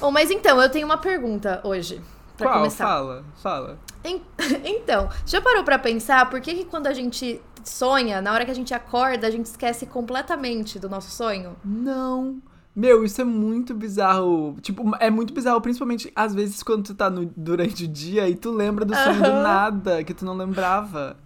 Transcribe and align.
Oh, 0.00 0.10
mas 0.10 0.30
então, 0.30 0.60
eu 0.60 0.68
tenho 0.70 0.86
uma 0.86 0.98
pergunta 0.98 1.60
hoje. 1.64 2.00
Pra 2.36 2.46
Qual? 2.48 2.58
começar. 2.58 2.84
Fala, 2.86 3.24
fala. 3.42 3.78
En- 4.04 4.22
Então, 4.64 5.08
já 5.26 5.40
parou 5.40 5.62
pra 5.62 5.78
pensar 5.78 6.28
por 6.30 6.40
que, 6.40 6.54
que 6.54 6.64
quando 6.64 6.86
a 6.86 6.94
gente 6.94 7.40
sonha, 7.62 8.22
na 8.22 8.32
hora 8.32 8.44
que 8.44 8.50
a 8.50 8.54
gente 8.54 8.72
acorda, 8.72 9.26
a 9.26 9.30
gente 9.30 9.46
esquece 9.46 9.84
completamente 9.86 10.78
do 10.78 10.88
nosso 10.88 11.10
sonho? 11.10 11.54
Não. 11.64 12.40
Meu, 12.74 13.04
isso 13.04 13.20
é 13.20 13.24
muito 13.24 13.74
bizarro. 13.74 14.56
Tipo, 14.62 14.96
é 15.00 15.10
muito 15.10 15.34
bizarro, 15.34 15.60
principalmente 15.60 16.10
às 16.16 16.34
vezes 16.34 16.62
quando 16.62 16.84
tu 16.84 16.94
tá 16.94 17.10
no- 17.10 17.30
durante 17.36 17.84
o 17.84 17.88
dia 17.88 18.26
e 18.28 18.34
tu 18.34 18.50
lembra 18.52 18.84
do 18.86 18.94
sonho 18.94 19.20
do 19.22 19.26
Aham. 19.28 19.42
nada, 19.42 20.04
que 20.04 20.14
tu 20.14 20.24
não 20.24 20.34
lembrava. 20.34 21.16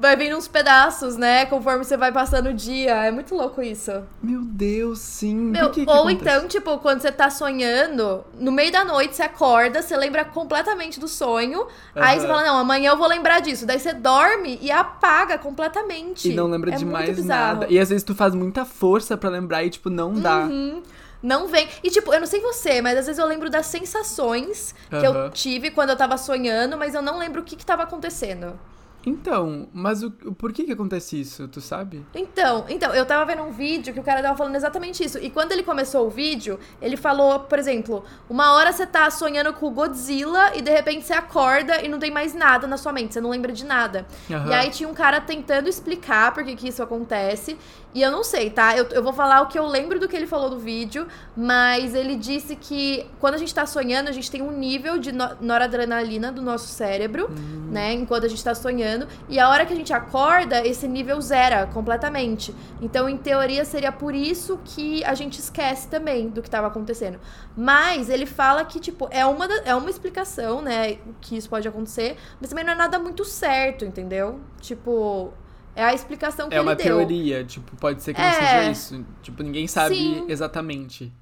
Vai 0.00 0.16
vindo 0.16 0.34
uns 0.34 0.48
pedaços, 0.48 1.18
né? 1.18 1.44
Conforme 1.44 1.84
você 1.84 1.94
vai 1.94 2.10
passando 2.10 2.48
o 2.48 2.54
dia. 2.54 2.94
É 3.04 3.10
muito 3.10 3.34
louco 3.34 3.62
isso. 3.62 3.92
Meu 4.22 4.40
Deus, 4.40 4.98
sim. 4.98 5.36
Meu, 5.36 5.68
que 5.68 5.84
que 5.84 5.90
ou 5.90 6.08
acontece? 6.08 6.14
então, 6.22 6.48
tipo, 6.48 6.78
quando 6.78 7.02
você 7.02 7.12
tá 7.12 7.28
sonhando, 7.28 8.24
no 8.38 8.50
meio 8.50 8.72
da 8.72 8.82
noite 8.82 9.14
você 9.14 9.22
acorda, 9.24 9.82
você 9.82 9.94
lembra 9.94 10.24
completamente 10.24 10.98
do 10.98 11.06
sonho. 11.06 11.66
Aí 11.94 12.18
você 12.18 12.26
fala, 12.26 12.42
não, 12.42 12.56
amanhã 12.56 12.92
eu 12.92 12.96
vou 12.96 13.06
lembrar 13.06 13.40
disso. 13.40 13.66
Daí 13.66 13.78
você 13.78 13.92
dorme 13.92 14.58
e 14.62 14.70
apaga 14.70 15.36
completamente. 15.36 16.30
E 16.30 16.34
não 16.34 16.46
lembra 16.46 16.72
É 16.72 16.76
de 16.76 16.86
mais 16.86 17.14
bizarro. 17.14 17.60
nada. 17.60 17.66
E 17.68 17.78
às 17.78 17.90
vezes 17.90 18.02
tu 18.02 18.14
faz 18.14 18.34
muita 18.34 18.64
força 18.64 19.18
pra 19.18 19.28
lembrar 19.28 19.64
e, 19.64 19.68
tipo, 19.68 19.90
não 19.90 20.14
dá. 20.14 20.44
Uhum. 20.44 20.82
Não 21.22 21.46
vem. 21.46 21.68
E, 21.84 21.90
tipo, 21.90 22.10
eu 22.14 22.20
não 22.20 22.26
sei 22.26 22.40
você, 22.40 22.80
mas 22.80 22.96
às 22.98 23.04
vezes 23.04 23.18
eu 23.18 23.26
lembro 23.26 23.50
das 23.50 23.66
sensações 23.66 24.74
que 24.88 25.06
eu 25.06 25.28
tive 25.28 25.70
quando 25.70 25.90
eu 25.90 25.96
tava 25.96 26.16
sonhando, 26.16 26.78
mas 26.78 26.94
eu 26.94 27.02
não 27.02 27.18
lembro 27.18 27.42
o 27.42 27.44
que 27.44 27.54
que 27.54 27.66
tava 27.66 27.82
acontecendo. 27.82 28.58
Então, 29.04 29.68
mas 29.72 30.02
o, 30.02 30.10
por 30.10 30.52
que 30.52 30.64
que 30.64 30.72
acontece 30.72 31.20
isso, 31.20 31.48
tu 31.48 31.60
sabe? 31.60 32.04
Então, 32.14 32.66
então, 32.68 32.94
eu 32.94 33.06
tava 33.06 33.24
vendo 33.24 33.42
um 33.42 33.50
vídeo 33.50 33.92
que 33.94 34.00
o 34.00 34.02
cara 34.02 34.22
tava 34.22 34.36
falando 34.36 34.56
exatamente 34.56 35.04
isso. 35.04 35.18
E 35.18 35.30
quando 35.30 35.52
ele 35.52 35.62
começou 35.62 36.06
o 36.06 36.10
vídeo, 36.10 36.58
ele 36.82 36.96
falou, 36.96 37.40
por 37.40 37.58
exemplo, 37.58 38.04
uma 38.28 38.52
hora 38.54 38.72
você 38.72 38.86
tá 38.86 39.10
sonhando 39.10 39.52
com 39.54 39.66
o 39.66 39.70
Godzilla 39.70 40.56
e 40.56 40.60
de 40.60 40.70
repente 40.70 41.06
você 41.06 41.14
acorda 41.14 41.82
e 41.82 41.88
não 41.88 41.98
tem 41.98 42.10
mais 42.10 42.34
nada 42.34 42.66
na 42.66 42.76
sua 42.76 42.92
mente, 42.92 43.14
você 43.14 43.20
não 43.20 43.30
lembra 43.30 43.52
de 43.52 43.64
nada. 43.64 44.06
Aham. 44.30 44.50
E 44.50 44.52
aí 44.52 44.70
tinha 44.70 44.88
um 44.88 44.94
cara 44.94 45.20
tentando 45.20 45.68
explicar 45.68 46.34
por 46.34 46.44
que, 46.44 46.54
que 46.54 46.68
isso 46.68 46.82
acontece. 46.82 47.56
E 47.92 48.00
eu 48.02 48.10
não 48.12 48.22
sei, 48.22 48.50
tá? 48.50 48.76
Eu, 48.76 48.84
eu 48.90 49.02
vou 49.02 49.12
falar 49.12 49.40
o 49.42 49.46
que 49.48 49.58
eu 49.58 49.66
lembro 49.66 49.98
do 49.98 50.06
que 50.06 50.14
ele 50.14 50.26
falou 50.26 50.48
no 50.48 50.58
vídeo, 50.60 51.08
mas 51.36 51.92
ele 51.92 52.14
disse 52.14 52.54
que 52.54 53.04
quando 53.18 53.34
a 53.34 53.36
gente 53.36 53.52
tá 53.52 53.66
sonhando, 53.66 54.08
a 54.08 54.12
gente 54.12 54.30
tem 54.30 54.40
um 54.42 54.52
nível 54.52 54.96
de 54.96 55.10
no- 55.10 55.36
noradrenalina 55.40 56.30
do 56.30 56.40
nosso 56.40 56.68
cérebro, 56.68 57.28
né? 57.68 57.92
Enquanto 57.94 58.26
a 58.26 58.28
gente 58.28 58.44
tá 58.44 58.54
sonhando. 58.54 59.08
E 59.28 59.40
a 59.40 59.48
hora 59.48 59.66
que 59.66 59.72
a 59.72 59.76
gente 59.76 59.92
acorda, 59.92 60.64
esse 60.64 60.86
nível 60.86 61.20
zera 61.20 61.66
completamente. 61.66 62.54
Então, 62.80 63.08
em 63.08 63.16
teoria, 63.16 63.64
seria 63.64 63.90
por 63.90 64.14
isso 64.14 64.60
que 64.64 65.02
a 65.04 65.14
gente 65.14 65.40
esquece 65.40 65.88
também 65.88 66.28
do 66.28 66.40
que 66.42 66.48
tava 66.48 66.68
acontecendo. 66.68 67.18
Mas 67.56 68.08
ele 68.08 68.24
fala 68.24 68.64
que, 68.64 68.78
tipo, 68.78 69.08
é 69.10 69.26
uma, 69.26 69.46
é 69.64 69.74
uma 69.74 69.90
explicação, 69.90 70.62
né? 70.62 70.98
Que 71.20 71.36
isso 71.36 71.50
pode 71.50 71.66
acontecer, 71.66 72.16
mas 72.40 72.50
também 72.50 72.64
não 72.64 72.72
é 72.72 72.76
nada 72.76 73.00
muito 73.00 73.24
certo, 73.24 73.84
entendeu? 73.84 74.38
Tipo, 74.60 75.32
é 75.74 75.84
a 75.84 75.94
explicação 75.94 76.48
que 76.48 76.54
É 76.54 76.58
ele 76.58 76.66
uma 76.68 76.74
deu. 76.74 76.84
teoria, 76.98 77.44
tipo, 77.44 77.74
pode 77.76 78.02
ser 78.02 78.14
que 78.14 78.20
não 78.20 78.28
É. 78.28 78.32
seja 78.32 78.70
isso. 78.70 79.04
Tipo, 79.22 79.42
ninguém 79.42 79.66
sabe 79.66 79.94
Sim. 79.96 80.24
exatamente. 80.28 81.12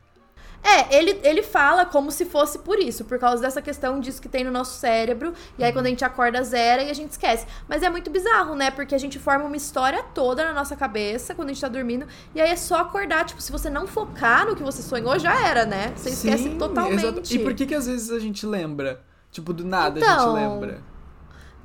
É, 0.60 0.96
ele, 0.98 1.20
ele 1.22 1.41
fala 1.41 1.86
como 1.86 2.10
se 2.10 2.24
fosse 2.24 2.58
por 2.58 2.80
isso, 2.80 3.04
por 3.04 3.16
causa 3.16 3.41
dessa 3.41 3.62
questão 3.62 4.00
disso 4.00 4.20
que 4.20 4.28
tem 4.28 4.42
no 4.42 4.50
nosso 4.50 4.76
cérebro. 4.80 5.32
E 5.56 5.62
aí, 5.62 5.72
quando 5.72 5.86
a 5.86 5.88
gente 5.88 6.04
acorda, 6.04 6.42
zera 6.42 6.82
e 6.82 6.91
a 6.91 6.92
gente 6.92 7.12
esquece. 7.12 7.46
Mas 7.69 7.80
é 7.84 7.88
muito 7.88 8.10
bizarro, 8.10 8.56
né? 8.56 8.69
Porque 8.72 8.92
a 8.92 8.98
gente 8.98 9.20
forma 9.20 9.44
uma 9.44 9.56
história 9.56 10.02
toda 10.12 10.44
na 10.44 10.52
nossa 10.52 10.74
cabeça 10.74 11.32
quando 11.32 11.50
a 11.50 11.52
gente 11.52 11.60
tá 11.60 11.69
dormindo. 11.69 12.08
E 12.34 12.41
aí 12.41 12.50
é 12.50 12.56
só 12.56 12.78
acordar. 12.80 13.24
Tipo, 13.24 13.41
se 13.41 13.52
você 13.52 13.70
não 13.70 13.86
focar 13.86 14.46
no 14.48 14.56
que 14.56 14.62
você 14.64 14.82
sonhou, 14.82 15.16
já 15.16 15.46
era, 15.46 15.64
né? 15.64 15.92
Você 15.94 16.10
esquece 16.10 16.42
Sim, 16.42 16.58
totalmente. 16.58 17.04
exato. 17.04 17.22
E 17.32 17.38
por 17.38 17.54
que 17.54 17.64
que 17.64 17.74
às 17.76 17.86
vezes 17.86 18.10
a 18.10 18.19
gente 18.19 18.44
lembra? 18.44 19.00
Tipo, 19.30 19.52
do 19.52 19.64
nada 19.64 20.00
a 20.00 20.02
Então, 20.02 20.34
gente 20.36 20.44
lembra. 20.50 20.82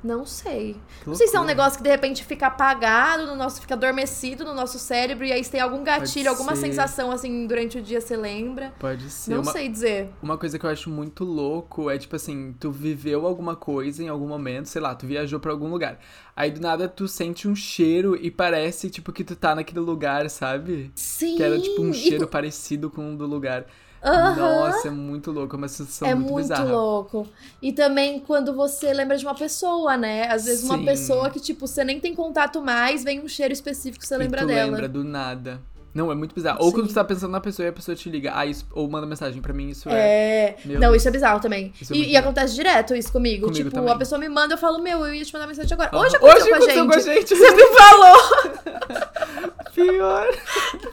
Não 0.04 0.26
sei. 0.26 0.76
Não 1.06 1.14
sei 1.14 1.26
se 1.26 1.34
é 1.34 1.40
um 1.40 1.44
negócio 1.44 1.78
que 1.78 1.82
de 1.82 1.88
repente 1.88 2.22
fica 2.22 2.48
apagado 2.48 3.26
no 3.26 3.34
nosso, 3.34 3.58
fica 3.60 3.72
adormecido 3.74 4.44
no 4.44 4.52
nosso 4.52 4.78
cérebro, 4.78 5.24
e 5.24 5.32
aí 5.32 5.42
se 5.42 5.50
tem 5.50 5.60
algum 5.62 5.82
gatilho, 5.82 6.28
alguma 6.28 6.54
sensação 6.54 7.10
assim 7.10 7.46
durante 7.46 7.78
o 7.78 7.82
dia 7.82 8.02
você 8.02 8.14
lembra. 8.14 8.74
Pode 8.78 9.08
ser. 9.08 9.30
Não 9.30 9.40
uma, 9.40 9.50
sei 9.52 9.68
dizer. 9.70 10.10
uma 10.22 10.36
coisa 10.36 10.58
que 10.58 10.66
eu 10.66 10.70
acho 10.70 10.90
muito 10.90 11.24
louco 11.24 11.88
é, 11.88 11.96
tipo 11.96 12.14
assim, 12.16 12.54
tu 12.60 12.70
viveu 12.70 13.26
alguma 13.26 13.56
coisa 13.56 14.02
em 14.02 14.08
algum 14.08 14.28
momento, 14.28 14.66
sei 14.68 14.82
lá, 14.82 14.94
tu 14.94 15.06
viajou 15.06 15.40
pra 15.40 15.50
algum 15.50 15.68
lugar. 15.70 15.98
Aí 16.36 16.50
do 16.50 16.60
nada 16.60 16.86
tu 16.86 17.08
sente 17.08 17.48
um 17.48 17.56
cheiro 17.56 18.14
e 18.20 18.30
parece, 18.30 18.90
tipo, 18.90 19.10
que 19.10 19.24
tu 19.24 19.34
tá 19.34 19.54
naquele 19.54 19.80
lugar, 19.80 20.28
sabe? 20.28 20.92
Sim. 20.94 21.36
Que 21.36 21.42
era, 21.42 21.58
tipo, 21.58 21.80
um 21.80 21.90
e 21.90 21.94
cheiro 21.94 22.26
co- 22.26 22.30
parecido 22.32 22.90
com 22.90 23.14
o 23.14 23.16
do 23.16 23.26
lugar. 23.26 23.64
Aham. 24.04 24.36
Nossa, 24.36 24.88
é 24.88 24.90
muito 24.90 25.30
louco, 25.32 25.56
é 25.56 25.58
uma 25.58 25.68
sensação 25.68 26.06
É 26.08 26.14
muito, 26.14 26.30
muito 26.30 26.42
bizarra. 26.42 26.64
louco. 26.64 27.26
E 27.62 27.72
também 27.72 28.20
quando 28.20 28.54
você 28.54 28.92
lembra 28.92 29.16
de 29.16 29.24
uma 29.24 29.34
pessoa, 29.34 29.96
né? 29.96 30.28
Às 30.30 30.44
vezes 30.44 30.62
uma 30.62 30.78
Sim. 30.78 30.84
pessoa 30.84 31.30
que, 31.30 31.40
tipo, 31.40 31.66
você 31.66 31.82
nem 31.84 31.98
tem 32.00 32.14
contato 32.14 32.60
mais, 32.62 33.02
vem 33.02 33.20
um 33.20 33.28
cheiro 33.28 33.52
específico, 33.52 34.04
você 34.04 34.16
e 34.18 34.18
lembra 34.18 34.44
dela. 34.44 34.70
lembra 34.72 34.88
do 34.88 35.02
nada. 35.04 35.60
Não, 35.94 36.10
é 36.10 36.14
muito 36.14 36.34
bizarro. 36.34 36.58
Ou 36.60 36.72
quando 36.72 36.88
tu 36.88 36.94
tá 36.94 37.04
pensando 37.04 37.30
na 37.30 37.40
pessoa 37.40 37.64
e 37.66 37.68
a 37.68 37.72
pessoa 37.72 37.94
te 37.94 38.10
liga, 38.10 38.32
ah, 38.34 38.44
isso, 38.44 38.66
ou 38.72 38.90
manda 38.90 39.06
mensagem, 39.06 39.40
pra 39.40 39.52
mim 39.52 39.68
isso 39.68 39.88
é. 39.88 39.94
É. 39.94 40.56
Não, 40.64 40.80
Deus. 40.80 40.96
isso 40.96 41.08
é 41.08 41.10
bizarro 41.12 41.38
também. 41.40 41.72
É 41.80 41.94
e 41.94 42.00
e 42.00 42.04
bizarro. 42.06 42.24
acontece 42.24 42.54
direto 42.54 42.94
isso 42.96 43.12
comigo. 43.12 43.46
Comigo 43.46 43.64
tipo, 43.64 43.70
também. 43.70 43.92
a 43.92 43.96
pessoa 43.96 44.18
me 44.18 44.28
manda, 44.28 44.54
eu 44.54 44.58
falo, 44.58 44.82
meu, 44.82 45.06
eu 45.06 45.14
ia 45.14 45.24
te 45.24 45.32
mandar 45.32 45.46
mensagem 45.46 45.72
agora. 45.72 45.96
Hoje 45.96 46.16
aconteceu, 46.16 46.48
com, 46.48 46.54
a 46.54 46.56
aconteceu 46.56 46.84
gente. 46.84 46.88
com 46.88 47.10
a 47.10 47.14
gente. 47.14 47.28
Você 47.36 47.50
me 47.54 47.76
falou. 47.76 49.14
Pior. 49.74 50.28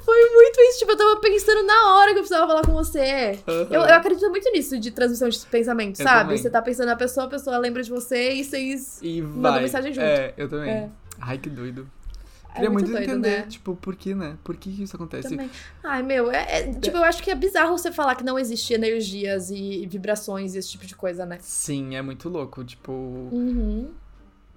Foi 0.03 0.29
muito 0.33 0.59
isso. 0.61 0.79
Tipo, 0.79 0.91
eu 0.91 0.97
tava 0.97 1.15
pensando 1.19 1.63
na 1.63 1.95
hora 1.97 2.11
que 2.13 2.17
eu 2.19 2.23
precisava 2.23 2.47
falar 2.47 2.61
com 2.63 2.71
você. 2.73 3.39
Aham. 3.47 3.67
Eu, 3.69 3.81
eu 3.81 3.93
acredito 3.93 4.27
muito 4.29 4.51
nisso 4.51 4.79
de 4.79 4.89
transmissão 4.89 5.29
de 5.29 5.39
pensamento, 5.45 5.99
Eu 5.99 6.03
sabe? 6.03 6.21
também. 6.21 6.37
Você 6.37 6.49
tá 6.49 6.61
pensando 6.63 6.87
na 6.87 6.95
pessoa, 6.95 7.27
a 7.27 7.29
pessoa 7.29 7.57
lembra 7.59 7.83
de 7.83 7.91
você 7.91 8.33
e 8.33 8.43
vocês. 8.43 8.99
E 9.03 9.21
Manda 9.21 9.51
vai. 9.51 9.61
mensagem 9.61 9.93
junto. 9.93 10.03
É, 10.03 10.33
eu 10.35 10.49
também. 10.49 10.69
É. 10.71 10.89
Ai, 11.19 11.37
que 11.37 11.49
doido. 11.49 11.87
É 12.51 12.55
Queria 12.55 12.69
muito, 12.69 12.91
doido, 12.91 13.03
entender, 13.03 13.39
né? 13.39 13.45
tipo, 13.47 13.75
por 13.77 13.95
que, 13.95 14.13
né? 14.13 14.35
Por 14.43 14.57
que 14.57 14.71
que 14.71 14.83
isso 14.83 14.95
acontece? 14.95 15.29
Também. 15.29 15.49
Ai, 15.83 16.03
meu, 16.03 16.29
é, 16.31 16.45
é- 16.59 16.73
tipo, 16.73 16.97
eu 16.97 17.03
acho 17.03 17.23
que 17.23 17.31
é 17.31 17.35
bizarro 17.35 17.77
você 17.77 17.91
falar 17.93 18.15
que 18.15 18.23
não 18.25 18.37
existe 18.37 18.73
energias 18.73 19.49
e 19.49 19.87
vibrações 19.89 20.53
e 20.53 20.57
esse 20.57 20.69
tipo 20.69 20.85
de 20.85 20.93
coisa, 20.95 21.25
né? 21.25 21.37
Sim, 21.39 21.95
é 21.95 22.01
muito 22.01 22.27
louco. 22.27 22.61
Tipo, 22.65 22.91
Uhum. 22.91 23.89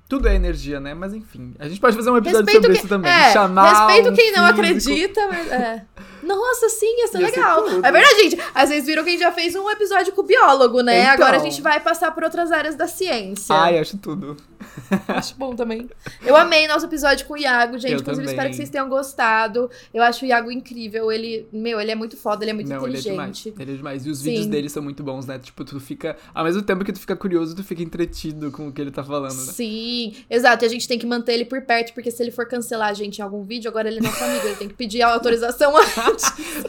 tudo 0.08 0.26
é 0.28 0.34
energia, 0.34 0.80
né? 0.80 0.92
Mas 0.92 1.14
enfim, 1.14 1.54
a 1.58 1.68
gente 1.68 1.80
pode 1.80 1.94
fazer 1.96 2.10
um 2.10 2.16
episódio 2.16 2.44
Respeito 2.46 2.62
sobre 2.62 2.72
quem, 2.76 2.80
isso 2.80 2.88
também. 2.88 3.12
é, 3.12 3.32
Chamar 3.32 3.86
respeito 3.86 4.10
um 4.12 4.14
quem 4.16 4.32
não 4.32 4.46
físico. 4.56 4.60
acredita, 4.60 5.28
mas 5.28 5.52
é. 5.52 5.84
Nossa, 6.24 6.68
sim, 6.68 7.00
ia 7.00 7.08
ser 7.08 7.20
Ia 7.20 7.28
ser 7.30 7.36
legal. 7.36 7.62
tudo. 7.62 7.84
é 7.86 7.92
verdade, 7.92 8.22
gente. 8.22 8.38
Às 8.54 8.70
vezes 8.70 8.86
viram 8.86 9.02
que 9.02 9.10
a 9.10 9.12
gente 9.12 9.20
já 9.22 9.32
fez 9.32 9.54
um 9.54 9.70
episódio 9.70 10.12
com 10.12 10.22
o 10.22 10.24
biólogo, 10.24 10.80
né? 10.82 11.00
Então. 11.02 11.12
Agora 11.14 11.36
a 11.36 11.40
gente 11.40 11.60
vai 11.62 11.80
passar 11.80 12.10
por 12.12 12.24
outras 12.24 12.50
áreas 12.52 12.74
da 12.74 12.86
ciência. 12.86 13.54
Ai, 13.54 13.78
acho 13.78 13.98
tudo. 13.98 14.36
Acho 15.08 15.34
bom 15.36 15.54
também. 15.54 15.88
Eu 16.24 16.34
amei 16.34 16.66
nosso 16.66 16.86
episódio 16.86 17.26
com 17.26 17.34
o 17.34 17.36
Iago, 17.36 17.78
gente. 17.78 17.92
Eu 17.92 18.00
Inclusive, 18.00 18.26
espero 18.26 18.48
que 18.50 18.56
vocês 18.56 18.70
tenham 18.70 18.88
gostado. 18.88 19.70
Eu 19.92 20.02
acho 20.02 20.24
o 20.24 20.28
Iago 20.28 20.50
incrível. 20.50 21.12
Ele, 21.12 21.46
meu, 21.52 21.78
ele 21.80 21.90
é 21.90 21.94
muito 21.94 22.16
foda, 22.16 22.44
ele 22.44 22.50
é 22.50 22.54
muito 22.54 22.68
Não, 22.68 22.86
ele 22.86 22.96
é 22.96 23.00
demais. 23.00 23.30
inteligente. 23.38 23.60
Ele 23.62 23.72
é 23.72 23.76
demais. 23.76 24.06
E 24.06 24.10
os 24.10 24.18
Sim. 24.18 24.24
vídeos 24.30 24.46
dele 24.46 24.68
são 24.70 24.82
muito 24.82 25.02
bons, 25.02 25.26
né? 25.26 25.38
Tipo, 25.38 25.64
tu 25.64 25.78
fica. 25.78 26.16
Ao 26.34 26.44
mesmo 26.44 26.62
tempo 26.62 26.82
que 26.84 26.92
tu 26.92 26.98
fica 26.98 27.14
curioso, 27.14 27.54
tu 27.54 27.62
fica 27.62 27.82
entretido 27.82 28.50
com 28.50 28.68
o 28.68 28.72
que 28.72 28.80
ele 28.80 28.90
tá 28.90 29.04
falando, 29.04 29.34
né? 29.34 29.52
Sim, 29.52 30.14
exato. 30.30 30.64
E 30.64 30.66
a 30.66 30.70
gente 30.70 30.88
tem 30.88 30.98
que 30.98 31.06
manter 31.06 31.34
ele 31.34 31.44
por 31.44 31.60
perto, 31.62 31.92
porque 31.92 32.10
se 32.10 32.22
ele 32.22 32.30
for 32.30 32.46
cancelar 32.46 32.88
a 32.88 32.94
gente 32.94 33.18
em 33.18 33.22
algum 33.22 33.44
vídeo, 33.44 33.68
agora 33.70 33.88
ele 33.88 33.98
é 33.98 34.02
nosso 34.02 34.24
amigo. 34.24 34.46
Ele 34.46 34.56
tem 34.56 34.68
que 34.68 34.74
pedir 34.74 35.02
a 35.02 35.12
autorização. 35.12 35.72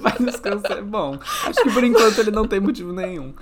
Vai 0.01 0.15
nos 0.19 0.35
cancelar. 0.37 0.83
Bom, 0.83 1.19
acho 1.45 1.63
que 1.63 1.71
por 1.71 1.83
enquanto 1.83 2.19
ele 2.19 2.31
não 2.31 2.47
tem 2.47 2.59
motivo 2.59 2.93
nenhum. 2.93 3.33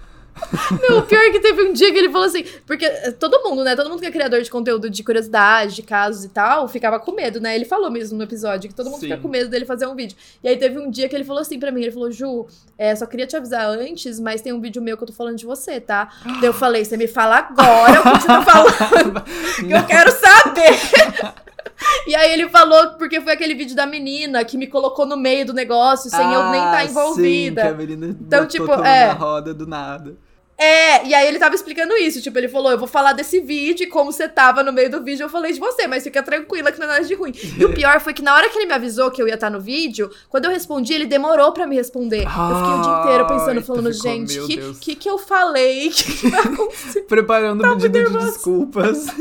Não, 0.89 0.99
o 0.99 1.01
pior 1.03 1.21
é 1.21 1.31
que 1.31 1.39
teve 1.39 1.63
um 1.63 1.73
dia 1.73 1.91
que 1.91 1.97
ele 1.97 2.09
falou 2.09 2.27
assim, 2.27 2.43
porque 2.65 2.85
eh, 2.85 3.11
todo 3.11 3.41
mundo, 3.43 3.63
né? 3.63 3.75
Todo 3.75 3.89
mundo 3.89 3.99
que 3.99 4.05
é 4.05 4.11
criador 4.11 4.41
de 4.41 4.49
conteúdo 4.49 4.89
de 4.89 5.03
curiosidade, 5.03 5.75
de 5.75 5.83
casos 5.83 6.25
e 6.25 6.29
tal, 6.29 6.67
ficava 6.67 6.99
com 6.99 7.11
medo, 7.11 7.39
né? 7.39 7.55
Ele 7.55 7.65
falou 7.65 7.91
mesmo 7.91 8.17
no 8.17 8.23
episódio 8.23 8.67
que 8.69 8.75
todo 8.75 8.89
mundo 8.89 8.99
Sim. 8.99 9.09
fica 9.09 9.17
com 9.21 9.27
medo 9.27 9.49
dele 9.49 9.65
fazer 9.65 9.85
um 9.85 9.95
vídeo. 9.95 10.17
E 10.43 10.47
aí 10.47 10.57
teve 10.57 10.79
um 10.79 10.89
dia 10.89 11.07
que 11.07 11.15
ele 11.15 11.23
falou 11.23 11.41
assim 11.41 11.59
pra 11.59 11.71
mim, 11.71 11.83
ele 11.83 11.91
falou, 11.91 12.11
Ju, 12.11 12.47
é, 12.77 12.95
só 12.95 13.05
queria 13.05 13.27
te 13.27 13.35
avisar 13.35 13.67
antes, 13.67 14.19
mas 14.19 14.41
tem 14.41 14.51
um 14.51 14.59
vídeo 14.59 14.81
meu 14.81 14.97
que 14.97 15.03
eu 15.03 15.07
tô 15.07 15.13
falando 15.13 15.37
de 15.37 15.45
você, 15.45 15.79
tá? 15.79 16.09
Daí 16.23 16.45
eu 16.45 16.53
falei, 16.53 16.83
você 16.83 16.97
me 16.97 17.07
fala 17.07 17.37
agora 17.37 17.99
o 17.99 18.03
que 18.03 18.21
você 18.21 18.27
tá 18.27 18.41
falando, 18.41 19.21
que 19.67 19.71
eu 19.71 19.85
quero 19.85 20.11
saber. 20.11 21.43
E 22.07 22.15
aí 22.15 22.33
ele 22.33 22.49
falou, 22.49 22.91
porque 22.97 23.21
foi 23.21 23.33
aquele 23.33 23.55
vídeo 23.55 23.75
da 23.75 23.85
menina 23.85 24.43
que 24.43 24.57
me 24.57 24.67
colocou 24.67 25.05
no 25.05 25.15
meio 25.15 25.45
do 25.45 25.53
negócio, 25.53 26.09
sem 26.09 26.33
eu 26.33 26.49
nem 26.51 26.59
estar 26.59 26.77
Ah, 26.77 26.85
envolvida. 26.85 27.61
Sim, 27.61 27.67
que 27.67 27.73
a 27.73 27.77
menina 27.77 28.07
Então, 28.07 28.45
tipo, 28.45 28.71
é. 28.73 29.07
na 29.07 29.13
roda 29.13 29.53
do 29.53 29.65
nada. 29.65 30.15
É, 30.57 31.05
e 31.05 31.13
aí 31.13 31.27
ele 31.27 31.39
tava 31.39 31.55
explicando 31.55 31.93
isso, 31.95 32.21
tipo, 32.21 32.37
ele 32.37 32.47
falou, 32.47 32.71
eu 32.71 32.77
vou 32.77 32.87
falar 32.87 33.13
desse 33.13 33.39
vídeo, 33.41 33.83
e 33.83 33.87
como 33.87 34.11
você 34.11 34.27
tava 34.27 34.63
no 34.63 34.71
meio 34.71 34.89
do 34.89 35.03
vídeo, 35.03 35.23
eu 35.23 35.29
falei 35.29 35.51
de 35.51 35.59
você, 35.59 35.87
mas 35.87 36.03
fica 36.03 36.21
tranquila 36.21 36.71
que 36.71 36.79
não 36.79 36.85
é 36.85 36.89
nada 36.89 37.03
de 37.05 37.13
ruim. 37.15 37.33
E 37.57 37.65
o 37.65 37.73
pior 37.73 37.99
foi 37.99 38.13
que 38.13 38.21
na 38.21 38.33
hora 38.35 38.49
que 38.49 38.57
ele 38.57 38.67
me 38.67 38.73
avisou 38.73 39.09
que 39.11 39.21
eu 39.21 39.27
ia 39.27 39.33
estar 39.33 39.49
no 39.49 39.59
vídeo, 39.59 40.09
quando 40.29 40.45
eu 40.45 40.51
respondi, 40.51 40.93
ele 40.93 41.05
demorou 41.05 41.51
pra 41.51 41.65
me 41.65 41.75
responder. 41.75 42.23
eu 42.23 42.29
fiquei 42.29 42.73
o 42.73 42.81
dia 42.81 42.99
inteiro 43.01 43.27
pensando, 43.27 43.61
falando, 43.63 43.93
ficou, 43.93 44.11
gente, 44.11 44.39
que, 44.47 44.57
Deus. 44.57 44.79
que 44.79 44.95
que 44.95 45.09
eu 45.09 45.17
falei? 45.17 45.91
Que 46.03 46.17
que 46.17 46.29
vai 46.29 46.39
acontecer? 46.41 47.01
Preparando 47.03 47.63
o 47.65 47.69
pedido 47.75 47.89
de 47.93 47.99
nervosa. 47.99 48.31
desculpas. 48.31 49.05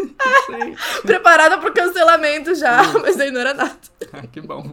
Gente. 0.50 1.02
Preparada 1.02 1.58
pro 1.58 1.72
cancelamento 1.72 2.54
já, 2.54 2.82
mas 3.00 3.18
aí 3.18 3.30
não 3.30 3.40
era 3.40 3.54
nada. 3.54 3.76
Ah, 4.12 4.26
que 4.26 4.40
bom. 4.40 4.72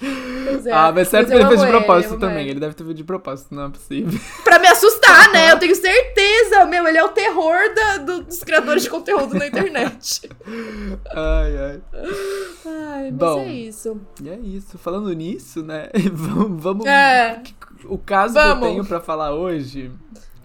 É. 0.00 0.72
ah, 0.72 0.92
mas 0.92 1.08
certo 1.08 1.28
Mas 1.28 1.36
que 1.38 1.42
ele 1.42 1.48
fez 1.48 1.60
de 1.60 1.66
ele, 1.66 1.76
propósito 1.76 2.10
amo 2.12 2.20
também. 2.20 2.40
ele. 2.42 2.50
Ele 2.50 2.60
deve 2.60 2.74
ter 2.74 2.84
feito 2.84 2.96
de 2.96 3.04
propósito, 3.04 3.54
não 3.54 3.64
é 3.66 3.68
possível. 3.70 4.20
Pra 4.44 4.58
me 4.58 4.66
assustar, 4.68 5.30
né? 5.32 5.52
Eu 5.52 5.58
tenho 5.58 5.74
certeza. 5.74 6.64
Meu, 6.66 6.86
ele 6.86 6.98
é 6.98 7.04
o 7.04 7.08
terror 7.08 7.56
da- 7.74 7.96
do- 7.98 8.22
dos 8.24 8.40
criadores 8.44 8.82
de 8.82 8.90
conteúdo 8.90 9.34
na 9.34 9.46
internet. 9.46 10.28
Ai, 11.14 11.56
ai. 11.58 11.80
Ai, 12.66 13.02
mas 13.10 13.14
Bom. 13.14 13.40
é 13.40 13.48
isso. 13.48 14.00
E 14.22 14.28
é 14.28 14.36
isso. 14.38 14.76
Falando 14.78 15.12
nisso, 15.12 15.62
né? 15.62 15.88
vamos. 16.12 16.62
vamos 16.62 16.86
É. 16.86 17.42
O 17.84 17.98
caso 17.98 18.34
Vamos. 18.34 18.58
que 18.58 18.64
eu 18.64 18.70
tenho 18.70 18.84
pra 18.84 19.00
falar 19.00 19.32
hoje. 19.32 19.90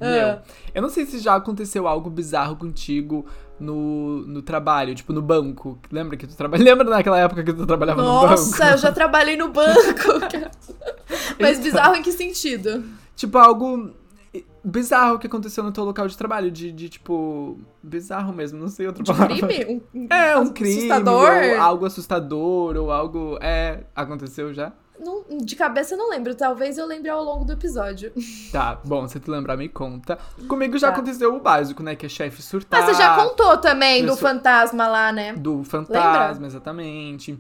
Ah. 0.02 0.10
Meu, 0.10 0.40
eu 0.76 0.82
não 0.82 0.90
sei 0.90 1.06
se 1.06 1.20
já 1.20 1.36
aconteceu 1.36 1.88
algo 1.88 2.10
bizarro 2.10 2.56
contigo 2.56 3.26
no, 3.60 4.26
no 4.26 4.42
trabalho, 4.42 4.96
tipo 4.96 5.14
no 5.14 5.22
banco. 5.22 5.80
Lembra 5.92 6.18
que 6.18 6.26
tu 6.28 6.36
trabalha? 6.36 6.62
Lembra 6.66 6.90
naquela 6.90 7.20
época 7.20 7.44
que 7.44 7.54
tu 7.54 7.66
trabalhava 7.66 8.02
no 8.02 8.08
banco? 8.22 8.28
Nossa, 8.32 8.72
eu 8.72 8.78
já 8.78 8.92
trabalhei 8.92 9.38
no 9.38 9.50
banco. 9.50 9.80
Mas 11.40 11.52
Então. 11.60 11.64
bizarro 11.64 11.96
em 11.96 12.02
que 12.02 12.12
sentido? 12.12 12.84
Tipo, 13.16 13.38
algo 13.38 13.92
bizarro 14.64 15.20
que 15.20 15.28
aconteceu 15.28 15.64
no 15.64 15.72
teu 15.72 15.84
local 15.84 16.08
de 16.08 16.18
trabalho. 16.18 16.50
De, 16.50 16.72
de 16.72 16.90
tipo. 16.90 17.60
Bizarro 17.84 18.34
mesmo, 18.34 18.60
não 18.60 18.68
sei 18.68 18.88
outra 18.88 19.04
De 19.04 19.12
palavra. 19.12 19.36
crime? 19.48 19.82
Um, 19.94 20.08
É, 20.14 20.38
um 20.38 20.50
crime. 20.50 20.78
Assustador? 20.78 21.30
Ou 21.56 21.62
algo 21.62 21.86
assustador, 21.86 22.78
ou 22.78 22.92
algo. 22.92 23.38
É, 23.42 23.84
aconteceu 23.96 24.54
já? 24.54 24.72
Não- 25.04 25.24
de 25.38 25.56
cabeça 25.56 25.96
eu 25.96 25.98
não 25.98 26.10
lembro. 26.10 26.36
Talvez 26.36 26.78
eu 26.78 26.86
lembre 26.86 27.10
ao 27.10 27.24
longo 27.24 27.44
do 27.46 27.54
episódio. 27.54 28.12
Tá, 28.52 28.80
bom, 28.84 29.08
se 29.08 29.20
tu 29.20 29.32
lembrar, 29.32 29.56
me 29.58 29.68
conta. 29.70 30.18
Comigo 30.48 30.78
já 30.78 30.88
Tá. 30.90 30.94
aconteceu 30.98 31.36
o 31.36 31.40
básico, 31.40 31.82
né? 31.82 31.96
Que 31.96 32.06
é 32.06 32.10
chefe 32.10 32.42
surtar. 32.42 32.82
Ah, 32.82 32.86
você 32.86 32.94
já 32.94 33.16
contou 33.16 33.58
também 33.58 34.06
do 34.06 34.12
Pessoa- 34.14 34.32
fantasma 34.34 34.88
lá, 34.88 35.12
né? 35.12 35.34
Do 35.34 35.64
fantasma, 35.64 36.46
exatamente. 36.48 37.40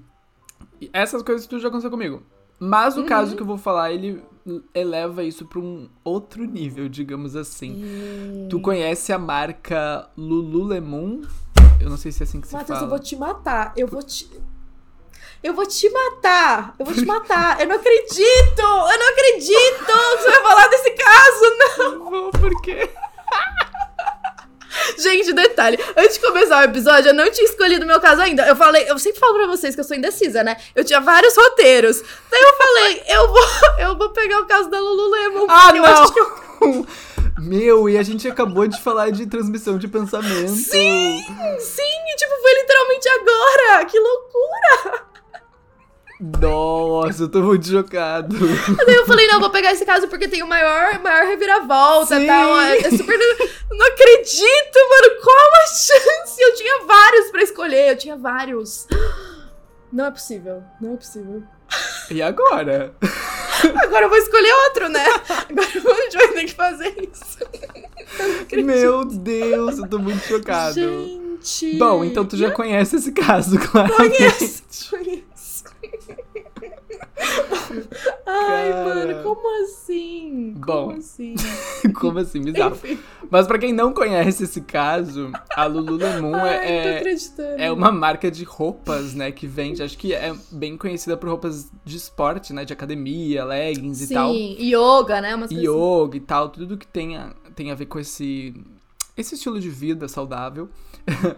E 0.79 0.89
essas 0.93 1.21
coisas 1.21 1.45
tudo 1.45 1.61
já 1.61 1.67
aconteceu 1.67 1.91
comigo. 1.91 2.23
Mas 2.59 2.95
o 2.95 3.01
Uhum. 3.01 3.05
caso 3.07 3.35
que 3.35 3.41
eu 3.41 3.45
vou 3.45 3.57
falar, 3.57 3.91
ele 3.91 4.23
eleva 4.73 5.23
isso 5.23 5.45
pra 5.45 5.59
um 5.59 5.89
outro 6.03 6.45
nível, 6.45 6.87
digamos 6.87 7.35
assim. 7.35 8.47
Tu 8.49 8.59
conhece 8.59 9.11
a 9.11 9.19
marca 9.19 10.07
Lululemon? 10.17 11.21
Eu 11.79 11.89
não 11.89 11.97
sei 11.97 12.11
se 12.11 12.21
é 12.21 12.25
assim 12.25 12.39
que 12.39 12.47
se 12.47 12.53
Matheus, 12.53 12.77
fala. 12.79 12.85
eu 12.85 12.89
vou 12.89 12.99
te 12.99 13.15
matar. 13.15 13.73
Eu 13.75 13.87
vou 13.87 14.01
te. 14.03 14.29
Eu 15.43 15.53
vou 15.53 15.65
te 15.65 15.89
matar. 15.89 16.75
Eu 16.77 16.85
vou 16.85 16.93
te 16.93 17.05
matar. 17.05 17.59
Eu 17.59 17.67
não 17.67 17.75
acredito. 17.75 18.61
Eu 18.61 18.99
não 18.99 19.09
acredito 19.09 19.85
que 19.85 20.17
você 20.17 20.29
vai 20.29 20.41
falar 20.41 20.67
desse 20.67 20.91
caso, 20.91 21.57
não. 21.57 21.91
Não 21.91 22.09
vou, 22.11 22.31
por 22.31 22.61
quê? 22.61 22.89
Gente, 24.97 25.33
detalhe. 25.33 25.79
Antes 25.97 26.15
de 26.15 26.19
começar 26.21 26.59
o 26.59 26.63
episódio, 26.63 27.09
eu 27.09 27.13
não 27.13 27.29
tinha 27.31 27.45
escolhido 27.45 27.85
meu 27.85 27.99
caso 27.99 28.21
ainda. 28.21 28.45
Eu 28.47 28.55
falei, 28.55 28.85
eu 28.87 28.97
sempre 28.99 29.19
falo 29.19 29.33
pra 29.33 29.47
vocês 29.47 29.73
que 29.73 29.81
eu 29.81 29.85
sou 29.85 29.97
indecisa, 29.97 30.43
né? 30.43 30.57
Eu 30.75 30.83
tinha 30.83 30.99
vários 30.99 31.35
roteiros. 31.35 32.01
Daí 32.29 32.41
eu 32.41 32.57
falei, 32.57 33.03
eu 33.07 33.27
vou, 33.27 33.47
eu 33.79 33.97
vou 33.97 34.09
pegar 34.09 34.39
o 34.39 34.45
caso 34.45 34.69
da 34.69 34.79
Lululemon. 34.79 35.47
Ah, 35.49 35.71
eu 35.75 35.81
não! 35.81 35.85
acho 35.85 36.13
que 36.13 36.19
eu 36.19 36.51
Meu, 37.41 37.89
e 37.89 37.97
a 37.97 38.03
gente 38.03 38.27
acabou 38.27 38.67
de 38.67 38.79
falar 38.79 39.11
de 39.11 39.25
transmissão 39.25 39.77
de 39.77 39.87
pensamento. 39.87 40.51
Sim! 40.51 41.23
Sim, 41.59 41.81
e, 41.81 42.15
tipo, 42.15 42.35
foi 42.41 42.60
Nossa, 47.07 47.23
eu 47.23 47.29
tô 47.29 47.41
muito 47.41 47.67
chocado. 47.67 48.35
Daí 48.85 48.95
eu 48.95 49.05
falei, 49.05 49.27
não, 49.27 49.39
vou 49.39 49.49
pegar 49.49 49.71
esse 49.71 49.85
caso 49.85 50.07
porque 50.07 50.27
tem 50.27 50.43
o 50.43 50.47
maior, 50.47 50.99
maior 50.99 51.25
reviravolta 51.27 52.19
e 52.19 52.27
tal. 52.27 52.59
É, 52.59 52.77
é 52.77 52.91
super. 52.91 53.17
Não 53.69 53.87
acredito, 53.87 54.77
mano! 54.89 55.21
Qual 55.21 55.37
a 55.37 55.67
chance? 55.67 56.41
Eu 56.41 56.55
tinha 56.55 56.83
vários 56.85 57.31
pra 57.31 57.41
escolher, 57.43 57.89
eu 57.89 57.97
tinha 57.97 58.15
vários. 58.15 58.87
Não 59.91 60.05
é 60.05 60.11
possível, 60.11 60.63
não 60.79 60.93
é 60.93 60.97
possível. 60.97 61.43
E 62.09 62.21
agora? 62.21 62.93
Agora 63.83 64.05
eu 64.05 64.09
vou 64.09 64.17
escolher 64.17 64.53
outro, 64.65 64.89
né? 64.89 65.05
Agora 65.49 65.67
a 65.67 66.03
gente 66.03 66.17
vai 66.17 66.27
ter 66.29 66.45
que 66.45 66.53
fazer 66.53 67.09
isso. 67.11 67.37
Meu 68.63 69.05
Deus, 69.05 69.77
eu 69.77 69.87
tô 69.87 69.99
muito 69.99 70.21
chocado. 70.25 70.73
Gente. 70.73 71.77
Bom, 71.77 72.03
então 72.03 72.25
tu 72.25 72.37
já 72.37 72.51
conhece 72.51 72.97
esse 72.97 73.11
caso, 73.11 73.57
claramente. 73.69 74.17
Conheço, 74.17 74.63
conheço. 74.89 75.30
Ai, 78.25 78.71
Cara. 78.71 78.85
mano, 78.85 79.23
como 79.23 79.63
assim? 79.63 80.53
Bom. 80.57 80.85
Como 80.87 80.97
assim? 80.97 81.35
Como 81.99 82.19
assim, 82.19 82.41
bizarro. 82.41 82.75
Enfim. 82.75 82.99
Mas 83.29 83.47
pra 83.47 83.57
quem 83.57 83.73
não 83.73 83.93
conhece 83.93 84.43
esse 84.43 84.61
caso, 84.61 85.31
a 85.55 85.65
Lululemon 85.65 86.35
Ai, 86.35 86.57
é, 86.57 87.03
é 87.57 87.71
uma 87.71 87.91
marca 87.91 88.29
de 88.29 88.43
roupas, 88.43 89.13
né, 89.13 89.31
que 89.31 89.47
vende, 89.47 89.81
acho 89.83 89.97
que 89.97 90.13
é 90.13 90.33
bem 90.51 90.77
conhecida 90.77 91.15
por 91.15 91.29
roupas 91.29 91.71
de 91.85 91.95
esporte, 91.95 92.53
né, 92.53 92.65
de 92.65 92.73
academia, 92.73 93.45
leggings 93.45 93.99
Sim, 93.99 94.13
e 94.13 94.15
tal. 94.15 94.33
yoga, 94.33 95.21
né? 95.21 95.35
Umas 95.35 95.51
assim. 95.51 95.61
Yoga 95.61 96.17
e 96.17 96.21
tal, 96.21 96.49
tudo 96.49 96.77
que 96.77 96.87
tenha, 96.87 97.33
tem 97.55 97.71
a 97.71 97.75
ver 97.75 97.85
com 97.85 97.99
esse, 97.99 98.53
esse 99.21 99.35
estilo 99.35 99.59
de 99.59 99.69
vida 99.69 100.07
saudável. 100.07 100.69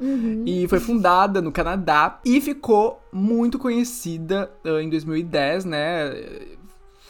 Uhum. 0.01 0.43
E 0.47 0.67
foi 0.67 0.79
fundada 0.79 1.41
no 1.41 1.51
Canadá 1.51 2.19
e 2.25 2.41
ficou 2.41 3.01
muito 3.11 3.57
conhecida 3.57 4.51
ah, 4.63 4.81
em 4.81 4.89
2010, 4.89 5.65
né? 5.65 6.11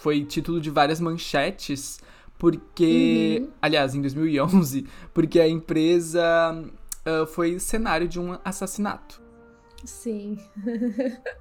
Foi 0.01 0.23
título 0.23 0.59
de 0.59 0.69
várias 0.69 0.99
manchetes, 0.99 1.99
porque. 2.37 3.39
Uhum. 3.41 3.49
Aliás, 3.61 3.95
em 3.95 4.01
2011, 4.01 4.85
porque 5.13 5.39
a 5.39 5.47
empresa 5.47 6.23
ah, 7.05 7.25
foi 7.25 7.59
cenário 7.59 8.07
de 8.07 8.19
um 8.19 8.37
assassinato. 8.43 9.21
Sim. 9.83 10.37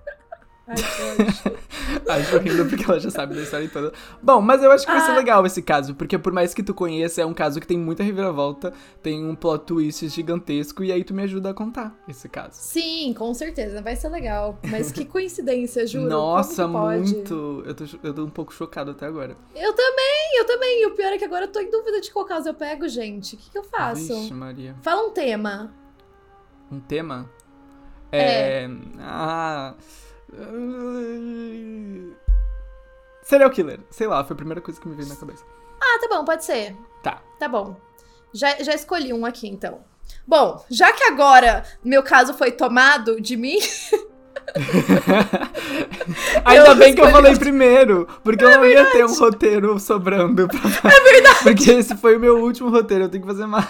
Ai. 0.67 0.77
Acho 2.09 2.39
rindo 2.39 2.65
porque 2.67 2.85
ela 2.85 2.99
já 3.01 3.11
sabe 3.11 3.35
da 3.35 3.43
história 3.43 3.69
toda. 3.69 3.93
Bom, 4.23 4.41
mas 4.41 4.63
eu 4.63 4.71
acho 4.73 4.85
que 4.87 4.93
vai 4.93 5.01
ser 5.01 5.13
Ah. 5.13 5.17
legal 5.17 5.45
esse 5.47 5.63
caso, 5.63 5.95
porque 5.95 6.19
por 6.19 6.33
mais 6.33 6.53
que 6.55 6.63
tu 6.63 6.75
conheça, 6.75 7.21
é 7.23 7.27
um 7.27 7.35
caso 7.35 7.61
que 7.61 7.67
tem 7.67 7.79
muita 7.79 8.03
reviravolta, 8.03 8.73
tem 9.03 9.25
um 9.27 9.35
plot 9.35 9.65
twist 9.67 10.09
gigantesco, 10.09 10.83
e 10.85 10.91
aí 10.93 11.05
tu 11.05 11.15
me 11.15 11.23
ajuda 11.23 11.51
a 11.51 11.55
contar 11.55 11.95
esse 12.09 12.29
caso. 12.29 12.51
Sim, 12.55 13.15
com 13.15 13.33
certeza. 13.35 13.81
Vai 13.83 13.97
ser 13.97 14.09
legal. 14.09 14.59
Mas 14.71 14.91
que 14.93 15.05
coincidência, 15.05 15.87
juro. 15.87 16.09
Nossa, 16.09 16.67
muito. 16.69 17.63
Eu 17.67 17.75
tô, 17.75 17.85
eu 18.03 18.15
tô 18.15 18.25
um 18.25 18.31
pouco 18.31 18.53
chocado 18.53 18.91
até 18.93 19.07
agora. 19.07 19.37
Eu 19.55 19.73
também, 19.73 20.39
eu 20.39 20.45
também. 20.47 20.83
E 20.83 20.87
o 20.87 20.91
pior 20.95 21.13
é 21.13 21.19
que 21.19 21.25
agora 21.25 21.45
eu 21.45 21.49
tô 21.53 21.61
em 21.61 21.71
dúvida 21.71 22.01
de 22.01 22.11
qual 22.11 22.25
caso 22.25 22.49
eu 22.49 22.55
pego, 22.55 22.89
gente. 22.89 23.35
O 23.35 23.39
que, 23.39 23.51
que 23.51 23.59
eu 23.59 23.65
faço? 23.65 24.15
Vixe, 24.15 24.33
Maria. 24.35 24.75
Fala 24.83 25.07
um 25.07 25.11
tema. 25.11 25.73
Um 26.71 26.81
tema? 26.81 27.29
É. 28.11 28.69
Ah. 29.01 29.75
Serial 33.23 33.51
killer. 33.51 33.81
Sei 33.91 34.07
lá, 34.07 34.25
foi 34.25 34.35
a 34.35 34.37
primeira 34.37 34.61
coisa 34.61 34.81
que 34.81 34.89
me 34.89 34.95
veio 34.95 35.09
na 35.09 35.17
cabeça. 35.17 35.45
Ah, 35.81 35.99
tá 36.01 36.09
bom, 36.09 36.25
pode 36.25 36.45
ser. 36.45 36.77
Tá. 37.03 37.21
Tá 37.39 37.49
bom. 37.49 37.77
Já, 38.33 38.63
já 38.63 38.75
escolhi 38.75 39.13
um 39.13 39.27
aqui, 39.27 39.49
então. 39.49 39.81
Bom, 40.27 40.65
já 40.71 40.93
que 40.93 41.05
agora 41.05 41.65
meu 41.85 42.03
caso 42.03 42.35
foi 42.35 42.51
tomado 42.51 43.21
de 43.21 43.37
mim, 43.37 43.59
Ainda 46.45 46.75
bem 46.75 46.95
que 46.95 47.01
eu 47.01 47.11
falei 47.11 47.37
primeiro, 47.37 48.07
porque 48.23 48.45
eu 48.45 48.51
não 48.51 48.67
ia 48.67 48.85
ter 48.91 49.05
um 49.05 49.15
roteiro 49.15 49.79
sobrando. 49.79 50.49
Pra... 50.49 50.59
é 50.91 51.01
verdade. 51.13 51.39
Porque 51.43 51.71
esse 51.71 51.97
foi 51.97 52.17
o 52.17 52.21
meu 52.21 52.39
último 52.39 52.71
roteiro, 52.71 53.05
eu 53.05 53.09
tenho 53.09 53.23
que 53.23 53.29
fazer 53.29 53.47
mais. 53.47 53.67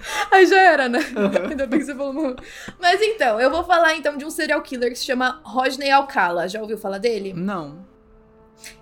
Aí 0.30 0.46
já 0.46 0.60
era, 0.60 0.88
né? 0.88 1.00
Ainda 1.48 1.66
bem 1.66 1.80
que 1.80 1.86
você 1.86 1.94
falou. 1.94 2.12
não. 2.12 2.36
Mas 2.80 3.00
então, 3.02 3.40
eu 3.40 3.50
vou 3.50 3.64
falar 3.64 3.94
então 3.96 4.16
de 4.16 4.24
um 4.24 4.30
serial 4.30 4.60
killer 4.62 4.90
que 4.90 4.98
se 4.98 5.04
chama 5.04 5.40
Rodney 5.44 5.90
Alcala. 5.90 6.48
Já 6.48 6.60
ouviu 6.60 6.78
falar 6.78 6.98
dele? 6.98 7.32
Não. 7.34 7.86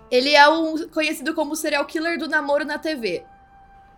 Ele 0.09 0.33
é 0.33 0.47
o 0.47 0.87
conhecido 0.89 1.33
como 1.33 1.55
serial 1.55 1.85
killer 1.85 2.17
do 2.17 2.27
namoro 2.27 2.65
na 2.65 2.79
TV. 2.79 3.23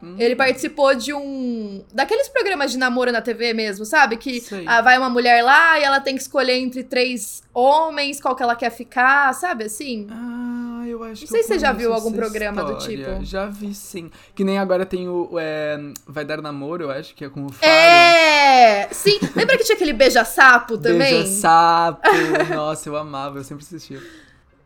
Hum. 0.04 0.16
Ele 0.18 0.36
participou 0.36 0.96
de 0.96 1.14
um. 1.14 1.86
Daqueles 1.94 2.28
programas 2.28 2.72
de 2.72 2.78
namoro 2.78 3.12
na 3.12 3.22
TV 3.22 3.54
mesmo, 3.54 3.86
sabe? 3.86 4.18
Que 4.18 4.44
ah, 4.66 4.82
vai 4.82 4.98
uma 4.98 5.10
mulher 5.10 5.44
lá 5.44 5.80
e 5.80 5.84
ela 5.84 6.00
tem 6.00 6.16
que 6.16 6.22
escolher 6.22 6.58
entre 6.58 6.84
três 6.84 7.44
homens, 7.54 8.20
qual 8.20 8.36
que 8.36 8.42
ela 8.42 8.56
quer 8.56 8.72
ficar, 8.72 9.34
sabe 9.34 9.66
assim? 9.66 10.08
Ah, 10.10 10.71
eu 10.86 11.04
acho 11.04 11.22
Não 11.24 11.28
sei 11.28 11.44
se 11.44 11.50
você 11.50 11.60
já 11.60 11.72
viu 11.72 11.94
algum 11.94 12.12
programa 12.12 12.64
do 12.64 12.78
história. 12.78 13.14
tipo. 13.16 13.26
Já 13.26 13.46
vi, 13.48 13.74
sim. 13.74 14.12
Que 14.36 14.44
nem 14.44 14.58
agora 14.58 14.86
tem 14.86 15.08
o, 15.10 15.38
é, 15.40 15.80
Vai 16.06 16.26
Dar 16.26 16.42
Namoro, 16.42 16.84
eu 16.84 16.92
acho, 16.92 17.14
que 17.16 17.26
é 17.26 17.30
com 17.30 17.46
o 17.46 17.52
Faro. 17.52 17.72
É! 17.72 18.88
Sim! 18.92 19.20
Lembra 19.36 19.58
que 19.58 19.64
tinha 19.64 19.76
aquele 19.76 19.94
beija-sapo 19.94 20.78
também? 20.78 21.24
Beija 21.24 21.26
sapo. 21.28 22.10
Nossa, 22.56 22.90
eu 22.90 22.96
amava, 22.96 23.40
eu 23.40 23.44
sempre 23.44 23.64
assistia. 23.64 24.02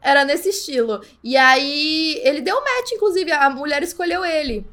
Era 0.01 0.23
nesse 0.23 0.49
estilo. 0.49 1.01
E 1.23 1.35
aí, 1.35 2.21
ele 2.23 2.41
deu 2.41 2.55
match, 2.55 2.91
inclusive, 2.93 3.31
a 3.31 3.49
mulher 3.49 3.81
escolheu 3.81 4.23
ele. 4.23 4.65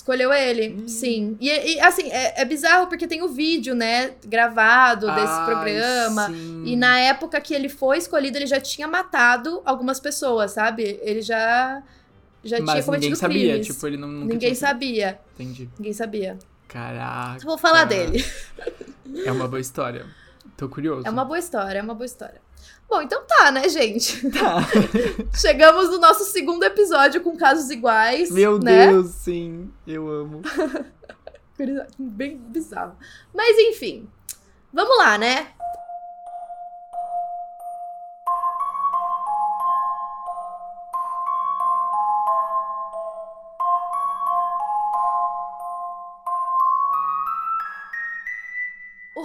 Escolheu 0.00 0.32
ele, 0.32 0.76
Hum. 0.82 0.88
sim. 0.88 1.36
E, 1.38 1.48
e, 1.74 1.80
assim, 1.80 2.08
é, 2.10 2.40
é 2.40 2.44
bizarro 2.46 2.86
porque 2.86 3.06
tem 3.06 3.22
o 3.22 3.28
vídeo, 3.28 3.74
né, 3.74 4.12
gravado 4.26 5.06
desse 5.14 5.26
Ai, 5.32 5.44
programa. 5.44 6.26
sim. 6.28 6.62
E 6.64 6.74
na 6.74 6.98
época 6.98 7.38
que 7.38 7.52
ele 7.52 7.68
foi 7.68 7.98
escolhido, 7.98 8.38
ele 8.38 8.46
já 8.46 8.58
tinha 8.58 8.88
matado 8.88 9.60
algumas 9.62 10.00
pessoas, 10.00 10.52
sabe? 10.52 10.98
Ele 11.02 11.20
já, 11.20 11.82
já 12.42 12.56
tinha 12.56 12.66
Mas 12.66 12.84
cometido 12.86 13.08
ninguém 13.10 13.14
sabia, 13.20 13.48
crimes. 13.50 13.66
tipo, 13.66 13.86
ele 13.86 13.96
não 13.98 14.08
Ninguém 14.08 14.38
tinha... 14.38 14.54
sabia. 14.54 15.20
Entendi. 15.34 15.68
Ninguém 15.78 15.92
sabia. 15.92 16.38
Caraca. 16.66 17.44
Vou 17.44 17.58
falar 17.58 17.84
dele. 17.84 18.24
É 19.26 19.30
uma 19.30 19.46
boa 19.48 19.60
história. 19.60 20.06
Tô 20.56 20.66
curioso. 20.68 21.06
É 21.06 21.10
uma 21.10 21.26
boa 21.26 21.38
história, 21.38 21.78
é 21.78 21.82
uma 21.82 21.94
boa 21.94 22.06
história. 22.06 22.40
Bom, 22.90 23.00
então 23.02 23.22
tá, 23.24 23.52
né, 23.52 23.68
gente? 23.68 24.28
Tá. 24.30 24.66
Chegamos 25.32 25.88
no 25.90 25.98
nosso 25.98 26.24
segundo 26.24 26.64
episódio 26.64 27.20
com 27.20 27.36
casos 27.36 27.70
iguais. 27.70 28.32
Meu 28.32 28.58
né? 28.58 28.88
Deus, 28.88 29.10
sim. 29.10 29.70
Eu 29.86 30.08
amo. 30.08 30.42
Bem 31.96 32.36
bizarro. 32.36 32.96
Mas 33.32 33.56
enfim, 33.58 34.08
vamos 34.72 34.98
lá, 34.98 35.16
né? 35.16 35.52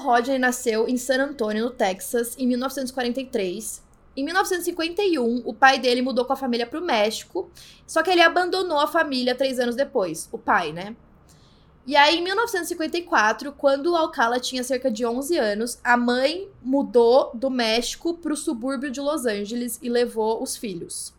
Rodney 0.05 0.37
nasceu 0.37 0.87
em 0.87 0.95
San 0.97 1.21
Antonio, 1.21 1.65
no 1.65 1.71
Texas, 1.71 2.35
em 2.37 2.47
1943. 2.47 3.83
Em 4.15 4.23
1951, 4.23 5.41
o 5.43 5.53
pai 5.53 5.79
dele 5.79 6.01
mudou 6.01 6.23
com 6.23 6.31
a 6.31 6.37
família 6.37 6.65
para 6.65 6.79
o 6.79 6.85
México, 6.85 7.49
só 7.85 8.01
que 8.01 8.09
ele 8.09 8.21
abandonou 8.21 8.79
a 8.79 8.87
família 8.87 9.35
três 9.35 9.59
anos 9.59 9.75
depois, 9.75 10.29
o 10.31 10.37
pai, 10.37 10.71
né? 10.71 10.95
E 11.87 11.95
aí, 11.95 12.17
em 12.17 12.23
1954, 12.23 13.51
quando 13.51 13.91
o 13.91 13.95
Alcala 13.95 14.39
tinha 14.39 14.63
cerca 14.63 14.89
de 14.89 15.05
11 15.05 15.37
anos, 15.37 15.79
a 15.83 15.97
mãe 15.97 16.49
mudou 16.61 17.31
do 17.33 17.49
México 17.49 18.15
para 18.15 18.33
o 18.33 18.37
subúrbio 18.37 18.89
de 18.89 19.01
Los 19.01 19.25
Angeles 19.25 19.77
e 19.81 19.89
levou 19.89 20.41
os 20.41 20.55
filhos. 20.55 21.13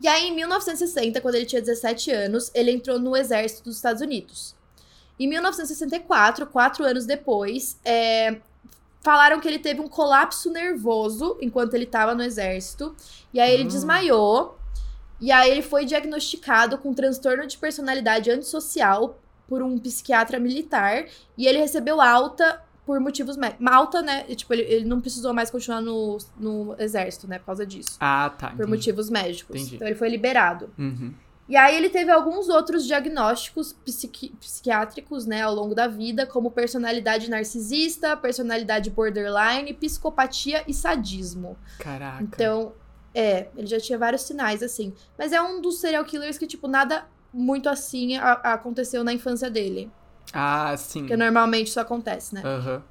E 0.00 0.08
aí, 0.08 0.28
em 0.28 0.34
1960, 0.34 1.20
quando 1.20 1.36
ele 1.36 1.46
tinha 1.46 1.60
17 1.60 2.10
anos, 2.10 2.50
ele 2.54 2.72
entrou 2.72 2.98
no 2.98 3.16
exército 3.16 3.64
dos 3.64 3.76
Estados 3.76 4.02
Unidos. 4.02 4.56
Em 5.18 5.28
1964, 5.28 6.46
quatro 6.46 6.84
anos 6.84 7.06
depois, 7.06 7.78
é, 7.84 8.38
falaram 9.00 9.40
que 9.40 9.46
ele 9.48 9.58
teve 9.58 9.80
um 9.80 9.88
colapso 9.88 10.50
nervoso 10.50 11.36
enquanto 11.40 11.74
ele 11.74 11.84
estava 11.84 12.14
no 12.14 12.22
exército. 12.22 12.94
E 13.32 13.40
aí 13.40 13.52
ele 13.52 13.64
Hum. 13.64 13.68
desmaiou. 13.68 14.58
E 15.20 15.30
aí 15.30 15.50
ele 15.50 15.62
foi 15.62 15.84
diagnosticado 15.84 16.76
com 16.78 16.92
transtorno 16.92 17.46
de 17.46 17.56
personalidade 17.56 18.30
antissocial 18.30 19.18
por 19.46 19.62
um 19.62 19.78
psiquiatra 19.78 20.40
militar. 20.40 21.04
E 21.38 21.46
ele 21.46 21.58
recebeu 21.58 22.00
alta 22.00 22.60
por 22.84 22.98
motivos 22.98 23.36
médicos. 23.36 23.64
Alta, 23.66 24.02
né? 24.02 24.24
Tipo, 24.34 24.52
ele, 24.54 24.62
ele 24.62 24.84
não 24.84 25.00
precisou 25.00 25.32
mais 25.32 25.50
continuar 25.50 25.80
no, 25.80 26.18
no 26.36 26.74
exército, 26.78 27.28
né? 27.28 27.38
Por 27.38 27.46
causa 27.46 27.64
disso. 27.64 27.96
Ah, 28.00 28.30
tá. 28.36 28.48
Por 28.48 28.54
entendi. 28.54 28.70
motivos 28.70 29.08
médicos. 29.10 29.54
Entendi. 29.54 29.76
Então 29.76 29.86
ele 29.86 29.94
foi 29.96 30.08
liberado. 30.08 30.70
Uhum. 30.76 31.14
E 31.48 31.56
aí 31.56 31.76
ele 31.76 31.90
teve 31.90 32.10
alguns 32.10 32.48
outros 32.48 32.86
diagnósticos 32.86 33.72
psiqui- 33.84 34.32
psiquiátricos, 34.40 35.26
né, 35.26 35.42
ao 35.42 35.54
longo 35.54 35.74
da 35.74 35.86
vida, 35.88 36.24
como 36.26 36.50
personalidade 36.50 37.28
narcisista, 37.28 38.16
personalidade 38.16 38.88
borderline, 38.90 39.74
psicopatia 39.74 40.64
e 40.68 40.72
sadismo. 40.72 41.58
Caraca. 41.78 42.22
Então, 42.22 42.72
é, 43.14 43.48
ele 43.56 43.66
já 43.66 43.78
tinha 43.80 43.98
vários 43.98 44.22
sinais, 44.22 44.62
assim. 44.62 44.94
Mas 45.18 45.32
é 45.32 45.42
um 45.42 45.60
dos 45.60 45.78
serial 45.80 46.04
killers 46.04 46.38
que, 46.38 46.46
tipo, 46.46 46.68
nada 46.68 47.06
muito 47.34 47.68
assim 47.68 48.16
aconteceu 48.16 49.02
na 49.02 49.12
infância 49.12 49.50
dele. 49.50 49.90
Ah, 50.32 50.74
sim. 50.76 51.00
Porque 51.00 51.16
normalmente 51.16 51.66
isso 51.68 51.80
acontece, 51.80 52.34
né? 52.34 52.42
Aham. 52.44 52.82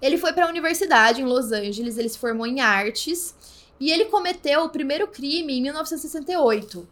Ele 0.00 0.16
foi 0.18 0.32
para 0.32 0.46
a 0.46 0.48
universidade 0.48 1.20
em 1.20 1.24
Los 1.24 1.52
Angeles, 1.52 1.98
ele 1.98 2.08
se 2.08 2.18
formou 2.18 2.46
em 2.46 2.60
artes 2.60 3.34
e 3.80 3.90
ele 3.90 4.06
cometeu 4.06 4.64
o 4.64 4.68
primeiro 4.68 5.08
crime 5.08 5.54
em 5.58 5.62
1968. 5.62 6.86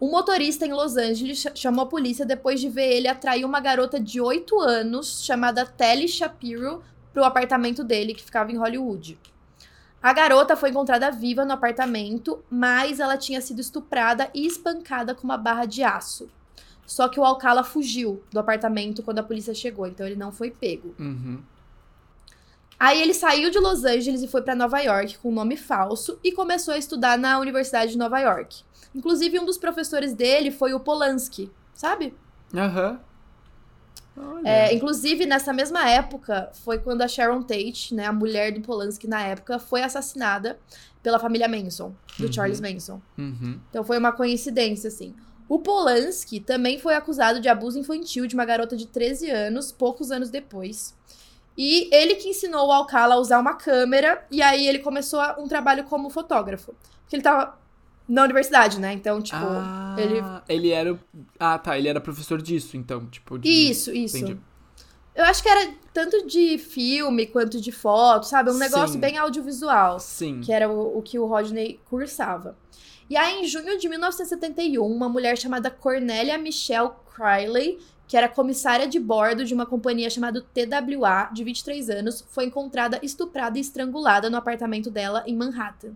Um 0.00 0.10
motorista 0.10 0.66
em 0.66 0.72
Los 0.72 0.96
Angeles 0.96 1.38
ch- 1.38 1.52
chamou 1.54 1.84
a 1.84 1.88
polícia 1.88 2.26
depois 2.26 2.60
de 2.60 2.68
ver 2.68 2.92
ele 2.92 3.08
atrair 3.08 3.44
uma 3.44 3.60
garota 3.60 3.98
de 3.98 4.20
8 4.20 4.60
anos 4.60 5.24
chamada 5.24 5.64
Telly 5.64 6.08
Shapiro 6.08 6.82
para 7.12 7.22
o 7.22 7.24
apartamento 7.24 7.82
dele 7.84 8.14
que 8.14 8.22
ficava 8.24 8.50
em 8.52 8.56
Hollywood. 8.56 9.18
A 10.02 10.12
garota 10.12 10.56
foi 10.56 10.68
encontrada 10.70 11.10
viva 11.10 11.44
no 11.46 11.52
apartamento, 11.52 12.44
mas 12.50 13.00
ela 13.00 13.16
tinha 13.16 13.40
sido 13.40 13.60
estuprada 13.60 14.28
e 14.34 14.46
espancada 14.46 15.14
com 15.14 15.24
uma 15.24 15.38
barra 15.38 15.64
de 15.64 15.82
aço. 15.82 16.28
Só 16.86 17.08
que 17.08 17.18
o 17.18 17.24
Alcala 17.24 17.64
fugiu 17.64 18.22
do 18.30 18.38
apartamento 18.38 19.02
quando 19.02 19.20
a 19.20 19.22
polícia 19.22 19.54
chegou, 19.54 19.86
então 19.86 20.04
ele 20.06 20.16
não 20.16 20.30
foi 20.30 20.50
pego. 20.50 20.94
Uhum. 20.98 21.40
Aí 22.84 23.00
ele 23.00 23.14
saiu 23.14 23.50
de 23.50 23.58
Los 23.58 23.82
Angeles 23.82 24.22
e 24.22 24.28
foi 24.28 24.42
pra 24.42 24.54
Nova 24.54 24.78
York 24.78 25.16
com 25.16 25.30
um 25.30 25.34
nome 25.34 25.56
falso 25.56 26.18
e 26.22 26.30
começou 26.30 26.74
a 26.74 26.76
estudar 26.76 27.16
na 27.16 27.38
Universidade 27.38 27.92
de 27.92 27.96
Nova 27.98 28.20
York. 28.20 28.62
Inclusive, 28.94 29.38
um 29.38 29.46
dos 29.46 29.56
professores 29.56 30.12
dele 30.12 30.50
foi 30.50 30.74
o 30.74 30.80
Polanski, 30.80 31.50
sabe? 31.72 32.14
Aham. 32.54 33.00
Olha. 34.14 34.46
É, 34.48 34.74
inclusive, 34.74 35.24
nessa 35.24 35.50
mesma 35.50 35.88
época, 35.88 36.50
foi 36.62 36.78
quando 36.78 37.00
a 37.00 37.08
Sharon 37.08 37.42
Tate, 37.42 37.94
né, 37.94 38.04
a 38.04 38.12
mulher 38.12 38.52
do 38.52 38.60
Polanski 38.60 39.08
na 39.08 39.22
época, 39.22 39.58
foi 39.58 39.82
assassinada 39.82 40.58
pela 41.02 41.18
família 41.18 41.48
Manson, 41.48 41.94
do 42.18 42.26
Uhum. 42.26 42.32
Charles 42.34 42.60
Manson. 42.60 43.00
Uhum. 43.16 43.58
Então 43.70 43.82
foi 43.82 43.96
uma 43.96 44.12
coincidência, 44.12 44.88
assim. 44.88 45.14
O 45.48 45.58
Polanski 45.58 46.38
também 46.38 46.78
foi 46.78 46.94
acusado 46.94 47.40
de 47.40 47.48
abuso 47.48 47.78
infantil 47.78 48.26
de 48.26 48.34
uma 48.34 48.44
garota 48.44 48.76
de 48.76 48.86
13 48.86 49.30
anos, 49.30 49.72
poucos 49.72 50.10
anos 50.10 50.28
depois. 50.28 50.94
E 51.56 51.88
ele 51.94 52.16
que 52.16 52.28
ensinou 52.28 52.68
o 52.68 52.72
Alcala 52.72 53.14
a 53.14 53.18
usar 53.18 53.38
uma 53.38 53.54
câmera, 53.54 54.26
e 54.30 54.42
aí 54.42 54.66
ele 54.66 54.80
começou 54.80 55.20
um 55.38 55.46
trabalho 55.46 55.84
como 55.84 56.10
fotógrafo. 56.10 56.74
Porque 57.02 57.16
ele 57.16 57.22
tava 57.22 57.56
na 58.08 58.22
universidade, 58.24 58.80
né? 58.80 58.92
Então, 58.92 59.22
tipo, 59.22 59.38
ah, 59.40 59.96
ele. 59.98 60.22
ele 60.48 60.70
era. 60.70 60.98
Ah, 61.38 61.58
tá. 61.58 61.78
Ele 61.78 61.88
era 61.88 62.00
professor 62.00 62.40
disso, 62.42 62.76
então. 62.76 63.06
Tipo, 63.06 63.38
de... 63.38 63.48
Isso, 63.48 63.92
isso. 63.92 64.18
Entendi. 64.18 64.38
Eu 65.14 65.24
acho 65.24 65.42
que 65.42 65.48
era 65.48 65.72
tanto 65.92 66.26
de 66.26 66.58
filme 66.58 67.26
quanto 67.26 67.60
de 67.60 67.70
foto, 67.70 68.26
sabe? 68.26 68.50
Um 68.50 68.58
negócio 68.58 68.94
Sim. 68.94 69.00
bem 69.00 69.16
audiovisual. 69.16 70.00
Sim. 70.00 70.40
que 70.40 70.52
era 70.52 70.68
o, 70.68 70.98
o 70.98 71.02
que 71.02 71.18
o 71.18 71.26
Rodney 71.26 71.80
cursava. 71.88 72.56
E 73.08 73.16
aí, 73.16 73.42
em 73.42 73.46
junho 73.46 73.78
de 73.78 73.88
1971, 73.88 74.84
uma 74.84 75.08
mulher 75.08 75.38
chamada 75.38 75.70
Cornélia 75.70 76.36
Michelle 76.36 76.90
Criley, 77.14 77.78
que 78.14 78.18
era 78.18 78.28
comissária 78.28 78.86
de 78.86 79.00
bordo 79.00 79.44
de 79.44 79.52
uma 79.52 79.66
companhia 79.66 80.08
chamada 80.08 80.40
TWA, 80.40 81.30
de 81.32 81.42
23 81.42 81.90
anos, 81.90 82.24
foi 82.28 82.44
encontrada 82.44 83.00
estuprada 83.02 83.58
e 83.58 83.60
estrangulada 83.60 84.30
no 84.30 84.36
apartamento 84.36 84.88
dela 84.88 85.24
em 85.26 85.34
Manhattan. 85.34 85.94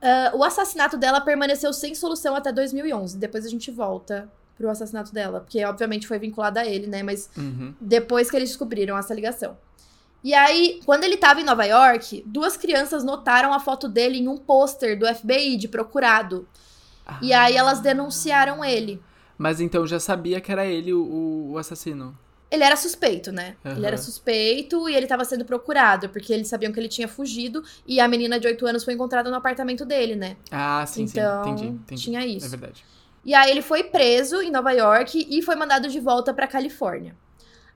Ah, 0.00 0.30
o 0.36 0.44
assassinato 0.44 0.96
dela 0.96 1.20
permaneceu 1.20 1.72
sem 1.72 1.96
solução 1.96 2.36
até 2.36 2.52
2011. 2.52 3.18
Depois 3.18 3.44
a 3.44 3.48
gente 3.48 3.72
volta 3.72 4.30
pro 4.56 4.70
assassinato 4.70 5.12
dela, 5.12 5.40
porque 5.40 5.64
obviamente 5.64 6.06
foi 6.06 6.20
vinculada 6.20 6.60
a 6.60 6.64
ele, 6.64 6.86
né? 6.86 7.02
Mas 7.02 7.28
Uhum. 7.36 7.74
depois 7.80 8.30
que 8.30 8.36
eles 8.36 8.50
descobriram 8.50 8.96
essa 8.96 9.12
ligação. 9.12 9.58
E 10.22 10.32
aí, 10.32 10.80
quando 10.86 11.02
ele 11.02 11.16
tava 11.16 11.40
em 11.40 11.44
Nova 11.44 11.64
York, 11.64 12.22
duas 12.24 12.56
crianças 12.56 13.02
notaram 13.02 13.52
a 13.52 13.58
foto 13.58 13.88
dele 13.88 14.18
em 14.18 14.28
um 14.28 14.36
pôster 14.36 14.96
do 14.96 15.12
FBI 15.12 15.56
de 15.56 15.66
procurado. 15.66 16.46
E 17.20 17.32
aí 17.32 17.56
elas 17.56 17.80
denunciaram 17.80 18.64
ele. 18.64 19.02
Mas 19.38 19.60
então 19.60 19.86
já 19.86 20.00
sabia 20.00 20.40
que 20.40 20.50
era 20.50 20.64
ele 20.66 20.92
o, 20.92 21.50
o 21.52 21.58
assassino. 21.58 22.16
Ele 22.50 22.62
era 22.62 22.76
suspeito, 22.76 23.32
né? 23.32 23.56
Aham. 23.64 23.76
Ele 23.76 23.86
era 23.86 23.96
suspeito 23.96 24.88
e 24.88 24.94
ele 24.94 25.06
tava 25.06 25.24
sendo 25.24 25.44
procurado, 25.44 26.08
porque 26.08 26.32
eles 26.32 26.48
sabiam 26.48 26.72
que 26.72 26.78
ele 26.78 26.88
tinha 26.88 27.08
fugido 27.08 27.62
e 27.86 27.98
a 27.98 28.06
menina 28.06 28.38
de 28.38 28.46
8 28.46 28.64
anos 28.66 28.84
foi 28.84 28.94
encontrada 28.94 29.28
no 29.30 29.36
apartamento 29.36 29.84
dele, 29.84 30.14
né? 30.14 30.36
Ah, 30.50 30.84
sim, 30.86 31.02
então, 31.02 31.42
sim. 31.42 31.50
Entendi, 31.50 31.66
entendi. 31.66 32.02
tinha 32.02 32.20
É 32.22 32.26
isso. 32.26 32.48
verdade. 32.48 32.84
E 33.24 33.34
aí 33.34 33.50
ele 33.50 33.62
foi 33.62 33.82
preso 33.84 34.40
em 34.40 34.50
Nova 34.52 34.70
York 34.70 35.26
e 35.28 35.42
foi 35.42 35.56
mandado 35.56 35.88
de 35.88 35.98
volta 35.98 36.32
pra 36.32 36.46
Califórnia. 36.46 37.16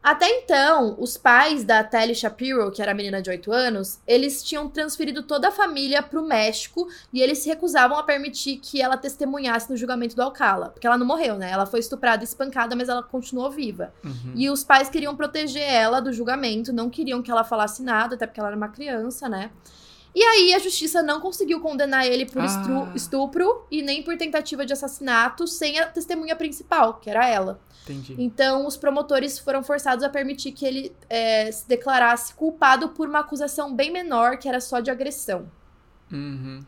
Até 0.03 0.27
então, 0.29 0.97
os 0.99 1.19
pais 1.19 1.63
da 1.63 1.85
Telly 1.85 2.15
Shapiro, 2.15 2.71
que 2.71 2.81
era 2.81 2.93
a 2.93 2.95
menina 2.95 3.21
de 3.21 3.29
8 3.29 3.53
anos, 3.53 3.99
eles 4.07 4.43
tinham 4.43 4.67
transferido 4.67 5.23
toda 5.23 5.49
a 5.49 5.53
família 5.53 6.03
pro 6.03 6.23
México 6.23 6.89
e 7.13 7.21
eles 7.21 7.39
se 7.39 7.49
recusavam 7.51 7.99
a 7.99 8.03
permitir 8.03 8.57
que 8.57 8.81
ela 8.81 8.97
testemunhasse 8.97 9.69
no 9.69 9.77
julgamento 9.77 10.17
do 10.17 10.23
Alcala. 10.23 10.71
Porque 10.71 10.87
ela 10.87 10.97
não 10.97 11.07
morreu, 11.07 11.37
né? 11.37 11.51
Ela 11.51 11.67
foi 11.67 11.81
estuprada 11.81 12.23
e 12.23 12.27
espancada, 12.27 12.75
mas 12.75 12.89
ela 12.89 13.03
continuou 13.03 13.51
viva. 13.51 13.93
Uhum. 14.03 14.33
E 14.35 14.49
os 14.49 14.65
pais 14.65 14.89
queriam 14.89 15.15
proteger 15.15 15.63
ela 15.63 16.01
do 16.01 16.13
julgamento, 16.13 16.73
não 16.73 16.89
queriam 16.89 17.21
que 17.21 17.31
ela 17.31 17.45
falasse 17.45 17.83
nada, 17.83 18.15
até 18.15 18.27
porque 18.27 18.41
ela 18.41 18.49
era 18.49 18.57
uma 18.57 18.69
criança, 18.69 19.29
né? 19.29 19.51
E 20.15 20.23
aí 20.23 20.55
a 20.55 20.59
justiça 20.59 21.03
não 21.03 21.21
conseguiu 21.21 21.61
condenar 21.61 22.07
ele 22.07 22.27
por 22.27 22.43
Ah. 22.43 22.93
estupro 22.95 23.65
e 23.71 23.81
nem 23.83 24.03
por 24.03 24.17
tentativa 24.17 24.67
de 24.67 24.73
assassinato 24.73 25.47
sem 25.47 25.79
a 25.79 25.87
testemunha 25.87 26.35
principal, 26.35 26.95
que 26.95 27.09
era 27.09 27.29
ela. 27.29 27.61
Entendi. 27.85 28.15
Então 28.19 28.67
os 28.67 28.77
promotores 28.77 29.39
foram 29.39 29.63
forçados 29.63 30.05
a 30.05 30.09
permitir 30.09 30.53
que 30.53 30.67
ele 30.67 30.93
é, 31.09 31.51
se 31.51 31.67
declarasse 31.69 32.35
culpado 32.35 32.91
por 32.91 33.09
uma 33.09 33.21
acusação 33.21 33.75
bem 33.75 33.91
menor, 33.93 34.37
que 34.39 34.49
era 34.49 34.61
só 34.61 34.81
de 34.81 34.91
agressão. 34.91 35.51
Uhum. 36.13 36.61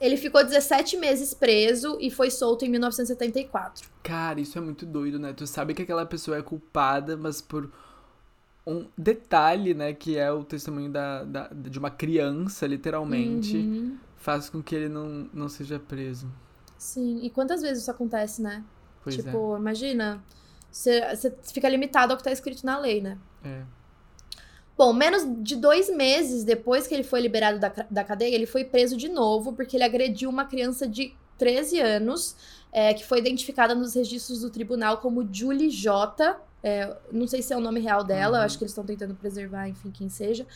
Ele 0.00 0.16
ficou 0.16 0.42
17 0.42 0.96
meses 0.96 1.34
preso 1.34 1.98
e 2.00 2.10
foi 2.10 2.30
solto 2.30 2.64
em 2.64 2.70
1974. 2.70 3.88
Cara, 4.02 4.40
isso 4.40 4.56
é 4.56 4.60
muito 4.60 4.86
doido, 4.86 5.18
né? 5.18 5.34
Tu 5.34 5.46
sabe 5.46 5.74
que 5.74 5.82
aquela 5.82 6.06
pessoa 6.06 6.38
é 6.38 6.42
culpada, 6.42 7.16
mas 7.18 7.42
por 7.42 7.70
um 8.70 8.86
detalhe, 8.96 9.74
né? 9.74 9.92
Que 9.92 10.16
é 10.16 10.30
o 10.32 10.44
testemunho 10.44 10.90
da, 10.90 11.24
da- 11.24 11.48
de 11.48 11.78
uma 11.78 11.90
criança, 11.90 12.66
literalmente, 12.66 13.56
Uhum. 13.56 13.96
faz 14.16 14.48
com 14.50 14.62
que 14.62 14.74
ele 14.74 14.88
não, 14.88 15.28
não 15.32 15.48
seja 15.48 15.78
preso. 15.78 16.30
Sim, 16.78 17.20
e 17.22 17.30
quantas 17.30 17.60
vezes 17.62 17.82
isso 17.82 17.90
acontece, 17.90 18.40
né? 18.42 18.64
Pois 19.02 19.18
é. 19.18 19.22
tipo, 19.22 19.56
imagina, 19.56 20.22
você 20.70 21.00
você 21.16 21.34
fica 21.42 21.68
limitado 21.68 22.12
ao 22.12 22.16
que 22.16 22.24
tá 22.24 22.32
escrito 22.32 22.64
na 22.64 22.78
lei, 22.78 23.00
né? 23.00 23.18
é. 23.44 23.62
Bom, 24.76 24.94
menos 24.94 25.26
de 25.42 25.56
dois 25.56 25.94
meses 25.94 26.42
depois 26.42 26.86
que 26.86 26.94
ele 26.94 27.02
foi 27.02 27.20
liberado 27.20 27.58
da, 27.58 27.68
da 27.90 28.02
cadeia, 28.02 28.34
ele 28.34 28.46
foi 28.46 28.64
preso 28.64 28.96
de 28.96 29.10
novo 29.10 29.52
porque 29.52 29.76
ele 29.76 29.84
agrediu 29.84 30.30
uma 30.30 30.46
criança 30.46 30.88
de 30.88 31.14
13 31.36 31.78
anos, 31.80 32.34
é, 32.72 32.94
que 32.94 33.04
foi 33.04 33.18
identificada 33.18 33.74
nos 33.74 33.94
registros 33.94 34.40
do 34.40 34.48
tribunal 34.48 34.96
como 34.98 35.28
Julie 35.30 35.68
J. 35.70 36.34
É, 36.62 36.94
não 37.10 37.26
sei 37.26 37.40
se 37.42 37.52
é 37.52 37.56
o 37.56 37.60
nome 37.60 37.80
real 37.80 38.04
dela, 38.04 38.38
Uhum. 38.38 38.44
acho 38.44 38.58
que 38.58 38.64
eles 38.64 38.72
estão 38.72 38.84
tentando 38.84 39.14
preservar, 39.14 39.68
enfim, 39.68 39.90
quem 39.90 40.08
seja. 40.08 40.46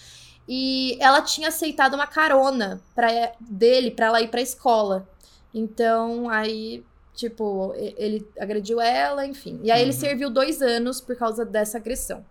E 0.46 0.98
ela 1.00 1.22
tinha 1.22 1.48
aceitado 1.48 1.94
uma 1.94 2.06
carona 2.06 2.80
pra, 2.94 3.08
dele 3.40 3.90
para 3.90 4.06
ela 4.06 4.20
ir 4.20 4.28
pra 4.28 4.42
escola. 4.42 5.08
Então, 5.54 6.28
aí, 6.28 6.84
tipo, 7.14 7.72
ele 7.96 8.26
agrediu 8.38 8.80
ela, 8.80 9.24
enfim. 9.26 9.58
E 9.62 9.70
aí 9.70 9.80
ele 9.80 9.92
Uhum. 9.92 9.98
serviu 9.98 10.28
dois 10.30 10.60
anos 10.60 11.00
por 11.00 11.16
causa 11.16 11.44
dessa 11.44 11.78
agressão. 11.78 12.24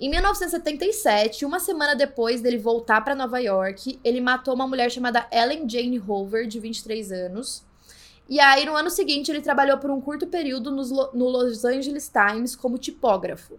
Em 0.00 0.08
1977, 0.08 1.44
uma 1.44 1.60
semana 1.60 1.94
depois 1.94 2.40
dele 2.40 2.56
voltar 2.58 3.02
pra 3.02 3.14
Nova 3.14 3.38
York, 3.38 4.00
ele 4.02 4.20
matou 4.20 4.54
uma 4.54 4.66
mulher 4.66 4.90
chamada 4.90 5.26
Ellen 5.30 5.68
Jane 5.68 5.98
Hoover, 6.00 6.46
de 6.46 6.58
23 6.58 7.12
anos. 7.12 7.62
E 8.30 8.38
aí, 8.38 8.64
no 8.64 8.76
ano 8.76 8.88
seguinte, 8.88 9.28
ele 9.30 9.40
trabalhou 9.40 9.76
por 9.78 9.90
um 9.90 10.00
curto 10.00 10.24
período 10.28 10.70
nos 10.70 10.90
no 10.90 11.28
Los 11.28 11.64
Angeles 11.64 12.08
Times 12.08 12.54
como 12.54 12.78
tipógrafo. 12.78 13.58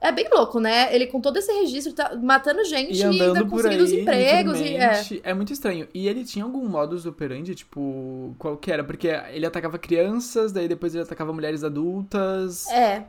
É 0.00 0.10
bem 0.12 0.28
louco, 0.28 0.58
né? 0.60 0.94
Ele 0.94 1.06
com 1.06 1.20
todo 1.20 1.36
esse 1.38 1.50
registro, 1.52 1.92
tá 1.92 2.14
matando 2.16 2.64
gente 2.64 2.92
E 2.92 3.00
e, 3.00 3.04
ainda 3.04 3.44
conseguindo 3.44 3.84
os 3.84 3.92
empregos. 3.92 4.60
E, 4.60 4.76
é. 4.76 5.02
é. 5.22 5.34
muito 5.34 5.52
estranho. 5.52 5.88
E 5.94 6.08
ele 6.08 6.24
tinha 6.24 6.44
algum 6.44 6.66
modus 6.68 7.06
operandi, 7.06 7.54
tipo, 7.54 8.34
qual 8.38 8.56
que 8.56 8.70
era? 8.72 8.82
Porque 8.84 9.08
ele 9.30 9.46
atacava 9.46 9.78
crianças, 9.78 10.52
daí 10.52 10.68
depois 10.68 10.94
ele 10.94 11.04
atacava 11.04 11.32
mulheres 11.32 11.62
adultas. 11.62 12.68
é. 12.70 13.04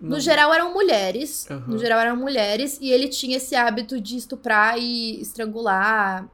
No 0.00 0.10
Não- 0.10 0.20
geral 0.20 0.52
eram 0.52 0.74
mulheres. 0.74 1.48
Aham. 1.50 1.64
No 1.68 1.78
geral 1.78 1.98
eram 2.00 2.16
mulheres. 2.16 2.78
E 2.80 2.90
ele 2.90 3.08
tinha 3.08 3.36
esse 3.36 3.54
hábito 3.54 4.00
de 4.00 4.16
estuprar 4.16 4.76
e 4.76 5.20
estrangular. 5.20 6.28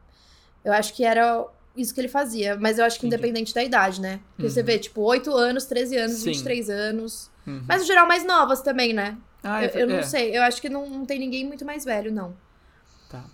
Eu 0.65 0.73
acho 0.73 0.95
que 0.95 1.05
era 1.05 1.47
isso 1.77 1.95
que 1.95 2.01
ele 2.01 2.09
fazia. 2.09 2.57
Mas 2.57 2.79
eu 2.79 2.85
acho 2.85 2.99
que 2.99 3.07
Entendi. 3.07 3.21
independente 3.23 3.55
da 3.55 3.63
idade, 3.63 4.01
né? 4.01 4.21
Porque 4.37 4.51
você 4.51 4.61
Uhum. 4.61 4.67
vê, 4.67 4.79
tipo, 4.79 5.01
8 5.03 5.33
anos, 5.35 5.65
13 5.67 5.97
anos, 5.97 6.17
Sim. 6.19 6.27
23 6.33 6.69
anos. 6.71 7.31
Uhum. 7.47 7.63
Mas 7.67 7.81
no 7.83 7.87
geral 7.87 8.07
mais 8.07 8.25
novas 8.25 8.61
também, 8.63 8.93
né? 8.93 9.17
Ah, 9.43 9.65
eu, 9.65 9.71
eu 9.71 9.87
não 9.87 9.99
é. 9.99 10.03
sei. 10.03 10.37
Eu 10.37 10.43
acho 10.43 10.61
que 10.61 10.69
não, 10.69 10.89
não 10.89 11.07
tem 11.07 11.19
ninguém 11.19 11.47
muito 11.47 11.65
mais 11.65 11.85
velho, 11.85 12.13
não. 12.13 12.37
Tá. 13.09 13.25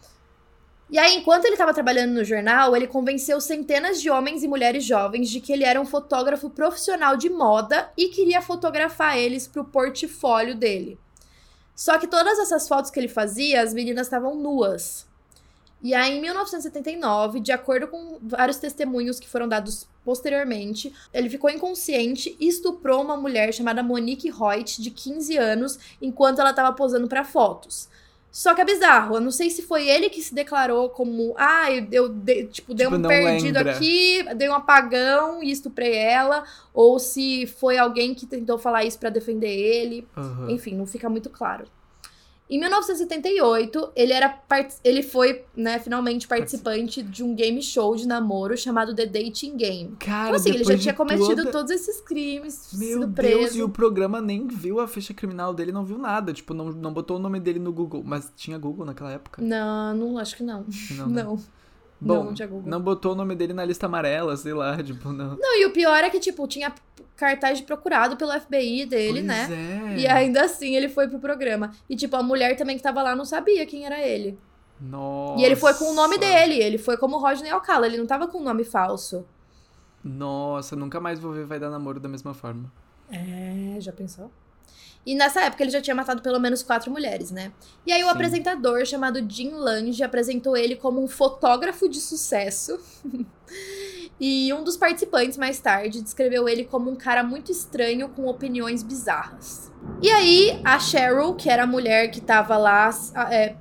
E 0.89 0.99
aí, 1.01 1.17
enquanto 1.17 1.45
ele 1.47 1.55
estava 1.55 1.75
trabalhando 1.75 2.13
no 2.13 2.23
jornal, 2.25 2.77
ele 2.77 2.87
convenceu 2.87 3.41
centenas 3.41 4.01
de 4.01 4.09
homens 4.09 4.45
e 4.45 4.49
mulheres 4.49 4.85
jovens 4.85 5.29
de 5.29 5.41
que 5.41 5.53
ele 5.53 5.65
era 5.65 5.81
um 5.81 5.85
fotógrafo 5.85 6.49
profissional 6.49 7.17
de 7.17 7.29
moda 7.29 7.91
e 7.97 8.09
queria 8.11 8.41
fotografar 8.41 9.19
eles 9.19 9.49
pro 9.49 9.65
portfólio 9.65 10.55
dele. 10.55 10.97
Só 11.75 11.99
que 11.99 12.07
todas 12.07 12.39
essas 12.39 12.69
fotos 12.69 12.91
que 12.93 13.01
ele 13.01 13.09
fazia, 13.09 13.61
as 13.63 13.75
meninas 13.75 14.07
estavam 14.07 14.37
nuas. 14.37 15.07
E 15.83 15.95
aí, 15.95 16.17
em 16.17 16.21
1979, 16.21 17.39
de 17.41 17.53
acordo 17.53 17.87
com 17.87 18.19
vários 18.23 18.57
testemunhos 18.57 19.21
que 19.21 19.29
foram 19.29 19.47
dados 19.47 19.87
posteriormente, 20.05 20.93
ele 21.13 21.29
ficou 21.29 21.51
inconsciente 21.51 22.37
e 22.41 22.49
estuprou 22.49 23.03
uma 23.03 23.17
mulher 23.17 23.53
chamada 23.53 23.83
Monique 23.83 24.33
Hoyt, 24.33 24.81
de 24.81 24.91
15 24.91 25.37
anos, 25.37 25.79
enquanto 26.01 26.41
ela 26.41 26.51
estava 26.51 26.73
posando 26.73 27.07
para 27.09 27.25
fotos. 27.25 27.89
Só 28.33 28.55
que 28.55 28.61
é 28.61 28.65
bizarro, 28.67 29.17
eu 29.17 29.21
não 29.21 29.31
sei 29.31 29.49
se 29.49 29.63
foi 29.63 29.89
ele 29.89 30.11
que 30.11 30.21
se 30.21 30.35
declarou 30.35 30.91
como, 30.91 31.35
ah, 31.39 31.73
eu, 31.73 31.87
eu 31.91 32.09
dei- 32.11 32.47
tipo, 32.47 32.75
dei 32.75 32.85
Tipo, 32.87 32.99
um 32.99 33.03
perdido 33.03 33.57
lembra. 33.57 33.73
aqui, 33.77 34.23
dei 34.35 34.49
um 34.49 34.55
apagão 34.55 35.43
e 35.43 35.51
estuprei 35.51 35.95
ela, 35.95 36.45
ou 36.75 36.99
se 36.99 37.47
foi 37.47 37.79
alguém 37.79 38.15
que 38.15 38.27
tentou 38.27 38.59
falar 38.59 38.85
isso 38.85 38.99
pra 38.99 39.09
defender 39.09 39.49
ele. 39.49 40.07
Aham. 40.15 40.51
Enfim, 40.51 40.75
não 40.75 40.87
fica 40.87 41.09
muito 41.09 41.31
claro. 41.31 41.65
Em 42.49 42.59
1978, 42.61 43.91
ele 43.97 44.13
era 44.13 44.29
part- 44.29 44.77
ele 44.85 45.03
foi, 45.03 45.45
né, 45.57 45.79
finalmente 45.81 46.29
participante 46.29 47.03
de 47.03 47.25
um 47.25 47.35
game 47.35 47.61
show 47.63 47.97
de 47.97 48.07
namoro 48.07 48.57
chamado 48.57 48.95
The 48.95 49.07
Dating 49.07 49.57
Game. 49.57 49.97
Cara, 49.99 50.29
Então, 50.29 50.37
assim, 50.37 50.51
ele 50.51 50.65
já 50.65 50.79
tinha 50.79 50.95
cometido 50.95 51.37
toda- 51.37 51.51
todos 51.53 51.71
esses 51.73 52.01
crimes, 52.01 52.71
Meu 52.75 53.01
sido 53.01 53.07
Deus, 53.09 53.15
preso. 53.41 53.59
e 53.59 53.63
o 53.63 53.69
programa 53.69 54.21
nem 54.21 54.47
viu 54.47 54.79
a 54.81 54.87
ficha 54.87 55.13
criminal 55.13 55.53
dele, 55.53 55.73
não 55.73 55.85
viu 55.85 55.99
nada. 55.99 56.33
Tipo, 56.33 56.55
não, 56.55 56.67
não 56.71 56.93
botou 56.93 57.17
o 57.17 57.21
nome 57.21 57.41
dele 57.41 57.59
no 57.59 57.73
Google. 57.73 58.03
Mas 58.05 58.31
tinha 58.37 58.57
Google 58.59 58.87
naquela 58.87 59.11
época? 59.13 59.43
Não, 59.43 59.95
não, 59.95 60.19
acho 60.19 60.37
que 60.37 60.43
não. 60.45 60.65
Não. 60.97 61.07
né? 61.09 61.23
Não. 61.25 61.39
Bom, 62.01 62.25
não 62.25 62.35
tinha 62.35 62.47
Google. 62.47 62.71
não 62.71 62.81
botou 62.81 63.13
o 63.13 63.15
nome 63.15 63.35
dele 63.35 63.53
na 63.53 63.65
lista 63.65 63.87
amarela, 63.87 64.37
sei 64.37 64.53
lá, 64.53 64.77
tipo, 64.83 65.13
não. 65.13 65.37
Não, 65.37 65.61
e 65.61 65.67
o 65.67 65.73
pior 65.73 66.03
é 66.05 66.11
que, 66.11 66.21
tipo, 66.21 66.47
tinha 66.47 66.73
cartaz 67.17 67.59
de 67.59 67.65
procurado 67.65 68.17
pelo 68.17 68.39
FBI 68.39 68.85
dele, 68.85 69.21
pois 69.21 69.25
né? 69.25 69.49
É. 69.95 69.99
E 70.01 70.07
ainda 70.07 70.45
assim 70.45 70.77
ele 70.77 70.89
foi 70.89 71.09
pro 71.09 71.19
programa. 71.19 71.71
E, 71.89 71.97
tipo, 71.97 72.15
a 72.17 72.23
mulher 72.23 72.57
também 72.57 72.77
que 72.77 72.83
tava 72.83 73.03
lá 73.03 73.17
não 73.17 73.25
sabia 73.25 73.65
quem 73.65 73.87
era 73.87 74.01
ele. 74.07 74.39
Nossa. 74.79 75.41
E 75.41 75.45
ele 75.45 75.57
foi 75.57 75.73
com 75.75 75.91
o 75.91 75.95
nome 75.95 76.19
dele, 76.19 76.55
ele 76.55 76.77
foi 76.77 76.99
como 76.99 77.17
Rodney 77.19 77.51
Alcala, 77.51 77.87
ele 77.87 77.97
não 77.97 78.07
tava 78.07 78.29
com 78.29 78.39
um 78.39 78.45
nome 78.45 78.63
falso. 78.63 79.25
Nossa, 80.05 80.77
nunca 80.77 81.01
mais 81.01 81.19
vou 81.19 81.33
ver 81.33 81.47
Vai 81.47 81.59
Dar 81.59 81.71
Namoro 81.71 81.99
da 81.99 82.09
mesma 82.09 82.35
forma. 82.35 82.71
É, 83.11 83.81
já 83.81 83.93
pensou? 83.93 84.31
E 85.07 85.15
nessa 85.15 85.41
época 85.43 85.63
ele 85.63 85.71
já 85.71 85.81
tinha 85.81 85.95
matado 85.95 86.21
pelo 86.21 86.41
menos 86.41 86.65
quatro 86.65 86.91
mulheres, 86.91 87.31
né? 87.31 87.53
E 87.87 87.93
aí 87.93 88.03
o 88.03 88.07
Sim. 88.07 88.13
apresentador, 88.13 88.85
chamado 88.85 89.25
Jim 89.31 89.51
Lange, 89.51 90.03
apresentou 90.03 90.57
ele 90.57 90.75
como 90.75 91.01
um 91.01 91.07
fotógrafo 91.07 91.89
de 91.89 92.01
sucesso. 92.01 92.77
e 94.19 94.53
um 94.53 94.65
dos 94.65 94.77
participantes, 94.77 95.39
mais 95.39 95.61
tarde, 95.61 96.03
descreveu 96.03 96.49
ele 96.49 96.65
como 96.65 96.91
um 96.91 96.97
cara 96.97 97.23
muito 97.23 97.53
estranho 97.53 98.09
com 98.09 98.27
opiniões 98.27 98.83
bizarras. 98.83 99.71
E 100.03 100.11
aí, 100.11 100.61
a 100.65 100.79
Cheryl, 100.81 101.35
que 101.35 101.49
era 101.49 101.63
a 101.63 101.67
mulher 101.69 102.11
que 102.11 102.21
tava 102.21 102.57
lá 102.57 102.91
é, 103.31 103.55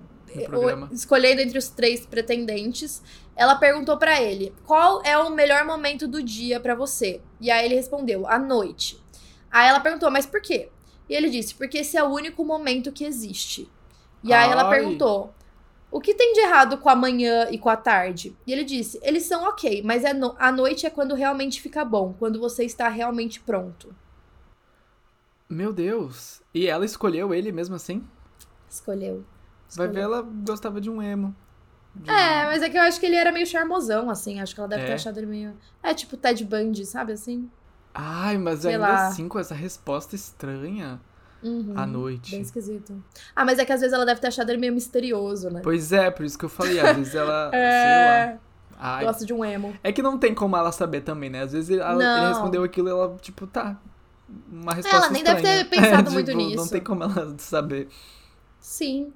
escolhendo 0.91 1.41
entre 1.41 1.60
os 1.60 1.69
três 1.69 2.08
pretendentes, 2.08 3.03
ela 3.36 3.55
perguntou 3.55 3.97
pra 3.97 4.19
ele: 4.19 4.51
"Qual 4.65 5.01
é 5.05 5.15
o 5.15 5.29
melhor 5.29 5.63
momento 5.63 6.08
do 6.08 6.23
dia 6.23 6.60
pra 6.60 6.73
você?" 6.73 7.21
E 7.39 7.51
aí 7.51 7.65
ele 7.65 7.75
respondeu: 7.75 8.27
"A 8.27 8.39
noite". 8.39 8.99
Aí 9.51 9.69
ela 9.69 9.79
perguntou: 9.79 10.10
"Mas 10.10 10.25
por 10.25 10.41
quê?" 10.41 10.71
E 11.10 11.13
ele 11.15 11.30
disse: 11.30 11.56
"Porque 11.56 11.80
esse 11.80 11.98
é 11.98 12.04
o 12.04 12.08
único 12.13 12.44
momento 12.46 12.91
que 12.91 13.06
existe". 13.06 13.70
E 14.24 14.34
aí 14.34 14.50
ela 14.52 14.63
Ai. 14.63 14.70
perguntou: 14.70 15.34
"O 15.91 16.02
que 16.02 16.13
tem 16.13 16.34
de 16.34 16.41
errado 16.41 16.78
com 16.80 16.89
a 16.89 16.96
manhã 16.96 17.48
e 17.52 17.58
com 17.58 17.70
a 17.70 17.78
tarde?" 17.78 18.36
E 18.48 18.52
ele 18.54 18.63
disse: 18.63 19.00
"Eles 19.04 19.24
são 19.24 19.48
OK, 19.50 19.82
mas 19.84 20.04
é 20.04 20.13
no- 20.13 20.36
a 20.39 20.52
noite 20.52 20.86
é 20.86 20.89
quando 20.89 21.15
realmente 21.15 21.62
fica 21.62 21.86
bom, 21.86 22.13
quando 22.20 22.39
você 22.39 22.63
está 22.65 22.89
realmente 22.89 23.39
pronto." 23.41 23.96
Meu 25.50 25.74
Deus. 25.74 26.41
E 26.54 26.68
ela 26.68 26.86
escolheu 26.86 27.34
ele 27.34 27.52
mesmo 27.52 27.76
assim? 27.76 28.08
Escolheu. 28.70 29.26
Vai 29.74 29.88
Escolheu. 29.88 29.94
ver, 29.94 30.00
ela 30.02 30.22
gostava 30.22 30.82
de 30.82 30.89
um 30.89 31.02
emo. 31.02 31.36
De- 31.96 32.12
É, 32.12 32.46
mas 32.46 32.62
é 32.62 32.70
que 32.70 32.78
eu 32.78 32.82
acho 32.82 33.00
que 33.00 33.06
ele 33.06 33.15
era 33.15 33.32
meio 33.32 33.46
charmosão, 33.48 34.10
assim. 34.10 34.39
Acho 34.39 34.54
que 34.54 34.60
ela 34.60 34.70
deve 34.70 34.84
É? 34.84 34.86
ter 34.86 34.94
achado 34.94 35.18
ele 35.18 35.26
meio. 35.28 35.58
É 35.82 35.94
tipo 35.94 36.18
Ted 36.18 36.44
Bundy, 36.46 36.86
sabe 36.86 37.13
assim? 37.13 37.50
Ai, 37.95 38.38
mas 38.38 38.60
Sei 38.60 38.73
ainda 38.73 38.88
lá. 38.88 39.08
assim, 39.08 39.27
com 39.29 39.39
essa 39.39 39.55
resposta 39.55 40.15
estranha 40.15 40.99
Uhum, 41.41 41.73
à 41.75 41.86
noite. 41.86 42.31
Bem 42.31 42.41
esquisito. 42.41 43.01
Ah, 43.36 43.45
mas 43.45 43.58
é 43.60 43.65
que 43.65 43.71
às 43.71 43.79
vezes 43.79 43.93
ela 43.93 44.05
deve 44.05 44.19
ter 44.19 44.27
achado 44.27 44.49
ele 44.49 44.58
meio 44.58 44.73
misterioso, 44.73 45.49
né? 45.49 45.62
Pois 45.63 45.91
é, 45.93 46.10
por 46.12 46.25
isso 46.25 46.38
que 46.38 46.43
eu 46.45 46.49
falei, 46.49 46.79
às 46.79 46.95
vezes 46.97 47.15
ela. 47.15 47.49
sei 47.53 47.60
lá. 47.60 48.15
é. 48.17 48.39
Ai, 48.77 49.05
Gosta 49.05 49.25
de 49.25 49.34
um 49.34 49.45
emo. 49.45 49.73
É 49.81 49.91
que 49.93 50.01
não 50.01 50.17
tem 50.17 50.36
como 50.36 50.58
ela 50.58 50.71
saber 50.71 51.01
também, 51.01 51.29
né? 51.29 51.43
Às 51.43 51.53
vezes 51.53 51.77
ela- 51.77 51.93
Não. 51.95 52.17
ele 52.17 52.27
respondeu 52.34 52.63
aquilo 52.63 52.89
e 52.89 52.91
ela, 52.91 53.15
tipo, 53.21 53.47
tá. 53.47 53.79
Uma 54.51 54.73
resposta 54.73 54.97
Ela 55.05 55.10
nem 55.12 55.23
deve 55.23 55.38
estranha. 55.38 55.63
ter 55.63 55.69
pensado 55.69 56.10
É, 56.10 56.13
muito 56.13 56.25
tipo, 56.31 56.38
Não 56.41 56.47
nisso. 56.49 56.71
tem 56.71 56.81
como 56.81 57.03
ela 57.03 57.36
saber. 57.38 57.88
Sim. 58.60 59.13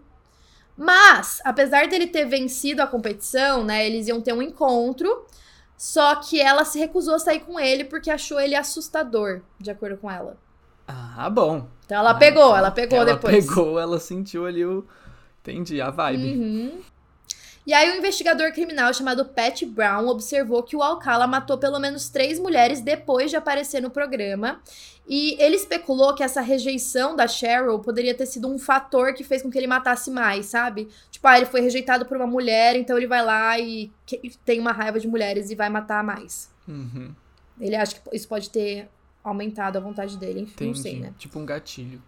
Mas, 0.78 1.42
apesar 1.44 1.88
dele 1.90 2.08
ter 2.08 2.26
vencido 2.26 2.82
a 2.82 2.88
competição, 2.88 3.66
né? 3.66 3.86
Eles 3.86 4.08
iam 4.08 4.22
ter 4.22 4.34
um 4.34 4.42
encontro. 4.42 5.26
Só 5.80 6.16
que 6.16 6.42
ela 6.42 6.66
se 6.66 6.78
recusou 6.78 7.16
a 7.16 7.20
sair 7.20 7.40
com 7.40 7.58
ele 7.58 7.86
porque 7.86 8.12
achou 8.12 8.38
ele 8.38 8.54
assustador, 8.54 9.40
de 9.58 9.72
acordo 9.72 9.96
com 9.96 10.12
ela. 10.12 10.36
Ah, 10.86 11.30
bom. 11.30 11.66
Então 11.86 11.98
ela 12.00 12.10
Ah, 12.12 12.16
pegou, 12.16 12.54
ela 12.54 12.70
pegou 12.70 12.98
ela 12.98 13.14
depois. 13.14 13.46
pegou, 13.48 13.80
ela 13.80 13.98
sentiu 13.98 14.46
ali 14.46 14.66
o. 14.66 14.86
Entendi, 15.42 15.80
a 15.80 15.90
vibe. 15.90 16.38
Uhum. 16.38 16.82
E 17.66 17.74
aí, 17.74 17.92
o 17.92 17.96
investigador 17.98 18.52
criminal 18.52 18.94
chamado 18.94 19.24
Pat 19.24 19.64
Brown 19.64 20.08
observou 20.10 20.64
que 20.64 20.76
o 20.76 20.82
Alcala 20.84 21.26
matou 21.28 21.58
pelo 21.58 21.80
menos 21.80 22.10
três 22.10 22.40
mulheres 22.40 22.82
depois 22.82 23.30
de 23.30 23.38
aparecer 23.38 23.80
no 23.82 23.90
programa. 23.90 24.60
E 25.10 25.36
ele 25.40 25.56
especulou 25.56 26.14
que 26.14 26.22
essa 26.22 26.40
rejeição 26.40 27.16
da 27.16 27.28
Cheryl 27.28 27.80
poderia 27.80 28.14
ter 28.14 28.28
sido 28.28 28.48
um 28.48 28.60
fator 28.60 29.12
que 29.16 29.24
fez 29.24 29.42
com 29.42 29.50
que 29.50 29.58
ele 29.58 29.66
matasse 29.66 30.12
mais, 30.12 30.46
sabe? 30.46 30.88
Tipo, 31.10 31.28
ah, 31.28 31.36
ele 31.36 31.48
foi 31.48 31.62
rejeitado 31.62 32.06
por 32.06 32.16
uma 32.16 32.28
mulher, 32.28 32.76
então 32.76 32.96
ele 32.96 33.08
vai 33.08 33.26
lá 33.26 33.58
e 33.58 33.92
tem 34.46 34.60
uma 34.60 34.72
raiva 34.72 35.00
de 35.00 35.08
mulheres 35.08 35.50
e 35.50 35.56
vai 35.56 35.68
matar 35.68 36.04
mais. 36.04 36.52
Uhum, 36.68 37.12
Ele 37.60 37.76
acha 37.76 37.96
que 37.96 38.16
isso 38.16 38.28
pode 38.28 38.52
ter 38.52 38.88
aumentado 39.24 39.78
a 39.78 39.82
vontade 39.82 40.16
dele, 40.16 40.42
enfim, 40.42 40.54
entendi. 40.54 40.68
não 40.68 40.76
sei, 40.76 41.00
né? 41.00 41.14
Tipo 41.18 41.40
um 41.40 41.46
gatilho. 41.46 42.00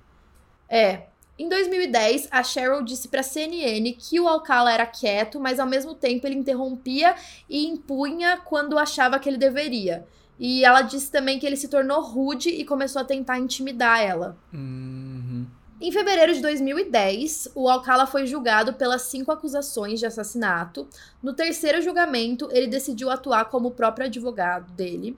É. 0.70 1.08
Em 1.40 1.50
2010, 1.50 2.28
a 2.30 2.44
Cheryl 2.44 2.84
disse 2.84 3.08
pra 3.08 3.24
CNN 3.24 3.94
que 3.94 4.20
o 4.20 4.28
Alcala 4.28 4.72
era 4.72 4.86
quieto, 4.86 5.40
mas 5.40 5.60
ao 5.60 5.66
mesmo 5.66 5.96
tempo 5.96 6.28
ele 6.28 6.36
interrompia 6.36 7.16
e 7.50 7.66
impunha 7.66 8.38
quando 8.38 8.78
achava 8.78 9.18
que 9.18 9.28
ele 9.28 9.40
deveria. 9.40 10.06
E 10.44 10.66
ela 10.66 10.82
disse 10.82 11.12
também 11.12 11.38
que 11.38 11.46
ele 11.46 11.56
se 11.56 11.68
tornou 11.68 12.02
rude 12.02 12.50
e 12.50 12.66
começou 12.66 13.00
a 13.00 13.06
tentar 13.06 13.38
intimidar 13.38 14.02
ela. 14.02 14.36
Uhum. 14.52 15.46
Em 15.80 15.92
fevereiro 15.92 16.34
de 16.34 16.42
2010, 16.42 17.50
o 17.54 17.70
Alcala 17.70 18.08
foi 18.08 18.26
julgado 18.26 18.74
pelas 18.74 19.04
cinco 19.04 19.32
acusações 19.32 20.00
de 20.00 20.08
assassinato. 20.08 20.88
No 21.22 21.34
terceiro 21.34 21.80
julgamento, 21.80 22.50
ele 22.52 22.66
decidiu 22.66 23.12
atuar 23.12 23.46
como 23.46 23.68
o 23.68 23.72
próprio 23.72 24.08
advogado 24.08 24.72
dele. 24.72 25.16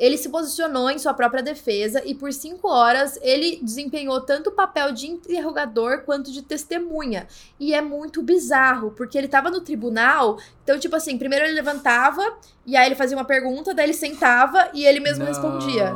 Ele 0.00 0.16
se 0.16 0.30
posicionou 0.30 0.88
em 0.88 0.98
sua 0.98 1.12
própria 1.12 1.42
defesa 1.42 2.02
e 2.06 2.14
por 2.14 2.32
cinco 2.32 2.68
horas 2.68 3.18
ele 3.20 3.60
desempenhou 3.62 4.18
tanto 4.22 4.48
o 4.48 4.52
papel 4.52 4.92
de 4.92 5.06
interrogador 5.06 6.04
quanto 6.04 6.32
de 6.32 6.40
testemunha. 6.40 7.28
E 7.58 7.74
é 7.74 7.82
muito 7.82 8.22
bizarro, 8.22 8.92
porque 8.96 9.18
ele 9.18 9.28
tava 9.28 9.50
no 9.50 9.60
tribunal, 9.60 10.38
então, 10.64 10.78
tipo 10.78 10.96
assim, 10.96 11.18
primeiro 11.18 11.44
ele 11.44 11.52
levantava 11.52 12.22
e 12.64 12.76
aí 12.78 12.86
ele 12.86 12.94
fazia 12.94 13.14
uma 13.14 13.26
pergunta, 13.26 13.74
daí 13.74 13.84
ele 13.84 13.92
sentava 13.92 14.70
e 14.72 14.86
ele 14.86 15.00
mesmo 15.00 15.22
Não. 15.24 15.30
respondia. 15.30 15.92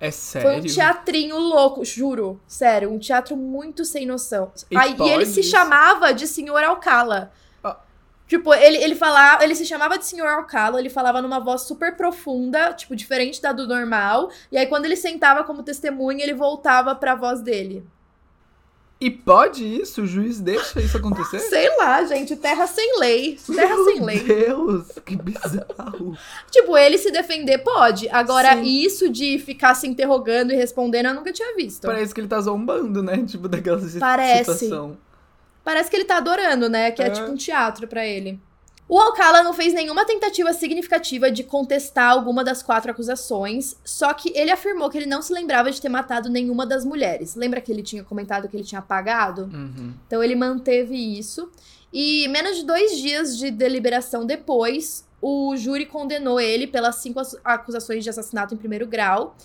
É 0.00 0.10
sério? 0.10 0.48
Foi 0.50 0.60
um 0.60 0.62
teatrinho 0.64 1.38
louco, 1.38 1.84
juro. 1.84 2.40
Sério, 2.46 2.90
um 2.90 2.98
teatro 2.98 3.36
muito 3.36 3.84
sem 3.84 4.06
noção. 4.06 4.50
E 4.70 4.76
Aí, 4.76 4.96
e 4.98 5.08
ele 5.08 5.24
se 5.26 5.36
pode? 5.36 5.46
chamava 5.50 6.12
de 6.12 6.26
Senhor 6.26 6.62
Alcala. 6.64 7.32
Tipo, 8.28 8.52
ele, 8.52 8.76
ele 8.76 8.94
falava, 8.94 9.42
ele 9.42 9.54
se 9.54 9.64
chamava 9.64 9.98
de 9.98 10.04
Senhor 10.04 10.28
Alcala, 10.28 10.78
ele 10.78 10.90
falava 10.90 11.22
numa 11.22 11.40
voz 11.40 11.62
super 11.62 11.96
profunda, 11.96 12.74
tipo, 12.74 12.94
diferente 12.94 13.40
da 13.40 13.52
do 13.52 13.66
normal. 13.66 14.30
E 14.52 14.58
aí, 14.58 14.66
quando 14.66 14.84
ele 14.84 14.96
sentava 14.96 15.42
como 15.44 15.62
testemunha, 15.62 16.22
ele 16.22 16.34
voltava 16.34 16.94
pra 16.94 17.14
voz 17.14 17.40
dele. 17.40 17.82
E 19.00 19.10
pode 19.10 19.64
isso? 19.64 20.02
O 20.02 20.06
juiz 20.06 20.40
deixa 20.40 20.80
isso 20.80 20.96
acontecer? 20.96 21.38
Sei 21.48 21.74
lá, 21.76 22.04
gente, 22.04 22.34
terra 22.36 22.66
sem 22.66 22.98
lei. 22.98 23.38
Terra 23.46 23.76
sem 23.84 23.96
Meu 23.96 24.04
lei. 24.04 24.18
Deus, 24.18 24.86
que 25.06 25.16
bizarro. 25.16 26.18
Tipo, 26.50 26.76
ele 26.76 26.98
se 26.98 27.10
defender 27.12 27.58
pode. 27.58 28.08
Agora, 28.10 28.56
Sim. 28.56 28.64
isso 28.64 29.08
de 29.08 29.38
ficar 29.38 29.74
se 29.74 29.86
interrogando 29.86 30.52
e 30.52 30.56
respondendo, 30.56 31.06
eu 31.06 31.14
nunca 31.14 31.32
tinha 31.32 31.54
visto. 31.54 31.86
Parece 31.86 32.12
que 32.12 32.20
ele 32.20 32.28
tá 32.28 32.40
zombando, 32.40 33.00
né? 33.00 33.24
Tipo, 33.24 33.46
daquela 33.48 33.80
Parece. 34.00 34.42
situação. 34.42 34.88
Parece 34.88 35.07
que 35.90 35.96
ele 35.96 36.04
tá 36.04 36.16
adorando, 36.16 36.68
né? 36.68 36.90
Que 36.90 37.02
é, 37.02 37.06
É. 37.06 37.10
tipo 37.10 37.30
um 37.30 37.36
teatro 37.36 37.86
pra 37.88 38.04
ele. 38.06 38.40
O 38.88 38.98
Alcala 38.98 39.42
não 39.42 39.52
fez 39.52 39.74
nenhuma 39.74 40.06
tentativa 40.06 40.50
significativa 40.54 41.30
de 41.30 41.44
contestar 41.44 42.10
alguma 42.10 42.42
das 42.42 42.62
quatro 42.62 42.90
acusações, 42.90 43.76
só 43.84 44.14
que 44.14 44.32
ele 44.34 44.50
afirmou 44.50 44.88
que 44.88 44.96
ele 44.96 45.04
não 45.04 45.20
se 45.20 45.30
lembrava 45.30 45.70
de 45.70 45.78
ter 45.78 45.90
matado 45.90 46.30
nenhuma 46.30 46.64
das 46.64 46.86
mulheres. 46.86 47.34
Lembra 47.34 47.60
que 47.60 47.70
ele 47.70 47.82
tinha 47.82 48.02
comentado 48.02 48.48
que 48.48 48.56
ele 48.56 48.64
tinha 48.64 48.78
apagado? 48.78 49.42
Uhum. 49.52 49.92
Então 50.06 50.22
ele 50.22 50.34
manteve 50.34 50.94
isso. 50.96 51.50
E 51.92 52.26
menos 52.28 52.56
de 52.56 52.64
dois 52.64 52.96
dias 52.96 53.36
de 53.36 53.50
deliberação 53.50 54.24
depois, 54.24 55.06
o 55.20 55.54
júri 55.54 55.84
condenou 55.84 56.40
ele 56.40 56.66
pelas 56.66 56.96
cinco 56.96 57.20
acusações 57.44 58.02
de 58.02 58.08
assassinato 58.08 58.54
em 58.54 58.58
primeiro 58.58 58.86
grau. 58.86 59.36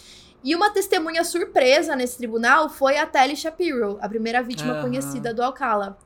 E 0.41 0.55
uma 0.55 0.69
testemunha 0.69 1.23
surpresa 1.25 1.95
nesse 1.97 2.17
tribunal 2.17 2.69
foi 2.69 2.97
a 2.97 3.05
Telly 3.05 3.35
Shapiro, 3.35 3.97
a 4.01 4.07
primeira 4.07 4.41
vítima 4.41 4.73
Aham. 4.73 4.81
conhecida 4.83 5.33
do 5.33 5.41
Alcala. 5.43 5.97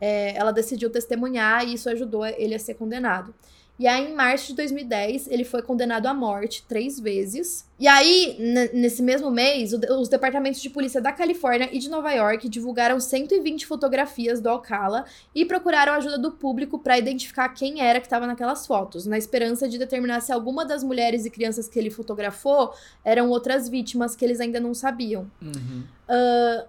É, 0.00 0.36
ela 0.36 0.52
decidiu 0.52 0.90
testemunhar 0.90 1.66
e 1.66 1.74
isso 1.74 1.88
ajudou 1.88 2.24
ele 2.24 2.54
a 2.54 2.58
ser 2.58 2.74
condenado. 2.74 3.34
E 3.78 3.86
aí, 3.86 4.10
em 4.10 4.14
março 4.14 4.48
de 4.48 4.54
2010, 4.54 5.28
ele 5.28 5.44
foi 5.44 5.60
condenado 5.60 6.06
à 6.06 6.14
morte 6.14 6.64
três 6.66 6.98
vezes. 6.98 7.66
E 7.78 7.86
aí, 7.86 8.38
nesse 8.72 9.02
mesmo 9.02 9.30
mês, 9.30 9.72
os 9.72 10.08
departamentos 10.08 10.62
de 10.62 10.70
polícia 10.70 10.98
da 10.98 11.12
Califórnia 11.12 11.68
e 11.70 11.78
de 11.78 11.90
Nova 11.90 12.10
York 12.10 12.48
divulgaram 12.48 12.98
120 12.98 13.66
fotografias 13.66 14.40
do 14.40 14.48
Alcala 14.48 15.04
e 15.34 15.44
procuraram 15.44 15.92
a 15.92 15.96
ajuda 15.96 16.16
do 16.16 16.32
público 16.32 16.78
para 16.78 16.96
identificar 16.96 17.50
quem 17.50 17.82
era 17.82 18.00
que 18.00 18.06
estava 18.06 18.26
naquelas 18.26 18.66
fotos, 18.66 19.04
na 19.04 19.18
esperança 19.18 19.68
de 19.68 19.76
determinar 19.76 20.22
se 20.22 20.32
alguma 20.32 20.64
das 20.64 20.82
mulheres 20.82 21.26
e 21.26 21.30
crianças 21.30 21.68
que 21.68 21.78
ele 21.78 21.90
fotografou 21.90 22.72
eram 23.04 23.28
outras 23.28 23.68
vítimas 23.68 24.16
que 24.16 24.24
eles 24.24 24.40
ainda 24.40 24.58
não 24.58 24.72
sabiam. 24.72 25.30
Uhum. 25.42 25.84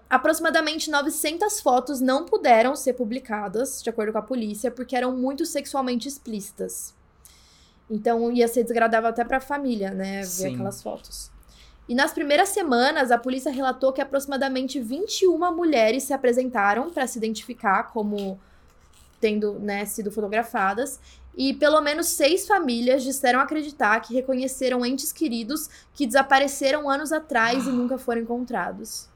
Aproximadamente 0.09 0.91
900 0.91 1.61
fotos 1.61 2.01
não 2.01 2.25
puderam 2.25 2.75
ser 2.75 2.93
publicadas, 2.93 3.81
de 3.81 3.89
acordo 3.89 4.11
com 4.11 4.17
a 4.17 4.23
polícia, 4.23 4.69
porque 4.69 4.93
eram 4.93 5.15
muito 5.15 5.45
sexualmente 5.45 6.05
explícitas. 6.05 6.96
Então 7.89 8.32
ia 8.32 8.47
ser 8.47 8.63
desagradável 8.63 9.10
até 9.10 9.23
pra 9.23 9.39
família, 9.39 9.91
né, 9.91 10.21
ver 10.21 10.26
Sim. 10.26 10.54
aquelas 10.54 10.82
fotos. 10.82 11.32
E 11.88 11.95
nas 11.95 12.12
primeiras 12.12 12.50
semanas, 12.50 13.12
a 13.12 13.17
polícia 13.17 13.50
relatou 13.50 13.93
que 13.93 14.02
aproximadamente 14.02 14.80
21 14.80 15.38
mulheres 15.56 16.04
se 16.04 16.13
apresentaram 16.13 16.89
para 16.89 17.08
se 17.08 17.17
identificar 17.17 17.84
como 17.84 18.38
tendo 19.21 19.54
né, 19.60 19.86
sido 19.86 20.12
fotografadas. 20.12 21.00
E 21.36 21.54
pelo 21.54 21.80
menos 21.82 22.08
seis 22.08 22.47
famílias 22.47 23.04
disseram 23.04 23.39
acreditar 23.39 24.00
que 24.02 24.13
reconheceram 24.13 24.86
entes 24.86 25.12
queridos 25.12 25.69
que 25.93 26.06
desapareceram 26.06 26.89
anos 26.89 27.12
atrás 27.12 27.65
e 27.67 27.69
nunca 27.69 27.97
foram 27.97 28.21
encontrados. 28.21 29.08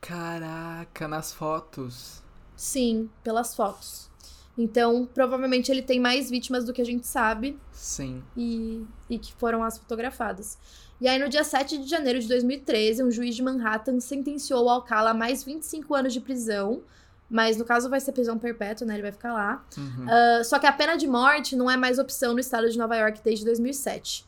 Caraca, 0.00 1.08
nas 1.08 1.32
fotos. 1.32 2.22
Sim, 2.54 3.10
pelas 3.24 3.54
fotos. 3.54 4.10
Então, 4.58 5.06
provavelmente 5.12 5.70
ele 5.70 5.82
tem 5.82 6.00
mais 6.00 6.30
vítimas 6.30 6.64
do 6.64 6.72
que 6.72 6.80
a 6.80 6.84
gente 6.84 7.06
sabe 7.06 7.58
Sim. 7.72 8.22
e, 8.36 8.84
e 9.10 9.18
que 9.18 9.32
foram 9.34 9.62
as 9.62 9.76
fotografadas. 9.76 10.56
E 11.00 11.06
aí, 11.06 11.18
no 11.18 11.28
dia 11.28 11.44
7 11.44 11.78
de 11.78 11.88
janeiro 11.88 12.18
de 12.18 12.26
2013, 12.26 13.04
um 13.04 13.10
juiz 13.10 13.34
de 13.34 13.42
Manhattan 13.42 14.00
sentenciou 14.00 14.64
o 14.64 14.70
Alcala 14.70 15.10
a 15.10 15.14
mais 15.14 15.44
25 15.44 15.94
anos 15.94 16.12
de 16.12 16.20
prisão. 16.20 16.82
Mas 17.28 17.56
no 17.56 17.64
caso 17.64 17.90
vai 17.90 18.00
ser 18.00 18.12
prisão 18.12 18.38
perpétua, 18.38 18.86
né? 18.86 18.94
Ele 18.94 19.02
vai 19.02 19.12
ficar 19.12 19.32
lá. 19.32 19.64
Uhum. 19.76 20.06
Ah, 20.08 20.44
só 20.44 20.58
que 20.58 20.66
a 20.66 20.72
pena 20.72 20.96
de 20.96 21.08
morte 21.08 21.56
não 21.56 21.70
é 21.70 21.76
mais 21.76 21.98
opção 21.98 22.32
no 22.32 22.38
estado 22.38 22.70
de 22.70 22.78
Nova 22.78 22.96
York 22.96 23.20
desde 23.22 23.44
2007. 23.44 24.24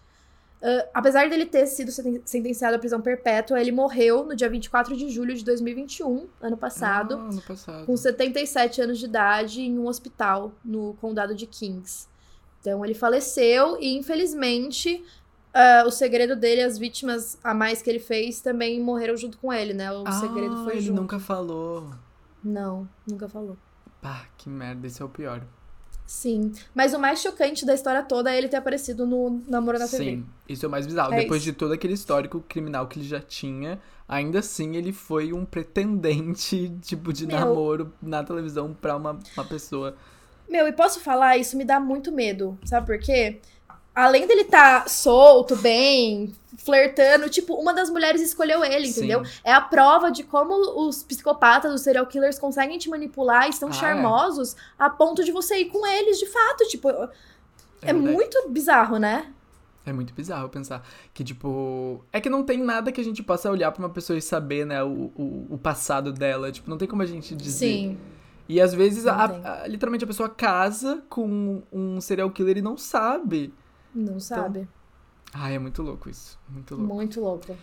Ah, 0.63 0.87
apesar 0.95 1.29
dele 1.31 1.47
ter 1.47 1.67
sido 1.67 1.93
senten- 1.93 2.21
sentenciado 2.25 2.75
à 2.77 2.79
prisão 2.79 3.01
perpétua, 3.01 3.61
ele 3.61 3.71
morreu 3.73 4.25
no 4.25 4.35
dia 4.35 4.49
24 4.49 4.97
de 4.97 5.09
julho 5.09 5.35
de 5.35 5.45
2021, 5.45 6.27
ano 6.41 6.57
passado 6.57 7.15
Ah, 7.15 7.29
ano 7.31 7.43
passado. 7.43 7.87
com 7.87 7.97
77 7.97 8.81
anos 8.83 8.99
de 8.99 9.05
idade 9.05 9.61
em 9.63 9.79
um 9.79 9.87
hospital 9.87 10.53
no 10.65 10.95
condado 11.01 11.35
de 11.35 11.47
Kings. 11.47 12.09
Então 12.61 12.85
ele 12.85 12.95
faleceu 12.95 13.79
e 13.81 13.97
infelizmente 13.97 15.05
ah, 15.55 15.85
o 15.87 15.91
segredo 15.91 16.35
dele, 16.37 16.63
as 16.63 16.77
vítimas 16.77 17.39
a 17.43 17.55
mais 17.55 17.81
que 17.81 17.89
ele 17.89 18.01
fez 18.01 18.41
também 18.41 18.81
morreram 18.81 19.17
junto 19.17 19.39
com 19.39 19.53
ele, 19.53 19.73
né? 19.73 19.91
O 19.93 20.03
ah, 20.07 20.13
segredo 20.13 20.65
foi 20.65 20.73
ele 20.75 20.81
junto. 20.83 21.01
nunca 21.01 21.19
falou. 21.21 21.89
Não, 22.43 22.89
nunca 23.07 23.29
falou. 23.29 23.57
Pá, 24.03 24.27
que 24.37 24.49
merda, 24.49 24.87
esse 24.87 25.01
é 25.01 25.05
o 25.05 25.09
pior. 25.09 25.43
Sim, 26.09 26.53
mas 26.75 26.95
o 26.95 26.99
mais 26.99 27.21
chocante 27.21 27.67
da 27.67 27.75
história 27.75 28.03
toda 28.03 28.33
é 28.33 28.39
ele 28.39 28.49
ter 28.49 28.57
aparecido 28.57 29.05
no 29.07 29.43
Namoro 29.47 29.79
na 29.79 29.87
TV. 29.87 30.05
Sim, 30.05 30.27
isso 30.49 30.65
é 30.65 30.69
o 30.69 30.71
mais 30.71 30.87
bizarro. 30.87 31.13
É 31.13 31.19
Depois 31.21 31.43
isso. 31.43 31.53
de 31.53 31.59
todo 31.59 31.73
aquele 31.75 31.93
histórico 31.93 32.43
criminal 32.49 32.87
que 32.87 32.99
ele 32.99 33.07
já 33.07 33.21
tinha, 33.21 33.79
ainda 34.09 34.39
assim 34.39 34.75
ele 34.75 34.91
foi 34.91 35.35
um 35.35 35.45
pretendente, 35.45 36.73
tipo, 36.81 37.13
de 37.13 37.27
Meu. 37.27 37.39
namoro 37.39 37.93
na 38.01 38.25
televisão 38.25 38.73
pra 38.73 38.97
uma, 38.97 39.19
uma 39.37 39.45
pessoa. 39.45 39.95
Meu, 40.49 40.67
e 40.67 40.73
posso 40.73 40.99
falar, 41.01 41.37
isso 41.37 41.59
me 41.59 41.65
dá 41.65 41.79
muito 41.79 42.11
medo, 42.11 42.59
sabe 42.65 42.87
por 42.87 42.99
quê? 42.99 43.39
Além 44.01 44.27
dele 44.29 44.43
estar 44.43 44.89
solto, 44.89 45.57
bem, 45.57 46.33
flertando, 46.59 47.29
tipo, 47.29 47.55
uma 47.55 47.75
das 47.75 47.91
mulheres 47.91 48.21
escolheu 48.23 48.65
ele, 48.65 48.87
Sim. 48.87 48.99
entendeu? 49.01 49.23
É 49.43 49.53
a 49.53 49.61
prova 49.61 50.11
de 50.13 50.23
como 50.23 50.55
os 50.87 51.03
psicopatas, 51.03 51.73
os 51.75 51.81
serial 51.81 52.07
killers 52.07 52.39
conseguem 52.39 52.79
te 52.79 52.89
manipular 52.89 53.49
e 53.49 53.53
são 53.53 53.69
Ah, 53.71 53.73
é. 53.73 53.75
charmosos 53.75 54.55
a 54.79 54.89
ponto 54.89 55.25
de 55.25 55.33
você 55.33 55.59
ir 55.59 55.65
com 55.67 55.85
eles 55.87 56.19
de 56.19 56.27
fato. 56.27 56.65
Tipo, 56.69 56.89
é, 56.91 57.09
verdade. 57.93 57.99
muito 58.15 58.49
bizarro, 58.49 58.99
né? 58.99 59.33
É 59.85 59.93
muito 59.93 60.13
bizarro 60.15 60.49
pensar 60.49 60.87
que, 61.13 61.25
tipo. 61.25 62.05
É 62.13 62.21
que 62.21 62.29
não 62.31 62.45
tem 62.45 62.59
nada 62.59 62.93
que 62.93 63.01
a 63.01 63.05
gente 63.05 63.23
possa 63.23 63.51
olhar 63.51 63.73
pra 63.73 63.83
uma 63.83 63.91
pessoa 63.91 64.17
e 64.19 64.23
saber, 64.23 64.65
né, 64.67 64.81
o, 64.85 65.11
o, 65.17 65.47
o 65.51 65.59
passado 65.59 66.13
dela. 66.13 66.53
Tipo, 66.53 66.71
não 66.71 66.79
tem 66.79 66.87
como 66.87 67.03
a 67.03 67.07
gente 67.07 67.35
dizer. 67.35 67.67
Sim. 67.67 67.99
E 68.49 68.61
às 68.61 68.73
vezes, 68.73 69.07
a- 69.07 69.25
a- 69.25 69.67
literalmente, 69.67 70.05
a 70.05 70.07
pessoa 70.07 70.29
casa 70.29 71.03
com 71.09 71.63
um 71.73 72.01
serial 72.01 72.31
killer 72.31 72.59
e 72.59 72.63
não 72.63 72.77
sabe. 72.77 73.53
Não 73.95 74.19
sabe. 74.21 74.69
Ai, 75.33 75.55
é 75.57 75.59
muito 75.59 75.83
louco 75.83 76.09
isso. 76.09 76.39
Muito 76.49 76.75
louco. 76.75 76.95
Muito 76.95 77.21
louco. 77.21 77.57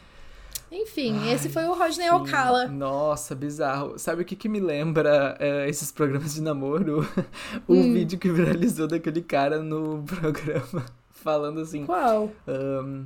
Enfim, 0.71 1.17
Ai, 1.19 1.33
esse 1.33 1.49
foi 1.49 1.63
o 1.65 1.73
Rodney 1.73 2.07
Sim. 2.07 2.09
Alcala. 2.09 2.67
Nossa, 2.67 3.35
bizarro. 3.35 3.97
Sabe 3.99 4.23
o 4.23 4.25
que, 4.25 4.35
que 4.35 4.49
me 4.49 4.59
lembra 4.59 5.35
é, 5.39 5.69
esses 5.69 5.91
programas 5.91 6.33
de 6.33 6.41
namoro? 6.41 7.07
o 7.67 7.73
Hum. 7.73 7.93
vídeo 7.93 8.17
que 8.19 8.29
viralizou 8.31 8.87
daquele 8.87 9.21
cara 9.21 9.59
no 9.61 10.03
programa 10.09 10.85
falando 11.11 11.59
assim: 11.61 11.85
Qual? 11.85 12.31
ahn, 12.47 13.05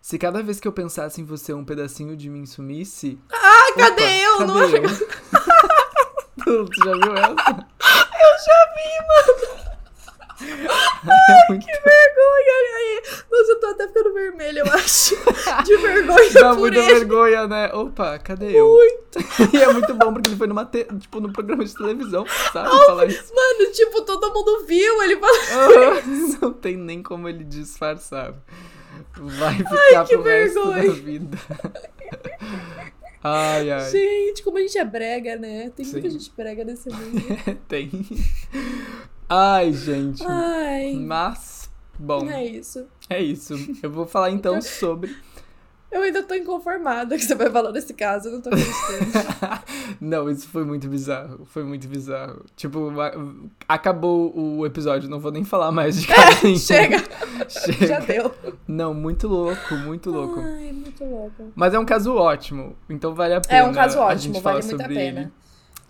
Se 0.00 0.18
cada 0.18 0.42
vez 0.42 0.60
que 0.60 0.68
eu 0.68 0.72
pensasse 0.72 1.20
em 1.20 1.24
você 1.24 1.52
um 1.54 1.64
pedacinho 1.64 2.16
de 2.16 2.28
mim 2.30 2.44
sumisse. 2.46 3.18
Ah, 3.32 3.72
cadê 3.76 4.24
eu? 4.24 4.38
Cadê 4.38 4.52
Não- 4.52 4.60
eu? 4.62 4.82
tu, 6.44 6.64
tu 6.66 6.84
já 6.84 6.92
viu 6.92 7.14
essa? 7.16 7.66
É 10.50 11.46
muito, 11.48 11.66
Vergonha, 11.66 12.76
aí. 12.76 13.02
Nossa, 13.30 13.52
eu 13.52 13.60
tô 13.60 13.66
até 13.66 13.88
ficando 13.88 14.12
vermelha, 14.14 14.60
eu 14.60 14.72
acho. 14.72 15.16
De 15.64 15.76
vergonha 15.76 16.30
dá 16.34 16.50
por 16.50 16.58
muita 16.58 16.78
ele. 16.78 16.94
vergonha, 16.94 17.46
né? 17.46 17.70
Opa, 17.72 18.18
cadê 18.18 18.52
eu? 18.58 18.66
Muito. 18.68 19.18
e 19.54 19.62
é 19.62 19.72
muito 19.72 19.94
bom 19.94 20.12
porque 20.12 20.28
ele 20.30 20.36
foi 20.36 20.46
numa 20.46 20.64
te- 20.64 20.84
tipo, 20.98 21.20
num 21.20 21.32
programa 21.32 21.64
de 21.64 21.74
televisão, 21.74 22.26
sabe? 22.52 22.68
Falar 22.86 23.06
isso. 23.06 23.32
Mano, 23.34 23.70
tipo, 23.72 24.02
todo 24.02 24.32
mundo 24.32 24.64
viu 24.66 25.02
ele. 25.02 25.14
Aham, 25.52 26.02
Não 26.42 26.52
tem 26.52 26.76
nem 26.76 27.02
como 27.02 27.28
ele 27.28 27.44
disfarçar. 27.44 28.34
Vai 29.16 29.54
ficar 29.54 30.04
que 30.04 30.14
pro 30.16 30.22
resto 30.22 30.64
da 30.68 30.74
vergonha. 30.74 30.92
vida. 31.02 31.38
Ai, 33.28 33.72
ai. 33.72 33.90
Gente, 33.90 34.44
como 34.44 34.56
a 34.58 34.60
gente 34.60 34.78
é 34.78 34.84
brega, 34.84 35.34
né? 35.34 35.72
Tem 35.74 35.84
muita 35.84 36.08
Sim. 36.08 36.16
gente 36.16 36.32
brega 36.36 36.62
nesse 36.64 36.88
mundo. 36.88 37.20
Tem. 37.66 37.90
Ai, 39.28 39.72
gente. 39.72 40.22
Ai, 40.26 40.94
Mas, 40.94 41.68
bom, 41.98 42.28
é 42.30 42.44
isso. 42.44 42.86
é 43.10 43.20
isso. 43.20 43.54
Eu 43.82 43.90
vou 43.90 44.06
falar 44.06 44.30
então 44.30 44.60
sobre. 44.62 45.16
Eu 45.90 46.02
ainda 46.02 46.22
tô 46.22 46.34
inconformada 46.34 47.16
que 47.16 47.24
você 47.24 47.34
vai 47.34 47.48
falar 47.48 47.70
desse 47.70 47.94
caso, 47.94 48.28
eu 48.28 48.32
não 48.32 48.40
tô 48.40 48.50
acreditando. 48.50 49.62
não, 50.00 50.28
isso 50.28 50.48
foi 50.48 50.64
muito 50.64 50.88
bizarro. 50.88 51.46
Foi 51.46 51.64
muito 51.64 51.88
bizarro. 51.88 52.44
Tipo, 52.54 52.92
acabou 53.68 54.36
o 54.36 54.66
episódio, 54.66 55.08
não 55.08 55.18
vou 55.18 55.32
nem 55.32 55.44
falar 55.44 55.72
mais 55.72 56.00
de 56.00 56.06
caso 56.12 56.44
nenhum. 56.44 56.58
Chega, 56.58 57.02
Chega. 57.48 57.86
já 57.86 57.98
deu. 58.00 58.34
Não, 58.68 58.92
muito 58.92 59.26
louco, 59.26 59.74
muito 59.76 60.10
louco. 60.10 60.40
Ai, 60.40 60.72
muito 60.72 61.04
louco. 61.04 61.52
Mas 61.54 61.72
é 61.72 61.78
um 61.78 61.84
caso 61.86 62.14
ótimo, 62.14 62.76
então 62.90 63.14
vale 63.14 63.34
a 63.34 63.40
pena. 63.40 63.58
É 63.58 63.64
um 63.64 63.72
caso 63.72 63.98
ótimo, 63.98 64.40
vale 64.40 64.62
muito 64.64 64.82
a 64.82 64.88
pena. 64.88 65.32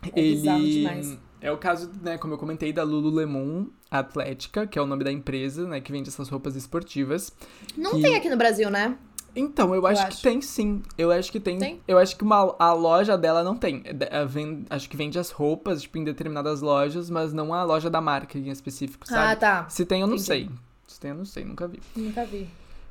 Ele. 0.05 0.13
É 0.15 0.21
ele 0.21 0.81
demais. 0.83 1.26
É 1.41 1.51
o 1.53 1.57
caso, 1.59 1.91
né, 2.03 2.17
como 2.19 2.35
eu 2.35 2.39
comentei, 2.39 2.73
da 2.73 2.83
Lululemon 2.83 3.67
Atlética, 3.91 4.67
que 4.67 4.79
é 4.79 4.83
o 4.83 4.87
nome 4.87 5.05
da 5.05 5.13
empresa, 5.13 5.67
né, 5.67 5.81
que 5.81 5.93
vende 5.93 6.09
essas 6.09 6.29
roupas 6.29 6.57
esportivas. 6.57 7.33
Não 7.77 7.93
Que- 7.93 8.03
tem 8.03 8.17
aqui 8.17 8.29
no 8.29 8.37
Brasil, 8.37 8.71
né? 8.71 8.97
Então, 9.39 9.75
eu 9.75 9.87
acho, 9.87 10.01
acho. 10.03 10.17
que 10.17 10.23
tem 10.23 10.41
sim. 10.41 10.83
Eu 10.97 11.11
acho 11.13 11.31
que 11.31 11.39
tem. 11.39 11.59
Tem? 11.59 11.81
Eu 11.87 11.99
acho 11.99 12.17
que 12.17 12.25
uma, 12.25 12.57
a 12.59 12.73
loja 12.73 13.19
dela 13.19 13.45
não 13.45 13.55
tem. 13.55 13.83
É 13.85 13.93
de- 13.93 14.07
é 14.11 14.25
ven- 14.25 14.65
acho 14.71 14.89
que 14.89 14.97
vende 14.97 15.19
as 15.19 15.31
roupas, 15.31 15.83
tipo, 15.83 15.99
em 15.99 16.05
determinadas 16.05 16.63
lojas, 16.63 17.11
mas 17.11 17.35
não 17.35 17.53
a 17.53 17.63
loja 17.63 17.91
da 17.91 18.01
marca 18.01 18.39
em 18.39 18.49
específico, 18.49 19.07
sabe? 19.07 19.33
Ah, 19.33 19.37
tá. 19.37 19.69
Se 19.69 19.85
tem, 19.85 20.01
eu 20.01 20.07
não 20.07 20.15
Entendi. 20.15 20.27
sei. 20.27 20.51
Se 20.89 20.99
tem, 20.99 21.11
eu 21.11 21.17
não 21.19 21.27
sei, 21.27 21.45
nunca 21.45 21.69
vi. 21.69 21.81
Nunca 21.95 22.25
vi. 22.25 22.49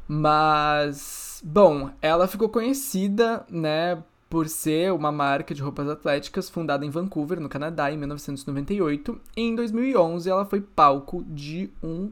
Mas, 0.08 1.42
bom, 1.44 1.90
ela 2.02 2.28
ficou 2.28 2.48
conhecida, 2.48 3.44
né, 3.50 4.02
por 4.30 4.50
ser 4.50 4.92
uma 4.92 5.12
marca 5.12 5.54
de 5.54 5.62
roupas 5.62 5.88
atléticas 5.88 6.50
fundada 6.50 6.86
em 6.86 6.90
Vancouver, 6.90 7.40
no 7.40 7.50
Canadá, 7.50 7.92
em 7.92 7.98
1998. 7.98 9.20
E 9.36 9.42
em 9.42 9.56
2011 9.56 10.30
ela 10.30 10.46
foi 10.46 10.62
palco 10.62 11.24
de 11.28 11.70
um 11.82 12.12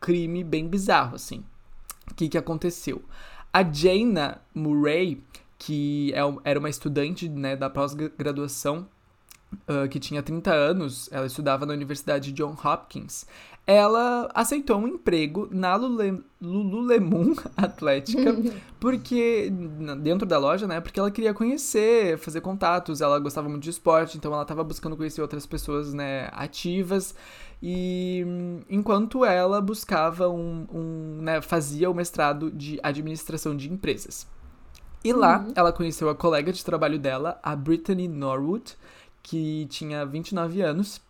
crime 0.00 0.42
bem 0.42 0.68
bizarro, 0.68 1.14
assim. 1.14 1.44
O 2.10 2.14
que 2.14 2.28
que 2.28 2.38
aconteceu? 2.38 3.02
A 3.52 3.62
Jaina 3.62 4.40
Murray, 4.54 5.22
que 5.58 6.12
é 6.14 6.20
era 6.44 6.58
uma 6.58 6.70
estudante, 6.70 7.28
né, 7.28 7.54
da 7.54 7.70
pós-graduação, 7.70 8.88
ah, 9.66 9.88
que 9.88 9.98
tinha 10.00 10.22
30 10.22 10.52
anos, 10.52 11.08
ela 11.12 11.26
estudava 11.26 11.66
na 11.66 11.72
Universidade 11.72 12.32
John 12.32 12.56
Hopkins, 12.64 13.26
ela 13.66 14.28
aceitou 14.34 14.76
um 14.76 14.88
emprego 14.88 15.48
na 15.50 15.76
Lule- 15.76 16.22
Lululemon 16.40 17.34
Atlética, 17.56 18.34
porque 18.80 19.52
dentro 20.00 20.26
da 20.26 20.36
loja, 20.38 20.66
né? 20.66 20.80
Porque 20.80 20.98
ela 20.98 21.10
queria 21.10 21.32
conhecer, 21.32 22.18
fazer 22.18 22.40
contatos, 22.40 23.00
ela 23.00 23.18
gostava 23.20 23.48
muito 23.48 23.62
de 23.62 23.70
esporte, 23.70 24.16
então 24.16 24.32
ela 24.32 24.42
estava 24.42 24.64
buscando 24.64 24.96
conhecer 24.96 25.22
outras 25.22 25.46
pessoas, 25.46 25.94
né, 25.94 26.28
ativas. 26.32 27.14
E 27.62 28.24
hum, 28.26 28.60
enquanto 28.68 29.24
ela 29.24 29.60
buscava 29.60 30.28
um, 30.28 30.66
um 30.72 31.22
né, 31.22 31.40
fazia 31.40 31.88
o 31.88 31.94
mestrado 31.94 32.50
de 32.50 32.80
administração 32.82 33.56
de 33.56 33.72
empresas. 33.72 34.26
E 35.04 35.12
lá 35.12 35.46
ela 35.54 35.72
conheceu 35.72 36.08
a 36.08 36.14
colega 36.14 36.52
de 36.52 36.64
trabalho 36.64 36.98
dela, 36.98 37.38
a 37.42 37.54
Brittany 37.54 38.08
Norwood, 38.08 38.76
que 39.22 39.66
tinha 39.66 40.04
29 40.04 40.60
anos. 40.62 41.00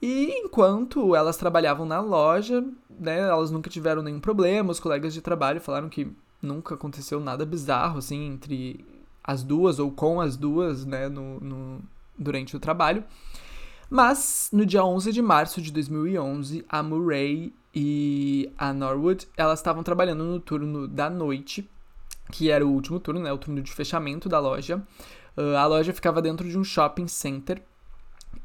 E 0.00 0.30
enquanto 0.44 1.14
elas 1.14 1.36
trabalhavam 1.36 1.86
na 1.86 2.00
loja, 2.00 2.64
né, 2.90 3.20
elas 3.20 3.50
nunca 3.50 3.70
tiveram 3.70 4.02
nenhum 4.02 4.18
problema. 4.20 4.72
Os 4.72 4.80
colegas 4.80 5.14
de 5.14 5.20
trabalho 5.20 5.60
falaram 5.60 5.88
que 5.88 6.10
nunca 6.40 6.74
aconteceu 6.74 7.20
nada 7.20 7.46
bizarro, 7.46 7.98
assim, 7.98 8.26
entre 8.26 8.84
as 9.22 9.44
duas 9.44 9.78
ou 9.78 9.92
com 9.92 10.20
as 10.20 10.36
duas, 10.36 10.84
né, 10.84 11.08
no, 11.08 11.38
no- 11.40 11.82
durante 12.18 12.56
o 12.56 12.60
trabalho. 12.60 13.04
Mas, 13.88 14.48
no 14.52 14.66
dia 14.66 14.84
11 14.84 15.12
de 15.12 15.22
março 15.22 15.60
de 15.62 15.70
2011, 15.70 16.64
a 16.68 16.82
Murray 16.82 17.52
e 17.74 18.50
a 18.58 18.72
Norwood, 18.72 19.28
elas 19.36 19.58
estavam 19.60 19.82
trabalhando 19.82 20.24
no 20.24 20.40
turno 20.40 20.88
da 20.88 21.08
noite, 21.08 21.68
que 22.32 22.50
era 22.50 22.66
o 22.66 22.70
último 22.72 22.98
turno, 22.98 23.20
né, 23.20 23.32
o 23.32 23.38
turno 23.38 23.60
de 23.60 23.70
fechamento 23.70 24.28
da 24.28 24.40
loja. 24.40 24.82
Ah, 25.36 25.60
a 25.62 25.66
loja 25.66 25.92
ficava 25.92 26.20
dentro 26.22 26.48
de 26.48 26.58
um 26.58 26.64
shopping 26.64 27.08
center. 27.08 27.62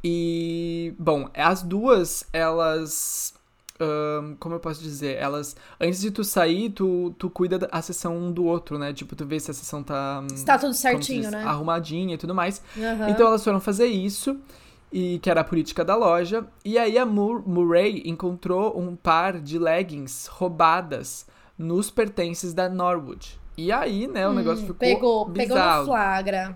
E, 0.03 0.93
bom, 0.97 1.29
as 1.33 1.63
duas, 1.63 2.23
elas. 2.31 3.33
ahn, 3.79 4.35
como 4.39 4.55
eu 4.55 4.59
posso 4.59 4.81
dizer? 4.81 5.17
Elas. 5.17 5.55
Antes 5.79 5.99
de 6.01 6.11
tu 6.11 6.23
sair, 6.23 6.69
tu, 6.69 7.13
tu 7.17 7.29
cuida 7.29 7.57
da 7.59 7.67
a 7.71 7.81
sessão 7.81 8.15
um 8.17 8.31
do 8.31 8.45
outro, 8.45 8.77
né? 8.77 8.93
Tipo, 8.93 9.15
tu 9.15 9.25
vê 9.25 9.39
se 9.39 9.51
a 9.51 9.53
sessão 9.53 9.83
tá. 9.83 10.23
Está 10.31 10.57
tudo 10.57 10.73
certinho, 10.73 11.21
diz, 11.23 11.31
né? 11.31 11.43
Arrumadinha 11.43 12.15
e 12.15 12.17
tudo 12.17 12.33
mais. 12.35 12.61
Aham. 12.77 13.09
Então 13.09 13.27
elas 13.27 13.43
foram 13.43 13.59
fazer 13.59 13.87
isso, 13.87 14.37
e 14.91 15.19
que 15.19 15.29
era 15.29 15.41
a 15.41 15.43
política 15.43 15.83
da 15.83 15.95
loja. 15.95 16.45
E 16.63 16.77
aí 16.77 16.97
a 16.97 17.05
Mur- 17.05 17.43
Murray 17.47 18.03
encontrou 18.05 18.79
um 18.79 18.95
par 18.95 19.39
de 19.39 19.57
leggings 19.57 20.27
roubadas 20.27 21.25
nos 21.57 21.89
pertences 21.89 22.53
da 22.53 22.69
Norwood. 22.69 23.39
E 23.57 23.71
aí, 23.71 24.07
né, 24.07 24.27
o 24.29 24.33
negócio 24.33 24.63
Hum, 24.63 24.67
ficou 24.67 24.77
pegou, 24.79 25.25
pegou 25.31 25.33
bizarro 25.33 25.79
no 25.79 25.85
flagra. 25.85 26.55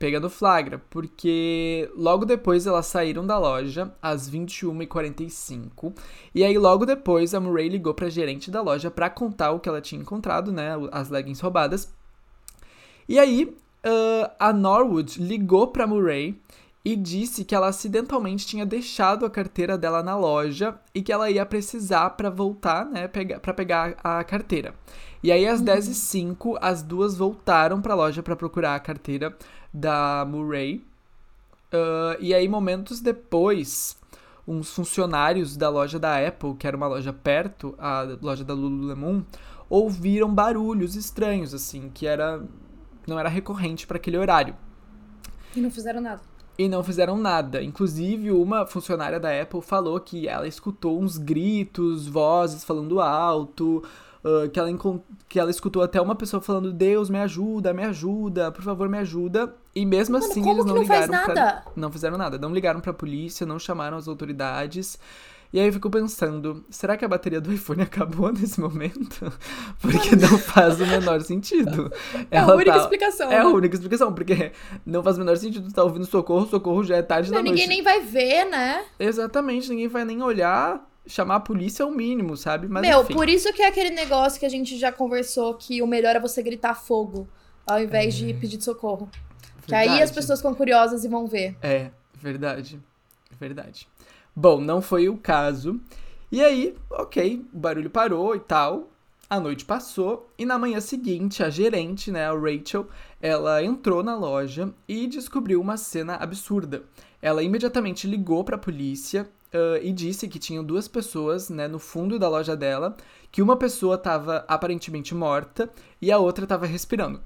Pegando 0.00 0.30
flagra, 0.30 0.82
porque 0.88 1.90
logo 1.94 2.24
depois 2.24 2.66
elas 2.66 2.86
saíram 2.86 3.26
da 3.26 3.38
loja 3.38 3.92
às 4.00 4.30
21h45. 4.30 5.94
E 6.34 6.42
aí 6.42 6.56
logo 6.56 6.86
depois 6.86 7.34
a 7.34 7.38
Murray 7.38 7.68
ligou 7.68 7.92
pra 7.92 8.08
gerente 8.08 8.50
da 8.50 8.62
loja 8.62 8.90
pra 8.90 9.10
contar 9.10 9.52
o 9.52 9.60
que 9.60 9.68
ela 9.68 9.82
tinha 9.82 10.00
encontrado, 10.00 10.50
né, 10.50 10.70
as 10.90 11.10
leggings 11.10 11.40
roubadas. 11.40 11.92
E 13.06 13.18
aí 13.18 13.54
ah, 13.84 14.32
a 14.38 14.52
Norwood 14.54 15.22
ligou 15.22 15.68
pra 15.68 15.86
Murray 15.86 16.40
e 16.82 16.96
disse 16.96 17.44
que 17.44 17.54
ela 17.54 17.68
acidentalmente 17.68 18.46
tinha 18.46 18.64
deixado 18.64 19.26
a 19.26 19.30
carteira 19.30 19.76
dela 19.76 20.02
na 20.02 20.16
loja 20.16 20.80
e 20.94 21.02
que 21.02 21.12
ela 21.12 21.30
ia 21.30 21.44
precisar 21.44 22.08
pra 22.10 22.30
voltar, 22.30 22.86
né, 22.86 23.06
para 23.06 23.52
pegar 23.52 23.96
a 24.02 24.24
carteira. 24.24 24.74
E 25.22 25.30
aí 25.30 25.46
às 25.46 25.62
10h05 25.62 26.56
as 26.60 26.82
duas 26.82 27.14
voltaram 27.14 27.82
pra 27.82 27.94
loja 27.94 28.22
pra 28.22 28.34
procurar 28.34 28.74
a 28.74 28.80
carteira 28.80 29.36
da 29.72 30.24
Murray. 30.28 30.84
Ah, 31.72 32.16
e 32.20 32.34
aí, 32.34 32.48
momentos 32.48 33.00
depois, 33.00 33.96
uns 34.46 34.72
funcionários 34.72 35.56
da 35.56 35.68
loja 35.68 35.98
da 35.98 36.26
Apple, 36.26 36.54
que 36.54 36.66
era 36.66 36.76
uma 36.76 36.86
loja 36.86 37.12
perto, 37.12 37.74
a 37.78 38.16
loja 38.20 38.44
da 38.44 38.54
Lululemon, 38.54 39.22
ouviram 39.68 40.32
barulhos 40.32 40.96
estranhos, 40.96 41.54
assim, 41.54 41.90
que 41.94 42.06
era 42.06 42.42
não 43.06 43.18
era 43.18 43.28
recorrente 43.28 43.86
para 43.86 43.96
aquele 43.96 44.18
horário. 44.18 44.54
E 45.54 45.60
não 45.60 45.70
fizeram 45.70 46.00
nada. 46.00 46.20
E 46.58 46.68
não 46.68 46.84
fizeram 46.84 47.16
nada. 47.16 47.62
Inclusive, 47.62 48.30
uma 48.30 48.66
funcionária 48.66 49.18
da 49.18 49.40
Apple 49.40 49.62
falou 49.62 49.98
que 49.98 50.28
ela 50.28 50.46
escutou 50.46 51.00
uns 51.00 51.16
gritos, 51.16 52.06
vozes 52.06 52.62
falando 52.62 53.00
alto, 53.00 53.82
ah, 54.24 54.48
que, 54.48 54.58
ela 54.58 54.70
que 55.28 55.40
ela 55.40 55.50
escutou 55.50 55.82
até 55.82 56.00
uma 56.00 56.14
pessoa 56.14 56.40
falando: 56.40 56.72
Deus, 56.72 57.08
me 57.10 57.18
ajuda, 57.18 57.72
me 57.72 57.84
ajuda, 57.84 58.50
por 58.52 58.62
favor, 58.62 58.88
me 58.88 58.98
ajuda. 58.98 59.54
E 59.74 59.86
mesmo 59.86 60.14
Mano, 60.18 60.24
assim, 60.30 60.48
eles 60.50 60.64
não 60.64 60.74
não 60.74 60.82
ligaram 60.82 61.24
pra-? 61.24 61.62
Não 61.76 61.90
fizeram 61.92 62.18
nada. 62.18 62.38
Não 62.38 62.52
ligaram 62.52 62.80
pra 62.80 62.92
polícia, 62.92 63.46
não 63.46 63.58
chamaram 63.58 63.96
as 63.96 64.08
autoridades. 64.08 64.98
E 65.52 65.58
aí 65.58 65.66
eu 65.66 65.72
fico 65.72 65.90
pensando, 65.90 66.64
será 66.70 66.96
que 66.96 67.04
a 67.04 67.08
bateria 67.08 67.40
do 67.40 67.52
iPhone 67.52 67.82
acabou 67.82 68.32
nesse 68.32 68.60
momento? 68.60 69.32
Porque 69.82 70.14
não 70.14 70.38
faz 70.38 70.80
o 70.80 70.86
menor 70.86 71.20
sentido. 71.22 71.92
É 72.30 72.38
a 72.38 72.42
Ela 72.42 72.54
única 72.54 72.72
tá- 72.72 72.78
explicação. 72.78 73.32
É 73.32 73.38
a 73.40 73.48
única 73.48 73.74
explicação, 73.74 74.12
porque 74.12 74.52
não 74.86 75.02
faz 75.02 75.16
o 75.16 75.18
menor 75.20 75.36
sentido 75.36 75.66
tu 75.68 75.74
tá 75.74 75.82
ouvindo 75.82 76.06
socorro, 76.06 76.46
socorro 76.46 76.84
já 76.84 76.96
é 76.98 77.02
tarde 77.02 77.30
Não, 77.32 77.38
da 77.38 77.42
ninguém 77.42 77.66
noite. 77.66 77.68
nem 77.68 77.82
vai 77.82 78.00
ver, 78.00 78.44
né? 78.44 78.84
Exatamente, 78.96 79.68
ninguém 79.70 79.88
vai 79.88 80.04
nem 80.04 80.22
olhar, 80.22 80.88
chamar 81.06 81.36
a 81.36 81.40
polícia 81.40 81.82
é 81.82 81.86
o 81.86 81.90
mínimo, 81.90 82.36
sabe? 82.36 82.68
Mas 82.68 82.82
Meu, 82.82 83.02
enfim. 83.02 83.14
por 83.14 83.28
isso 83.28 83.52
que 83.52 83.62
é 83.62 83.66
aquele 83.66 83.90
negócio 83.90 84.38
que 84.38 84.46
a 84.46 84.50
gente 84.50 84.78
já 84.78 84.92
conversou 84.92 85.54
que 85.54 85.82
o 85.82 85.86
melhor 85.86 86.16
é 86.16 86.20
você 86.20 86.42
gritar 86.42 86.74
fogo 86.74 87.28
ao 87.66 87.80
invés 87.80 88.14
de 88.14 88.32
pedir 88.34 88.60
socorro. 88.60 89.08
Que 89.66 89.74
aí 89.74 89.88
as 89.88 89.94
Verdade. 89.94 90.14
pessoas 90.14 90.38
ficam 90.40 90.54
curiosas 90.54 91.04
e 91.04 91.08
vão 91.08 91.26
ver. 91.26 91.56
É, 91.62 91.90
verdade. 92.14 92.80
Verdade. 93.38 93.88
Bom, 94.34 94.60
não 94.60 94.80
foi 94.82 95.08
o 95.08 95.16
caso. 95.16 95.80
E 96.30 96.42
aí, 96.42 96.74
ok, 96.90 97.44
o 97.52 97.58
barulho 97.58 97.90
parou 97.90 98.34
e 98.34 98.40
tal. 98.40 98.88
A 99.28 99.38
noite 99.38 99.64
passou 99.64 100.28
e 100.36 100.44
na 100.44 100.58
manhã 100.58 100.80
seguinte, 100.80 101.42
a 101.42 101.50
gerente, 101.50 102.10
né, 102.10 102.26
a 102.26 102.32
Rachel, 102.32 102.88
ela 103.22 103.62
entrou 103.62 104.02
na 104.02 104.16
loja 104.16 104.74
e 104.88 105.06
descobriu 105.06 105.60
uma 105.60 105.76
cena 105.76 106.16
absurda. 106.16 106.82
Ela 107.22 107.42
imediatamente 107.42 108.08
ligou 108.08 108.42
para 108.42 108.56
a 108.56 108.58
polícia 108.58 109.28
ah, 109.52 109.78
e 109.82 109.92
disse 109.92 110.28
que 110.28 110.38
tinham 110.38 110.64
duas 110.64 110.88
pessoas, 110.88 111.48
né, 111.50 111.66
no 111.68 111.78
fundo 111.78 112.18
da 112.18 112.28
loja 112.28 112.56
dela, 112.56 112.96
que 113.30 113.42
uma 113.42 113.56
pessoa 113.56 113.96
estava 113.96 114.44
aparentemente 114.48 115.14
morta 115.14 115.70
e 116.00 116.10
a 116.10 116.18
outra 116.18 116.44
estava 116.44 116.66
respirando. 116.66 117.20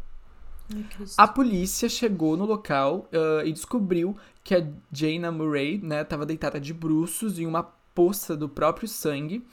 A 1.19 1.29
polícia 1.29 1.89
chegou 1.89 2.37
no 2.37 2.47
local 2.47 3.09
ah, 3.13 3.45
e 3.45 3.53
descobriu 3.53 4.17
que 4.43 4.55
a 4.55 4.67
Jaina 4.93 5.31
Murray, 5.31 5.79
né, 5.83 6.03
estava 6.03 6.27
deitada 6.27 6.61
de 6.61 6.73
bruços 6.73 7.39
em 7.39 7.47
uma 7.47 7.63
poça 7.95 8.37
do 8.37 8.49
próprio 8.49 8.89
sangue, 8.89 9.47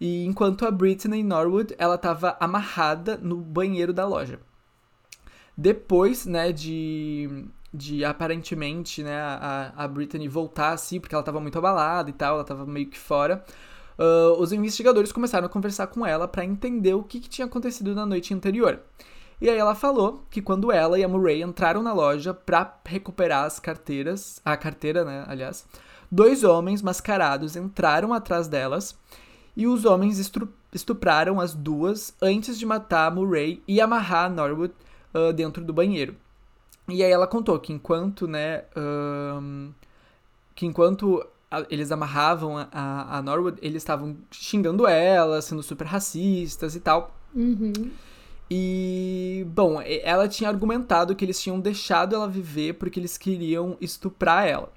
e 0.00 0.24
enquanto 0.24 0.66
a 0.66 0.70
Brittany 0.70 1.22
Norwood, 1.22 1.74
ela 1.78 1.94
estava 1.94 2.36
amarrada 2.40 3.16
no 3.16 3.36
banheiro 3.36 3.92
da 3.92 4.06
loja. 4.06 4.40
depois, 5.56 6.26
né, 6.26 6.52
de, 6.52 7.44
de 7.74 8.04
aparentemente, 8.04 9.02
né, 9.02 9.16
a, 9.16 9.72
a 9.76 9.88
Britney 9.88 10.28
voltar 10.28 10.70
assim, 10.70 11.00
porque 11.00 11.12
ela 11.12 11.24
tava 11.24 11.40
muito 11.40 11.58
abalada 11.58 12.08
e 12.08 12.12
tal, 12.12 12.36
ela 12.36 12.44
tava 12.44 12.64
meio 12.64 12.86
que 12.86 12.98
fora, 12.98 13.44
uh, 13.98 14.40
os 14.40 14.52
investigadores 14.52 15.10
começaram 15.10 15.46
a 15.46 15.50
conversar 15.50 15.88
com 15.88 16.06
ela 16.06 16.28
para 16.28 16.44
entender 16.44 16.94
o 16.94 17.02
que, 17.02 17.18
que 17.18 17.28
tinha 17.28 17.46
acontecido 17.46 17.92
na 17.92 18.06
noite 18.06 18.32
anterior. 18.32 18.80
E 19.40 19.50
aí 19.50 19.58
ela 19.58 19.74
falou 19.74 20.24
que 20.30 20.40
quando 20.40 20.70
ela 20.70 20.96
e 20.96 21.02
a 21.02 21.08
Murray 21.08 21.42
entraram 21.42 21.82
na 21.82 21.92
loja 21.92 22.32
para 22.32 22.78
recuperar 22.84 23.44
as 23.44 23.58
carteiras, 23.58 24.40
a 24.44 24.56
carteira, 24.56 25.04
né, 25.04 25.24
aliás, 25.26 25.66
dois 26.08 26.44
homens 26.44 26.80
mascarados 26.80 27.56
entraram 27.56 28.14
atrás 28.14 28.46
delas 28.46 28.96
e 29.56 29.66
os 29.66 29.84
homens 29.84 30.20
estupraram 30.72 31.40
as 31.40 31.54
duas 31.54 32.14
antes 32.22 32.56
de 32.56 32.64
matar 32.64 33.08
a 33.08 33.10
Murray 33.10 33.60
e 33.66 33.80
amarrar 33.80 34.26
a 34.26 34.28
Norwood 34.28 34.72
uh, 35.12 35.32
dentro 35.32 35.64
do 35.64 35.72
banheiro. 35.72 36.14
E 36.88 37.02
aí 37.02 37.10
ela 37.10 37.26
contou 37.26 37.58
que 37.58 37.72
enquanto, 37.72 38.26
né, 38.26 38.64
um, 38.76 39.72
que 40.54 40.66
enquanto 40.66 41.26
eles 41.70 41.92
amarravam 41.92 42.58
a, 42.58 43.18
a 43.18 43.22
Norwood, 43.22 43.58
eles 43.62 43.82
estavam 43.82 44.16
xingando 44.30 44.86
ela, 44.86 45.40
sendo 45.40 45.62
super 45.62 45.86
racistas 45.86 46.74
e 46.74 46.80
tal. 46.80 47.14
Uhum. 47.34 47.90
E, 48.50 49.46
bom, 49.48 49.80
ela 49.80 50.28
tinha 50.28 50.50
argumentado 50.50 51.14
que 51.16 51.24
eles 51.24 51.40
tinham 51.40 51.58
deixado 51.58 52.14
ela 52.14 52.28
viver 52.28 52.74
porque 52.74 53.00
eles 53.00 53.16
queriam 53.16 53.76
estuprar 53.80 54.46
ela. 54.46 54.72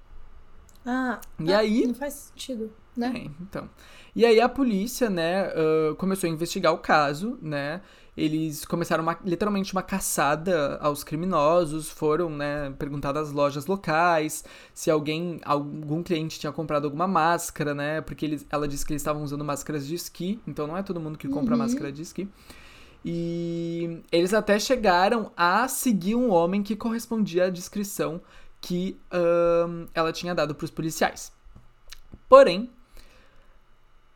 Ah, 0.86 1.20
e 1.39 1.54
ah, 1.54 1.60
aí. 1.60 1.86
Não 1.86 1.93
faz 1.93 2.13
sentido, 2.13 2.72
né? 2.96 3.12
É, 3.13 3.32
então. 3.41 3.70
E 4.15 4.26
aí 4.26 4.39
a 4.39 4.48
polícia, 4.48 5.10
né, 5.10 5.50
uh, 5.50 5.96
começou 5.96 6.30
a 6.30 6.34
investigar 6.34 6.74
o 6.74 6.78
caso, 6.78 7.38
né? 7.41 7.82
Eles 8.17 8.65
começaram 8.65 9.03
uma, 9.03 9.17
literalmente 9.23 9.73
uma 9.73 9.84
caçada 9.84 10.80
aos 10.82 11.03
criminosos, 11.03 11.88
foram, 11.88 12.32
né, 12.32 12.73
perguntar 12.80 13.12
das 13.12 13.32
lojas 13.32 13.67
locais 13.67 14.43
se 14.73 14.89
alguém, 14.89 15.39
algum 15.45 16.01
cliente 16.01 16.39
tinha 16.39 16.51
comprado 16.51 16.86
alguma 16.86 17.08
máscara, 17.08 17.75
né? 17.75 18.01
Porque 18.01 18.25
eles, 18.25 18.45
ela 18.49 18.67
disse 18.67 18.84
que 18.84 18.91
eles 18.91 19.01
estavam 19.01 19.21
usando 19.21 19.45
máscaras 19.45 19.86
de 19.86 19.93
esqui, 19.93 20.41
então 20.47 20.65
não 20.65 20.75
é 20.75 20.82
todo 20.82 20.99
mundo 20.99 21.15
que 21.15 21.27
compra 21.27 21.53
uhum. 21.53 21.60
máscara 21.60 21.91
de 21.91 22.01
esqui. 22.01 22.27
E 23.06 24.01
eles 24.12 24.34
até 24.34 24.58
chegaram 24.60 25.32
a 25.38 25.67
seguir 25.67 26.15
um 26.15 26.32
homem 26.32 26.63
que 26.63 26.75
correspondia 26.75 27.45
à 27.45 27.49
descrição 27.51 28.19
que 28.60 28.97
um, 29.13 29.86
ela 29.93 30.12
tinha 30.12 30.34
dado 30.34 30.56
para 30.56 30.65
os 30.65 30.71
policiais. 30.71 31.32
Porém, 32.27 32.69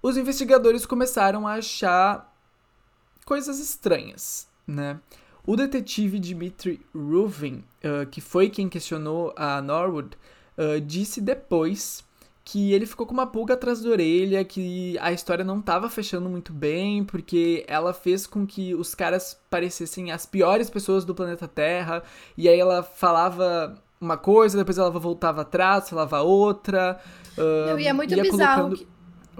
os 0.01 0.17
investigadores 0.17 0.85
começaram 0.85 1.47
a 1.47 1.53
achar 1.53 2.30
coisas 3.25 3.59
estranhas, 3.59 4.47
né? 4.67 4.99
O 5.45 5.55
detetive 5.55 6.19
Dmitry 6.19 6.79
Ruvin, 6.93 7.63
uh, 7.83 8.05
que 8.09 8.21
foi 8.21 8.49
quem 8.49 8.69
questionou 8.69 9.33
a 9.35 9.61
Norwood, 9.61 10.15
uh, 10.57 10.79
disse 10.79 11.19
depois 11.19 12.03
que 12.43 12.73
ele 12.73 12.85
ficou 12.85 13.05
com 13.05 13.13
uma 13.13 13.27
pulga 13.27 13.53
atrás 13.53 13.81
da 13.81 13.89
orelha, 13.89 14.43
que 14.43 14.97
a 14.99 15.11
história 15.11 15.43
não 15.43 15.59
estava 15.59 15.89
fechando 15.89 16.29
muito 16.29 16.51
bem, 16.51 17.03
porque 17.03 17.63
ela 17.67 17.93
fez 17.93 18.25
com 18.27 18.45
que 18.45 18.73
os 18.75 18.93
caras 18.95 19.39
parecessem 19.49 20.11
as 20.11 20.25
piores 20.25 20.69
pessoas 20.69 21.05
do 21.05 21.13
planeta 21.15 21.47
Terra, 21.47 22.03
e 22.37 22.49
aí 22.49 22.59
ela 22.59 22.83
falava 22.83 23.81
uma 23.99 24.17
coisa, 24.17 24.57
depois 24.57 24.77
ela 24.77 24.89
voltava 24.89 25.41
atrás, 25.41 25.89
falava 25.89 26.21
outra. 26.21 26.99
Uh, 27.37 27.69
Não, 27.69 27.79
e 27.79 27.87
é 27.87 27.93
muito 27.93 28.15
bizarro. 28.15 28.63
Colocando... 28.63 28.77
Que... 28.77 28.87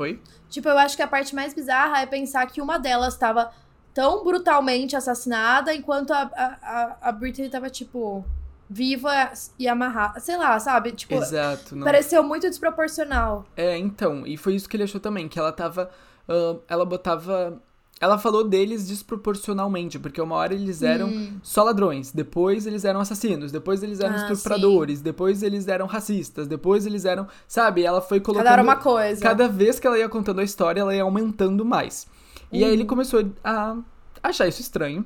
Oi? 0.01 0.21
Tipo, 0.49 0.69
eu 0.69 0.77
acho 0.77 0.95
que 0.95 1.01
a 1.01 1.07
parte 1.07 1.33
mais 1.33 1.53
bizarra 1.53 2.01
é 2.01 2.05
pensar 2.05 2.45
que 2.45 2.61
uma 2.61 2.77
delas 2.77 3.13
estava 3.13 3.51
tão 3.93 4.23
brutalmente 4.23 4.95
assassinada, 4.95 5.73
enquanto 5.73 6.11
a, 6.11 6.29
a, 6.35 6.97
a 7.09 7.11
Britney 7.11 7.49
tava, 7.49 7.69
tipo, 7.69 8.25
viva 8.69 9.31
e 9.59 9.67
amarrada. 9.67 10.19
Sei 10.19 10.37
lá, 10.37 10.59
sabe? 10.59 10.91
Tipo, 10.91 11.15
Exato, 11.15 11.75
não... 11.75 11.83
pareceu 11.83 12.23
muito 12.23 12.49
desproporcional. 12.49 13.45
É, 13.55 13.77
então, 13.77 14.25
e 14.25 14.37
foi 14.37 14.55
isso 14.55 14.69
que 14.69 14.75
ele 14.75 14.83
achou 14.83 15.01
também, 15.01 15.27
que 15.27 15.37
ela 15.37 15.51
tava. 15.51 15.89
Uh, 16.27 16.61
ela 16.67 16.85
botava 16.85 17.61
ela 18.01 18.17
falou 18.17 18.43
deles 18.43 18.87
desproporcionalmente, 18.87 19.99
porque 19.99 20.19
uma 20.19 20.35
hora 20.35 20.55
eles 20.55 20.81
eram 20.81 21.07
hum. 21.07 21.37
só 21.43 21.61
ladrões, 21.63 22.11
depois 22.11 22.65
eles 22.65 22.83
eram 22.83 22.99
assassinos, 22.99 23.51
depois 23.51 23.83
eles 23.83 23.99
eram 23.99 24.15
ah, 24.15 24.31
estupradores, 24.31 24.97
sim. 24.97 25.03
depois 25.03 25.43
eles 25.43 25.67
eram 25.67 25.85
racistas, 25.85 26.47
depois 26.47 26.87
eles 26.87 27.05
eram. 27.05 27.27
Sabe? 27.47 27.83
Ela 27.83 28.01
foi 28.01 28.19
colocando. 28.19 28.47
Cada 28.47 28.63
uma 28.63 28.77
coisa. 28.77 29.21
Cada 29.21 29.47
vez 29.47 29.79
que 29.79 29.85
ela 29.85 29.99
ia 29.99 30.09
contando 30.09 30.41
a 30.41 30.43
história, 30.43 30.81
ela 30.81 30.95
ia 30.95 31.03
aumentando 31.03 31.63
mais. 31.63 32.07
E 32.51 32.63
aí 32.63 32.71
ele 32.71 32.83
hum. 32.83 32.87
começou 32.87 33.31
a 33.43 33.77
achar 34.21 34.47
isso 34.47 34.61
estranho. 34.61 35.05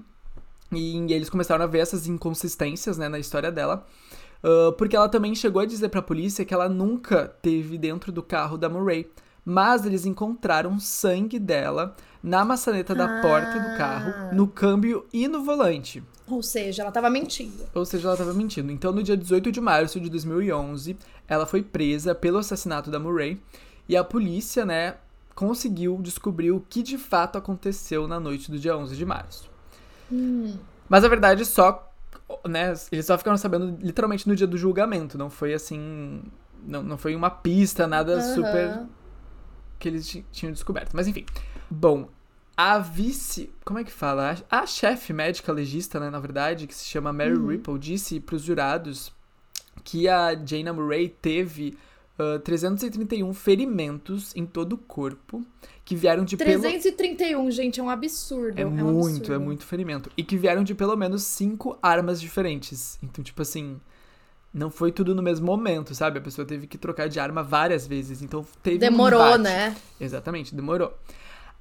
E, 0.71 0.97
e 0.97 1.13
eles 1.13 1.29
começaram 1.29 1.63
a 1.63 1.67
ver 1.67 1.79
essas 1.79 2.07
inconsistências 2.07 2.97
né, 2.97 3.07
na 3.07 3.19
história 3.19 3.51
dela. 3.51 3.85
Uh, 4.43 4.71
porque 4.73 4.95
ela 4.95 5.09
também 5.09 5.33
chegou 5.33 5.61
a 5.61 5.65
dizer 5.65 5.89
pra 5.89 6.01
polícia 6.01 6.45
que 6.45 6.53
ela 6.53 6.69
nunca 6.69 7.27
teve 7.41 7.77
dentro 7.77 8.11
do 8.11 8.21
carro 8.21 8.57
da 8.57 8.69
Murray. 8.69 9.09
Mas 9.43 9.85
eles 9.85 10.05
encontraram 10.05 10.79
sangue 10.79 11.37
dela 11.37 11.95
na 12.21 12.43
maçaneta 12.43 12.95
da 12.95 13.19
ah. 13.19 13.21
porta 13.21 13.59
do 13.59 13.77
carro, 13.77 14.33
no 14.33 14.47
câmbio 14.47 15.05
e 15.13 15.27
no 15.27 15.43
volante. 15.43 16.03
Ou 16.27 16.41
seja, 16.41 16.81
ela 16.81 16.89
estava 16.89 17.07
mentindo. 17.07 17.63
Ou 17.73 17.85
seja, 17.85 18.07
ela 18.07 18.15
estava 18.15 18.33
mentindo. 18.33 18.71
Então, 18.71 18.91
no 18.91 19.03
dia 19.03 19.15
18 19.15 19.51
de 19.51 19.61
março 19.61 19.99
de 19.99 20.09
2011, 20.09 20.97
ela 21.27 21.45
foi 21.45 21.61
presa 21.61 22.15
pelo 22.15 22.39
assassinato 22.39 22.89
da 22.89 22.99
Murray 22.99 23.39
e 23.87 23.95
a 23.95 24.03
polícia, 24.03 24.65
né, 24.65 24.95
conseguiu 25.35 25.99
descobrir 26.01 26.51
o 26.51 26.61
que 26.61 26.81
de 26.81 26.97
fato 26.97 27.37
aconteceu 27.37 28.07
na 28.07 28.19
noite 28.19 28.49
do 28.49 28.57
dia 28.57 28.75
11 28.75 28.95
de 28.95 29.05
março. 29.05 29.51
Hum. 30.11 30.57
Mas 30.87 31.03
a 31.03 31.09
verdade 31.09 31.45
só, 31.45 31.91
né, 32.47 32.73
eles 32.91 33.05
só 33.05 33.17
ficaram 33.17 33.37
sabendo 33.37 33.77
literalmente 33.81 34.27
no 34.27 34.35
dia 34.35 34.47
do 34.47 34.57
julgamento, 34.57 35.17
não 35.17 35.29
foi 35.29 35.53
assim, 35.53 36.23
não, 36.63 36.81
não 36.81 36.97
foi 36.97 37.15
uma 37.15 37.29
pista, 37.29 37.85
nada 37.85 38.15
uhum. 38.15 38.35
super 38.35 38.85
que 39.77 39.89
eles 39.89 40.23
tinham 40.31 40.53
descoberto. 40.53 40.91
Mas 40.93 41.07
enfim. 41.07 41.25
Bom, 41.69 42.09
a 42.55 42.79
vice. 42.79 43.51
Como 43.65 43.79
é 43.79 43.83
que 43.83 43.91
fala? 43.91 44.37
A 44.49 44.65
chefe 44.65 45.11
médica 45.11 45.51
legista, 45.51 45.99
né, 45.99 46.09
na 46.09 46.19
verdade, 46.19 46.67
que 46.67 46.73
se 46.73 46.85
chama 46.85 47.11
Mary 47.11 47.33
uhum. 47.33 47.47
Ripple, 47.47 47.77
disse 47.77 48.19
para 48.19 48.35
os 48.35 48.43
jurados 48.43 49.13
que 49.83 50.07
a 50.07 50.33
Jana 50.33 50.71
Murray 50.71 51.09
teve 51.09 51.77
uh, 52.19 52.39
331 52.39 53.33
ferimentos 53.33 54.35
em 54.35 54.45
todo 54.45 54.73
o 54.73 54.77
corpo 54.77 55.45
que 55.83 55.95
vieram 55.95 56.25
de 56.25 56.35
331, 56.35 57.37
pelo... 57.37 57.51
gente, 57.51 57.79
é 57.79 57.83
um 57.83 57.89
absurdo. 57.89 58.57
É, 58.57 58.63
é 58.63 58.65
um 58.65 58.71
muito, 58.71 59.17
absurdo. 59.17 59.33
é 59.33 59.37
muito 59.37 59.65
ferimento. 59.65 60.11
E 60.17 60.23
que 60.23 60.35
vieram 60.35 60.63
de 60.63 60.73
pelo 60.73 60.95
menos 60.95 61.23
cinco 61.23 61.77
armas 61.81 62.19
diferentes. 62.19 62.97
Então, 63.03 63.23
tipo 63.23 63.41
assim, 63.41 63.79
não 64.55 64.71
foi 64.71 64.91
tudo 64.91 65.13
no 65.13 65.21
mesmo 65.21 65.45
momento, 65.45 65.93
sabe? 65.93 66.17
A 66.17 66.21
pessoa 66.21 66.45
teve 66.45 66.65
que 66.65 66.77
trocar 66.77 67.07
de 67.07 67.19
arma 67.19 67.43
várias 67.43 67.85
vezes, 67.85 68.21
então 68.21 68.45
teve 68.63 68.77
Demorou, 68.77 69.35
um 69.35 69.37
né? 69.37 69.75
Exatamente, 69.99 70.55
demorou. 70.55 70.97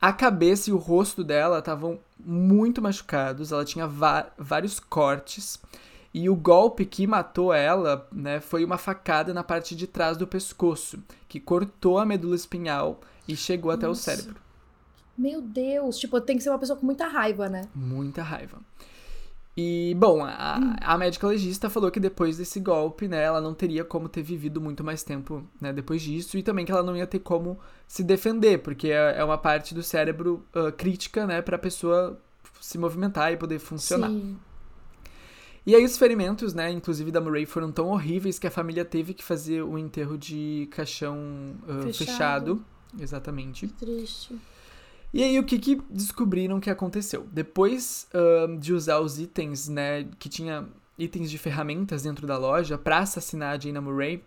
A 0.01 0.13
cabeça 0.13 0.71
e 0.71 0.73
o 0.73 0.77
rosto 0.77 1.25
dela 1.25 1.59
estavam 1.59 1.99
muito 2.19 2.81
machucados, 2.81 3.53
ela 3.53 3.65
tinha 3.65 3.87
vários 4.39 4.79
cortes. 4.79 5.59
E 6.15 6.31
o 6.31 6.37
golpe 6.37 6.85
que 6.87 7.09
matou 7.09 7.53
ela, 7.53 8.07
né, 8.13 8.39
foi 8.39 8.65
uma 8.65 8.79
facada 8.79 9.35
na 9.35 9.43
parte 9.43 9.75
de 9.75 9.89
trás 9.89 10.17
do 10.17 10.29
pescoço, 10.29 11.03
que 11.29 11.41
cortou 11.41 11.99
a 11.99 12.07
medula 12.07 12.37
espinhal 12.37 13.01
e 13.27 13.35
chegou 13.35 13.73
Nossa. 13.73 13.79
até 13.79 13.89
o 13.89 13.95
cérebro. 13.97 14.37
Meu 15.19 15.43
Deus, 15.43 15.99
tipo, 15.99 16.21
tem 16.21 16.37
que 16.37 16.45
ser 16.45 16.51
uma 16.51 16.59
pessoa 16.59 16.79
com 16.79 16.87
muita 16.87 17.09
raiva, 17.09 17.49
né? 17.49 17.63
Muita 17.75 18.23
raiva. 18.23 18.59
E, 19.57 19.95
bom, 19.97 20.25
a, 20.25 20.59
hum. 20.61 20.77
a 20.81 20.99
médica 20.99 21.27
legista 21.27 21.69
falou 21.69 21.91
que 21.91 21.99
depois 21.99 22.37
desse 22.37 22.61
golpe, 22.61 23.09
né, 23.09 23.21
ela 23.23 23.41
não 23.41 23.53
teria 23.53 23.85
como 23.85 24.09
ter 24.09 24.23
vivido 24.23 24.61
muito 24.61 24.85
mais 24.85 25.03
tempo, 25.03 25.45
né, 25.61 25.73
depois 25.73 26.01
disso, 26.01 26.39
e 26.39 26.45
também 26.45 26.65
que 26.65 26.71
ela 26.71 26.83
não 26.83 26.97
ia 26.97 27.07
ter 27.09 27.21
como 27.21 27.59
se 27.89 28.05
defender, 28.05 28.59
porque 28.59 28.89
é, 28.89 29.19
é 29.19 29.25
uma 29.25 29.39
parte 29.39 29.75
do 29.75 29.83
cérebro 29.83 30.45
uh, 30.55 30.71
crítica, 30.73 31.27
né, 31.27 31.43
pra 31.43 31.59
pessoa 31.59 32.21
se 32.61 32.79
movimentar 32.79 33.33
e 33.33 33.37
poder 33.37 33.59
funcionar. 33.59 34.11
Sim. 34.11 34.37
E 35.67 35.75
aí 35.75 35.85
os 35.85 35.97
ferimentos, 35.97 36.53
né, 36.53 36.71
inclusive 36.71 37.11
da 37.11 37.21
Murray, 37.21 37.47
foram 37.47 37.73
tão 37.73 37.89
horríveis 37.89 38.39
que 38.39 38.47
a 38.47 38.51
família 38.51 38.85
teve 38.85 39.15
que 39.15 39.25
fazer 39.25 39.63
o 39.63 39.79
enterro 39.79 40.19
de 40.19 40.69
caixão 40.71 41.17
uh, 41.63 41.83
fechado. 41.85 41.95
fechado. 41.95 42.65
Exatamente. 43.01 43.67
Que 43.67 43.73
triste. 43.73 44.39
E 45.13 45.23
aí, 45.23 45.39
o 45.39 45.45
que, 45.45 45.59
que 45.59 45.81
descobriram 45.89 46.61
que 46.61 46.69
aconteceu? 46.69 47.27
Depois 47.33 48.09
uh, 48.13 48.59
de 48.59 48.73
usar 48.75 48.99
os 48.99 49.19
itens, 49.19 49.69
né, 49.69 50.07
que 50.19 50.29
tinha 50.29 50.67
itens 50.99 51.31
de 51.31 51.39
ferramentas 51.39 52.03
dentro 52.03 52.27
da 52.27 52.37
loja 52.37 52.77
para 52.77 52.99
assassinar 52.99 53.55
a 53.55 53.59
Jaina 53.59 53.81
Murray, 53.81 54.23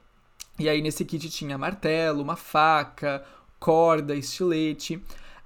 e 0.58 0.68
aí 0.68 0.82
nesse 0.82 1.06
kit 1.06 1.30
tinha 1.30 1.58
martelo, 1.58 2.24
uma 2.24 2.36
faca, 2.36 3.24
corda, 3.60 4.16
estilete. 4.16 5.02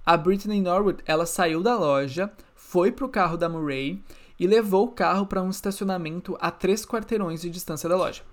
A 0.05 0.15
Britney 0.15 0.61
Norwood, 0.61 1.03
ela 1.05 1.25
saiu 1.25 1.61
da 1.61 1.77
loja, 1.77 2.31
foi 2.55 2.91
pro 2.91 3.09
carro 3.09 3.35
da 3.35 3.49
Murray 3.49 4.01
e 4.41 4.47
levou 4.47 4.85
o 4.85 4.91
carro 4.91 5.27
para 5.27 5.39
um 5.39 5.51
estacionamento 5.51 6.35
a 6.41 6.49
três 6.49 6.83
quarteirões 6.83 7.41
de 7.41 7.49
distância 7.51 7.87
da 7.87 7.95
loja. 7.95 8.23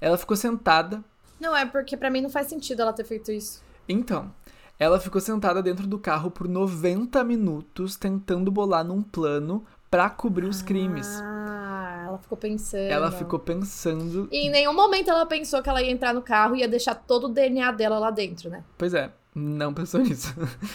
Ela 0.00 0.16
ficou 0.16 0.36
sentada. 0.36 1.02
Não, 1.40 1.54
é 1.54 1.66
porque 1.66 1.96
para 1.96 2.08
mim 2.10 2.20
não 2.20 2.30
faz 2.30 2.46
sentido 2.46 2.80
ela 2.82 2.92
ter 2.92 3.02
feito 3.02 3.32
isso. 3.32 3.60
Então, 3.88 4.32
ela 4.78 5.00
ficou 5.00 5.20
sentada 5.20 5.60
dentro 5.60 5.84
do 5.88 5.98
carro 5.98 6.30
por 6.30 6.46
90 6.46 7.24
minutos 7.24 7.96
tentando 7.96 8.52
bolar 8.52 8.84
num 8.84 9.02
plano 9.02 9.64
para 9.90 10.08
cobrir 10.08 10.46
os 10.46 10.62
crimes. 10.62 11.08
Ah, 11.20 12.04
Ela 12.06 12.18
ficou 12.18 12.38
pensando. 12.38 12.82
Ela 12.82 13.10
ficou 13.10 13.38
pensando. 13.40 14.28
E 14.30 14.46
em 14.46 14.50
nenhum 14.50 14.72
momento 14.72 15.10
ela 15.10 15.26
pensou 15.26 15.60
que 15.60 15.68
ela 15.68 15.82
ia 15.82 15.90
entrar 15.90 16.14
no 16.14 16.22
carro 16.22 16.54
e 16.54 16.60
ia 16.60 16.68
deixar 16.68 16.94
todo 16.94 17.24
o 17.24 17.28
DNA 17.30 17.72
dela 17.72 17.98
lá 17.98 18.12
dentro, 18.12 18.48
né? 18.48 18.62
Pois 18.76 18.94
é, 18.94 19.10
não 19.34 19.74
pensou 19.74 19.98
nisso. 19.98 20.32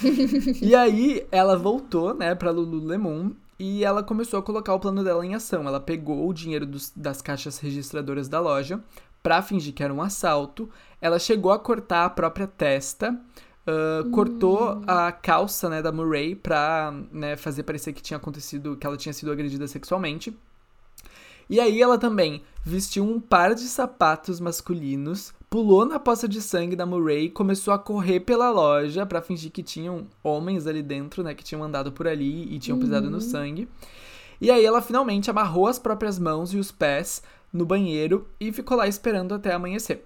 e 0.62 0.76
aí 0.76 1.26
ela 1.32 1.56
voltou, 1.56 2.14
né, 2.14 2.36
pra 2.36 2.52
Lululemon 2.52 3.32
e 3.58 3.84
ela 3.84 4.04
começou 4.04 4.40
a 4.40 4.44
colocar 4.44 4.74
o 4.74 4.80
plano 4.80 5.04
dela 5.04 5.26
em 5.26 5.36
ação. 5.36 5.68
Ela 5.68 5.80
pegou 5.80 6.28
o 6.28 6.34
dinheiro 6.34 6.66
dos, 6.66 6.92
das 6.96 7.22
caixas 7.22 7.60
registradoras 7.60 8.28
da 8.28 8.40
loja 8.40 8.84
pra 9.22 9.42
fingir 9.42 9.74
que 9.74 9.84
era 9.84 9.94
um 9.94 10.02
assalto. 10.02 10.70
Ela 11.00 11.20
chegou 11.20 11.52
a 11.52 11.60
cortar 11.60 12.06
a 12.06 12.10
própria 12.10 12.48
testa. 12.48 13.18
Uh, 13.66 14.10
cortou 14.10 14.82
a 14.86 15.10
calça 15.10 15.70
né, 15.70 15.82
da 15.82 15.90
Murray 15.90 16.36
pra 16.36 16.94
né, 17.14 17.38
fazer 17.38 17.64
parecer 17.64 17.94
que 17.94 18.02
tinha 18.02 18.18
acontecido, 18.18 18.76
que 18.76 18.86
ela 18.86 18.98
tinha 18.98 19.14
sido 19.14 19.32
agredida 19.32 19.66
sexualmente. 19.68 20.38
E 21.50 21.60
aí 21.60 21.82
ela 21.82 21.98
também 21.98 22.44
vestiu 22.64 23.06
um 23.06 23.20
par 23.20 23.54
de 23.56 23.62
sapatos 23.62 24.40
masculinos, 24.40 25.34
pulou 25.54 25.86
na 25.86 26.00
poça 26.00 26.28
de 26.28 26.42
sangue 26.42 26.76
da 26.76 26.84
Murray, 26.84 27.30
começou 27.30 27.76
a 27.76 27.78
correr 27.78 28.22
pela 28.22 28.50
loja 28.50 29.06
para 29.06 29.22
fingir 29.22 29.52
que 29.52 29.62
tinham 29.62 30.08
homens 30.24 30.66
ali 30.66 30.82
dentro, 30.82 31.22
né, 31.22 31.36
que 31.36 31.44
tinham 31.44 31.64
andado 31.64 31.92
por 31.92 32.08
ali 32.08 32.52
e 32.52 32.58
tinham 32.58 32.80
pisado 32.80 33.08
no 33.08 33.22
sangue. 33.22 33.70
E 34.42 34.50
aí 34.50 34.66
ela 34.66 34.82
finalmente 34.82 35.30
amarrou 35.30 35.68
as 35.68 35.78
próprias 35.78 36.18
mãos 36.18 36.56
e 36.56 36.58
os 36.58 36.72
pés 36.72 37.22
no 37.54 37.68
banheiro 37.68 38.28
e 38.40 38.52
ficou 38.52 38.76
lá 38.76 38.88
esperando 38.88 39.36
até 39.36 39.54
amanhecer. 39.54 40.04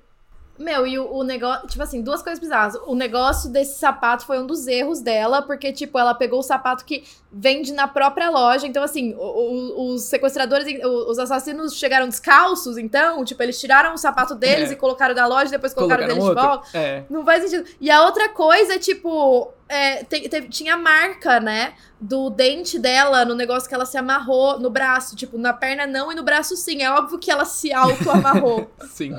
Meu, 0.60 0.88
e 0.88 0.98
o, 0.98 1.12
o, 1.12 1.24
negócio, 1.24 1.68
tipo 1.68 1.84
assim, 1.84 2.02
duas 2.02 2.22
coisas 2.22 2.40
bizarras. 2.40 2.76
O 2.88 2.96
negócio 2.96 3.50
desse 3.50 3.78
sapato 3.80 4.26
foi 4.26 4.40
um 4.40 4.46
dos 4.48 4.66
erros 4.68 5.00
dela, 5.02 5.42
porque, 5.42 5.72
tipo, 5.72 6.00
ela 6.00 6.14
pegou 6.14 6.40
o 6.40 6.44
sapato 6.44 6.84
que 6.84 7.04
vende 7.32 7.72
na 7.74 7.88
própria 7.88 8.30
loja. 8.30 8.66
Então, 8.66 8.82
assim, 8.84 9.14
o, 9.14 9.20
o, 9.20 9.94
os 9.94 10.04
sequestradores, 10.04 10.68
os 10.84 11.20
assassinos 11.20 11.76
chegaram 11.78 12.08
descalços, 12.08 12.78
então, 12.78 13.24
tipo, 13.24 13.42
eles 13.44 13.60
tiraram 13.60 13.94
o 13.94 13.98
sapato 13.98 14.34
deles 14.36 14.70
É. 14.70 14.74
e 14.74 14.76
colocaram 14.76 15.14
da 15.14 15.26
loja, 15.28 15.52
depois 15.52 15.74
colocaram, 15.74 16.08
Colocaram 16.08 16.32
deles 16.34 16.44
de 16.44 16.52
outro. 16.52 16.64
volta. 16.74 16.78
É. 16.78 17.04
Não 17.10 17.24
faz 17.24 17.44
sentido. 17.50 17.70
E 17.80 17.92
a 17.92 18.04
outra 18.04 18.30
coisa 18.30 18.74
é, 18.76 18.80
tipo, 18.80 19.52
é, 19.70 20.04
te- 20.04 20.30
te- 20.30 20.50
tinha 20.50 20.78
marca, 20.78 21.40
né? 21.40 21.74
Do 22.00 22.30
dente 22.30 22.78
dela 22.80 23.26
no 23.26 23.34
negócio 23.36 23.68
que 23.68 23.74
ela 23.74 23.86
se 23.86 23.98
amarrou 23.98 24.60
no 24.60 24.70
braço. 24.70 25.16
Tipo, 25.16 25.38
na 25.38 25.52
perna 25.54 25.86
não 25.88 26.12
e 26.12 26.16
no 26.16 26.24
braço 26.24 26.56
sim. 26.56 26.84
É 26.84 26.92
óbvio 26.92 27.18
que 27.20 27.30
ela 27.30 27.44
se 27.46 27.74
auto-amarrou. 27.74 28.72
Sim. 28.90 29.14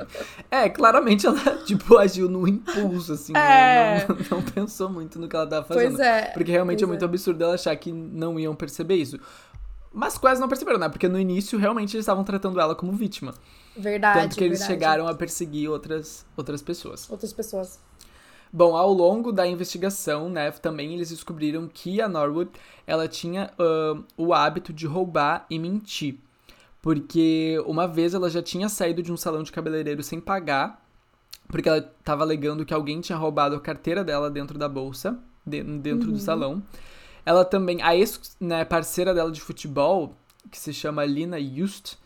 É, 0.49 0.69
claramente 0.69 1.27
ela, 1.27 1.37
tipo, 1.65 1.97
agiu 1.97 2.29
no 2.29 2.47
impulso, 2.47 3.13
assim. 3.13 3.33
É. 3.35 3.99
né? 3.99 4.05
Não, 4.07 4.17
não 4.39 4.41
pensou 4.41 4.89
muito 4.89 5.19
no 5.19 5.27
que 5.27 5.35
ela 5.35 5.47
tava 5.47 5.65
fazendo. 5.65 5.95
pois 5.95 5.99
é. 5.99 6.25
Porque 6.27 6.51
realmente 6.51 6.83
é 6.83 6.87
muito 6.87 7.03
é. 7.03 7.05
absurdo 7.05 7.43
ela 7.43 7.55
achar 7.55 7.75
que 7.75 7.91
não 7.91 8.39
iam 8.39 8.55
perceber 8.55 8.95
isso. 8.95 9.19
Mas 9.91 10.17
quase 10.17 10.39
não 10.39 10.47
perceberam, 10.47 10.79
né? 10.79 10.87
Porque 10.87 11.07
no 11.07 11.19
início 11.19 11.57
realmente 11.57 11.95
eles 11.95 12.03
estavam 12.03 12.23
tratando 12.23 12.59
ela 12.59 12.75
como 12.75 12.91
vítima. 12.93 13.33
Verdade. 13.75 14.19
Tanto 14.19 14.35
que 14.37 14.43
eles 14.43 14.59
verdade. 14.59 14.79
chegaram 14.79 15.07
a 15.07 15.13
perseguir 15.15 15.69
outras, 15.69 16.25
outras 16.37 16.61
pessoas. 16.61 17.09
Outras 17.09 17.33
pessoas. 17.33 17.79
Bom, 18.51 18.75
ao 18.75 18.91
longo 18.91 19.31
da 19.31 19.45
investigação, 19.45 20.27
né, 20.29 20.49
também 20.51 20.93
eles 20.95 21.09
descobriram 21.09 21.67
que 21.71 22.01
a 22.01 22.09
Norwood, 22.09 22.49
ela 22.87 23.07
tinha 23.07 23.51
ahn, 23.59 24.03
o 24.17 24.33
hábito 24.33 24.73
de 24.73 24.87
roubar 24.87 25.45
e 25.49 25.59
mentir. 25.59 26.17
Porque 26.81 27.61
uma 27.65 27.87
vez 27.87 28.13
ela 28.13 28.29
já 28.29 28.41
tinha 28.41 28.67
saído 28.69 29.03
de 29.03 29.11
um 29.11 29.17
salão 29.17 29.43
de 29.43 29.51
cabeleireiro 29.51 30.01
sem 30.01 30.19
pagar, 30.19 30.83
porque 31.47 31.67
ela 31.67 31.77
estava 31.79 32.23
alegando 32.23 32.65
que 32.65 32.73
alguém 32.73 33.01
tinha 33.01 33.17
roubado 33.17 33.55
a 33.55 33.59
carteira 33.59 34.03
dela 34.03 34.29
dentro 34.31 34.57
da 34.57 34.69
bolsa, 34.69 35.19
de- 35.45 35.63
dentro 35.63 36.11
do 36.11 36.19
salão. 36.19 36.63
Ela 37.25 37.43
também, 37.45 37.81
a 37.81 37.95
ex, 37.95 38.35
né, 38.39 38.63
parceira 38.65 39.13
dela 39.13 39.31
de 39.31 39.41
futebol, 39.41 40.15
que 40.49 40.57
se 40.57 40.73
chama 40.73 41.05
Lina 41.05 41.39
Just, 41.39 41.97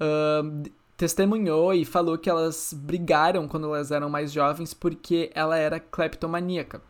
ahn, 0.00 0.64
testemunhou 0.96 1.74
e 1.74 1.84
falou 1.84 2.16
que 2.16 2.30
elas 2.30 2.72
brigaram 2.72 3.46
quando 3.46 3.66
elas 3.66 3.90
eram 3.90 4.08
mais 4.08 4.32
jovens 4.32 4.72
porque 4.72 5.30
ela 5.34 5.56
era 5.56 5.78
cleptomaníaca. 5.78 6.80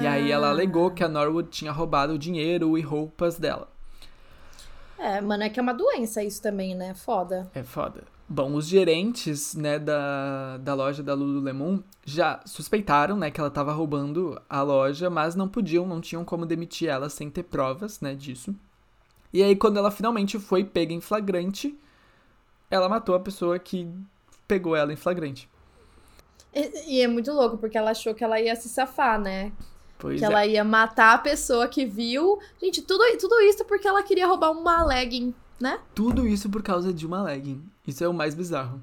E 0.00 0.06
aí 0.06 0.30
ela 0.30 0.48
alegou 0.48 0.90
que 0.90 1.04
a 1.04 1.08
Norwood 1.08 1.50
tinha 1.50 1.70
roubado 1.70 2.14
o 2.14 2.18
dinheiro 2.18 2.78
e 2.78 2.80
roupas 2.80 3.38
dela. 3.38 3.68
É, 4.98 5.20
mano, 5.20 5.42
é 5.42 5.50
que 5.50 5.60
é 5.60 5.62
uma 5.62 5.74
doença 5.74 6.22
isso 6.24 6.40
também, 6.40 6.74
né? 6.74 6.94
Foda. 6.94 7.50
É 7.54 7.62
foda. 7.62 8.02
Bom, 8.28 8.54
os 8.54 8.66
gerentes, 8.66 9.54
né, 9.54 9.78
da, 9.78 10.58
da 10.58 10.74
loja 10.74 11.02
da 11.02 11.14
Lululemon 11.14 11.78
já 12.04 12.40
suspeitaram, 12.44 13.16
né, 13.16 13.30
que 13.30 13.40
ela 13.40 13.50
tava 13.50 13.72
roubando 13.72 14.40
a 14.50 14.60
loja, 14.60 15.08
mas 15.08 15.34
não 15.34 15.48
podiam, 15.48 15.86
não 15.86 16.00
tinham 16.00 16.24
como 16.24 16.44
demitir 16.44 16.90
ela 16.90 17.08
sem 17.08 17.30
ter 17.30 17.44
provas, 17.44 18.00
né, 18.00 18.14
disso. 18.14 18.54
E 19.32 19.42
aí, 19.42 19.56
quando 19.56 19.78
ela 19.78 19.90
finalmente 19.90 20.38
foi 20.38 20.62
pega 20.62 20.92
em 20.92 21.00
flagrante, 21.00 21.78
ela 22.70 22.88
matou 22.88 23.14
a 23.14 23.20
pessoa 23.20 23.58
que 23.58 23.88
pegou 24.46 24.74
ela 24.74 24.92
em 24.92 24.96
flagrante. 24.96 25.48
E, 26.54 26.96
e 26.96 27.00
é 27.00 27.08
muito 27.08 27.32
louco, 27.32 27.58
porque 27.58 27.76
ela 27.76 27.90
achou 27.90 28.14
que 28.14 28.24
ela 28.24 28.40
ia 28.40 28.56
se 28.56 28.68
safar, 28.68 29.20
né? 29.20 29.52
Pois 29.98 30.18
que 30.18 30.24
é. 30.24 30.28
ela 30.28 30.46
ia 30.46 30.64
matar 30.64 31.14
a 31.14 31.18
pessoa 31.18 31.66
que 31.68 31.84
viu. 31.84 32.38
Gente, 32.60 32.82
tudo, 32.82 33.04
tudo 33.18 33.40
isso 33.40 33.64
porque 33.64 33.86
ela 33.86 34.02
queria 34.02 34.26
roubar 34.26 34.52
uma 34.52 34.84
legging, 34.84 35.34
né? 35.60 35.80
Tudo 35.94 36.26
isso 36.26 36.48
por 36.48 36.62
causa 36.62 36.92
de 36.92 37.04
uma 37.04 37.22
legging. 37.22 37.62
Isso 37.86 38.04
é 38.04 38.08
o 38.08 38.14
mais 38.14 38.34
bizarro. 38.34 38.80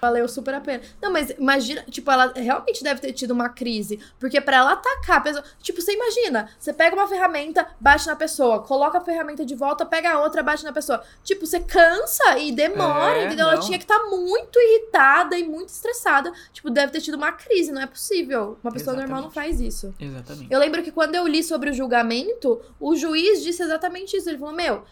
Valeu 0.00 0.28
super 0.28 0.54
a 0.54 0.60
pena. 0.60 0.82
Não, 1.00 1.10
mas 1.10 1.30
imagina, 1.30 1.82
tipo, 1.90 2.10
ela 2.10 2.32
realmente 2.36 2.84
deve 2.84 3.00
ter 3.00 3.12
tido 3.12 3.30
uma 3.30 3.48
crise. 3.48 3.98
Porque 4.20 4.40
pra 4.40 4.58
ela 4.58 4.72
atacar 4.72 5.16
a 5.18 5.20
pessoa. 5.20 5.44
Tipo, 5.62 5.80
você 5.80 5.92
imagina, 5.94 6.48
você 6.58 6.72
pega 6.72 6.94
uma 6.94 7.08
ferramenta, 7.08 7.66
bate 7.80 8.06
na 8.06 8.14
pessoa, 8.14 8.62
coloca 8.62 8.98
a 8.98 9.00
ferramenta 9.00 9.44
de 9.44 9.54
volta, 9.54 9.86
pega 9.86 10.10
a 10.12 10.20
outra, 10.22 10.42
bate 10.42 10.64
na 10.64 10.72
pessoa. 10.72 11.02
Tipo, 11.24 11.46
você 11.46 11.60
cansa 11.60 12.38
e 12.38 12.52
demora, 12.52 13.18
É, 13.20 13.24
entendeu? 13.26 13.46
Ela 13.46 13.56
não. 13.56 13.62
tinha 13.62 13.78
que 13.78 13.84
estar 13.84 13.98
muito 14.04 14.58
irritada 14.60 15.38
e 15.38 15.44
muito 15.48 15.70
estressada. 15.70 16.32
Tipo, 16.52 16.70
deve 16.70 16.92
ter 16.92 17.00
tido 17.00 17.14
uma 17.14 17.32
crise, 17.32 17.72
não 17.72 17.80
é 17.82 17.86
possível. 17.86 18.58
Uma 18.62 18.72
pessoa 18.72 18.94
normal 18.96 19.22
não 19.22 19.28
Exatamente. 19.28 19.56
faz 19.56 19.60
isso. 19.60 19.94
Exatamente. 19.98 20.52
Eu 20.52 20.58
lembro 20.60 20.82
que 20.82 20.92
quando 20.92 21.14
eu 21.14 21.26
li 21.26 21.42
sobre 21.42 21.70
o 21.70 21.74
julgamento, 21.74 22.60
o 22.78 22.94
juiz 22.94 23.42
disse 23.42 23.62
exatamente 23.62 24.16
isso. 24.16 24.28
Ele 24.28 24.38
falou: 24.38 24.54
Meu, 24.54 24.84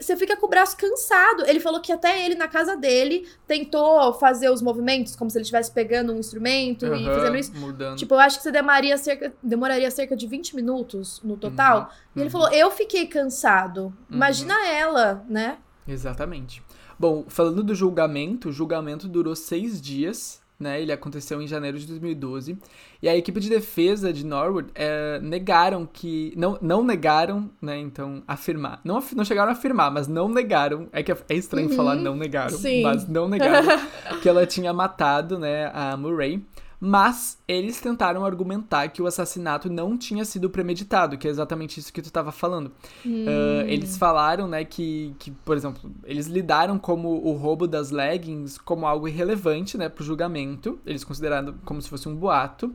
você 0.00 0.16
fica 0.16 0.36
com 0.36 0.46
o 0.46 0.48
braço 0.48 0.76
cansado. 0.76 1.44
Ele 1.46 1.60
falou 1.60 1.80
que 1.80 1.92
até 1.92 2.24
ele, 2.24 2.34
na 2.34 2.48
casa 2.48 2.76
dele, 2.76 3.28
tentou 3.46 4.12
fazer 4.14 4.50
os 4.50 4.62
movimentos 4.62 5.14
como 5.14 5.30
se 5.30 5.36
ele 5.36 5.42
estivesse 5.42 5.70
pegando 5.70 6.12
um 6.12 6.18
instrumento 6.18 6.86
e 6.86 7.06
Aham, 7.06 7.14
fazendo 7.14 7.36
isso. 7.36 7.56
Mudando. 7.56 7.98
Tipo, 7.98 8.14
eu 8.14 8.20
acho 8.20 8.38
que 8.38 8.42
você 8.42 8.52
demoraria 8.52 8.96
cerca, 8.96 9.32
demoraria 9.42 9.90
cerca 9.90 10.16
de 10.16 10.26
20 10.26 10.56
minutos 10.56 11.20
no 11.22 11.36
total. 11.36 11.90
E 12.14 12.20
ele 12.20 12.26
uhum. 12.26 12.30
falou: 12.30 12.48
Eu 12.50 12.70
fiquei 12.70 13.06
cansado. 13.06 13.92
Imagina 14.10 14.54
ela, 14.68 15.24
né? 15.28 15.58
Exatamente. 15.86 16.62
Bom, 16.98 17.24
falando 17.28 17.62
do 17.62 17.74
julgamento, 17.74 18.48
o 18.48 18.52
julgamento 18.52 19.06
durou 19.06 19.36
seis 19.36 19.80
dias, 19.80 20.40
né? 20.58 20.80
Ele 20.80 20.92
aconteceu 20.92 21.40
em 21.42 21.46
janeiro 21.46 21.78
de 21.78 21.86
2012. 21.86 22.58
E 23.02 23.08
a 23.08 23.16
equipe 23.16 23.38
de 23.40 23.48
defesa 23.50 24.12
de 24.12 24.24
Norwood 24.24 24.70
eh, 24.74 25.18
negaram 25.22 25.86
que. 25.90 26.32
Não, 26.36 26.58
não 26.62 26.82
negaram, 26.82 27.50
né? 27.60 27.78
Então, 27.78 28.22
afirmar. 28.26 28.80
Não, 28.84 28.96
af- 28.98 29.14
não 29.14 29.24
chegaram 29.24 29.50
a 29.50 29.52
afirmar, 29.52 29.90
mas 29.90 30.08
não 30.08 30.28
negaram. 30.28 30.88
É 30.92 31.02
que 31.02 31.12
é 31.12 31.16
é 31.28 31.34
estranho 31.34 31.68
Uhum. 31.70 31.76
falar 31.76 31.94
não 31.96 32.16
negaram, 32.16 32.56
Sim. 32.56 32.82
mas 32.82 33.06
não 33.06 33.28
negaram 33.28 33.68
que 34.22 34.28
ela 34.28 34.46
tinha 34.46 34.72
matado, 34.72 35.38
né, 35.38 35.70
a 35.74 35.96
Murray. 35.96 36.42
Mas 36.78 37.38
eles 37.48 37.80
tentaram 37.80 38.24
argumentar 38.24 38.88
que 38.88 39.00
o 39.00 39.06
assassinato 39.06 39.70
não 39.70 39.96
tinha 39.96 40.24
sido 40.24 40.50
premeditado, 40.50 41.16
que 41.16 41.26
é 41.26 41.30
exatamente 41.30 41.80
isso 41.80 41.92
que 41.92 42.02
tu 42.02 42.06
estava 42.06 42.30
falando. 42.30 42.70
Ah, 43.04 43.64
eles 43.66 43.96
falaram, 43.96 44.46
né, 44.46 44.64
que, 44.64 45.14
que, 45.18 45.30
por 45.30 45.56
exemplo, 45.56 45.90
eles 46.04 46.26
lidaram 46.26 46.78
como 46.78 47.08
o 47.08 47.32
roubo 47.32 47.66
das 47.66 47.90
leggings 47.90 48.58
como 48.58 48.86
algo 48.86 49.08
irrelevante, 49.08 49.78
né, 49.78 49.88
pro 49.88 50.04
julgamento. 50.04 50.78
Eles 50.84 51.02
consideraram 51.02 51.54
como 51.64 51.80
se 51.80 51.88
fosse 51.88 52.08
um 52.08 52.14
boato. 52.14 52.74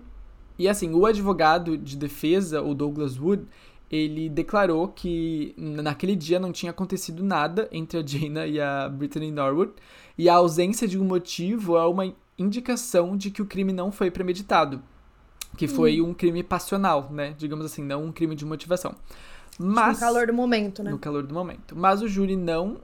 E 0.57 0.67
assim, 0.67 0.93
o 0.93 1.05
advogado 1.05 1.77
de 1.77 1.95
defesa, 1.95 2.61
o 2.61 2.73
Douglas 2.73 3.19
Wood, 3.19 3.45
ele 3.89 4.29
declarou 4.29 4.87
que 4.87 5.53
naquele 5.57 6.15
dia 6.15 6.39
não 6.39 6.51
tinha 6.51 6.69
acontecido 6.69 7.23
nada 7.23 7.67
entre 7.71 7.99
a 7.99 8.05
Jaina 8.05 8.47
e 8.47 8.59
a 8.59 8.87
Brittany 8.87 9.31
Norwood, 9.31 9.73
e 10.17 10.29
a 10.29 10.35
ausência 10.35 10.87
de 10.87 10.97
um 10.97 11.03
motivo 11.03 11.77
é 11.77 11.85
uma 11.85 12.13
indicação 12.41 13.15
de 13.15 13.31
que 13.31 13.41
o 13.41 13.45
crime 13.45 13.71
não 13.71 13.91
foi 13.91 14.09
premeditado, 14.11 14.81
que 15.57 15.67
foi 15.67 16.01
um 16.01 16.13
crime 16.13 16.43
passional, 16.43 17.09
né, 17.11 17.35
digamos 17.37 17.65
assim, 17.65 17.83
não 17.83 18.05
um 18.05 18.11
crime 18.11 18.35
de 18.35 18.45
motivação. 18.45 18.95
Mas 19.59 19.99
No 19.99 20.05
calor 20.05 20.27
do 20.27 20.33
momento, 20.33 20.83
né? 20.83 20.91
no 20.91 20.97
calor 20.97 21.23
do 21.23 21.33
momento. 21.33 21.75
Mas 21.75 22.01
o 22.01 22.07
júri 22.07 22.35
não 22.35 22.81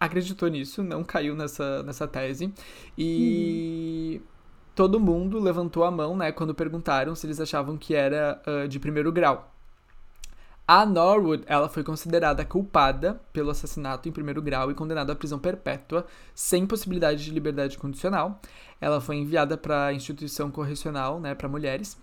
acreditou 0.00 0.48
nisso, 0.48 0.82
não 0.82 1.04
caiu 1.04 1.34
nessa, 1.34 1.82
nessa 1.82 2.06
tese. 2.06 2.52
E 2.96 4.20
todo 4.74 4.98
mundo 5.00 5.38
levantou 5.38 5.84
a 5.84 5.90
mão, 5.90 6.16
né, 6.16 6.32
quando 6.32 6.54
perguntaram 6.54 7.14
se 7.14 7.26
eles 7.26 7.40
achavam 7.40 7.76
que 7.76 7.94
era 7.94 8.40
ah, 8.46 8.66
de 8.66 8.78
primeiro 8.78 9.12
grau. 9.12 9.54
A 10.70 10.84
Norwood, 10.84 11.44
ela 11.46 11.66
foi 11.66 11.82
considerada 11.82 12.44
culpada 12.44 13.18
pelo 13.32 13.48
assassinato 13.48 14.06
em 14.06 14.12
primeiro 14.12 14.42
grau 14.42 14.70
e 14.70 14.74
condenada 14.74 15.14
à 15.14 15.16
prisão 15.16 15.38
perpétua, 15.38 16.04
sem 16.34 16.66
possibilidade 16.66 17.24
de 17.24 17.30
liberdade 17.30 17.78
condicional. 17.78 18.38
Ela 18.78 19.00
foi 19.00 19.16
enviada 19.16 19.56
para 19.56 19.86
a 19.86 19.94
instituição 19.94 20.50
correcional, 20.50 21.18
né, 21.20 21.34
para 21.34 21.48
mulheres. 21.48 21.98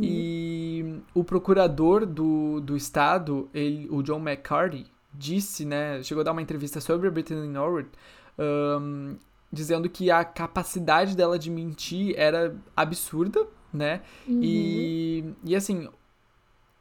E 0.00 0.98
o 1.12 1.22
procurador 1.22 2.06
do, 2.06 2.62
do 2.62 2.74
estado, 2.74 3.50
ele, 3.52 3.86
o 3.90 4.02
John 4.02 4.18
McCarthy, 4.18 4.86
disse, 5.12 5.66
né, 5.66 6.02
chegou 6.02 6.22
a 6.22 6.24
dar 6.24 6.32
uma 6.32 6.40
entrevista 6.40 6.80
sobre 6.80 7.06
a 7.06 7.10
Brittany 7.10 7.48
Norwood, 7.48 7.90
um, 8.38 9.16
dizendo 9.52 9.90
que 9.90 10.10
a 10.10 10.24
capacidade 10.24 11.14
dela 11.14 11.38
de 11.38 11.50
mentir 11.50 12.14
era 12.16 12.56
absurda, 12.74 13.46
né? 13.70 14.00
Uhum. 14.26 14.40
E, 14.42 15.34
e 15.44 15.54
assim, 15.54 15.86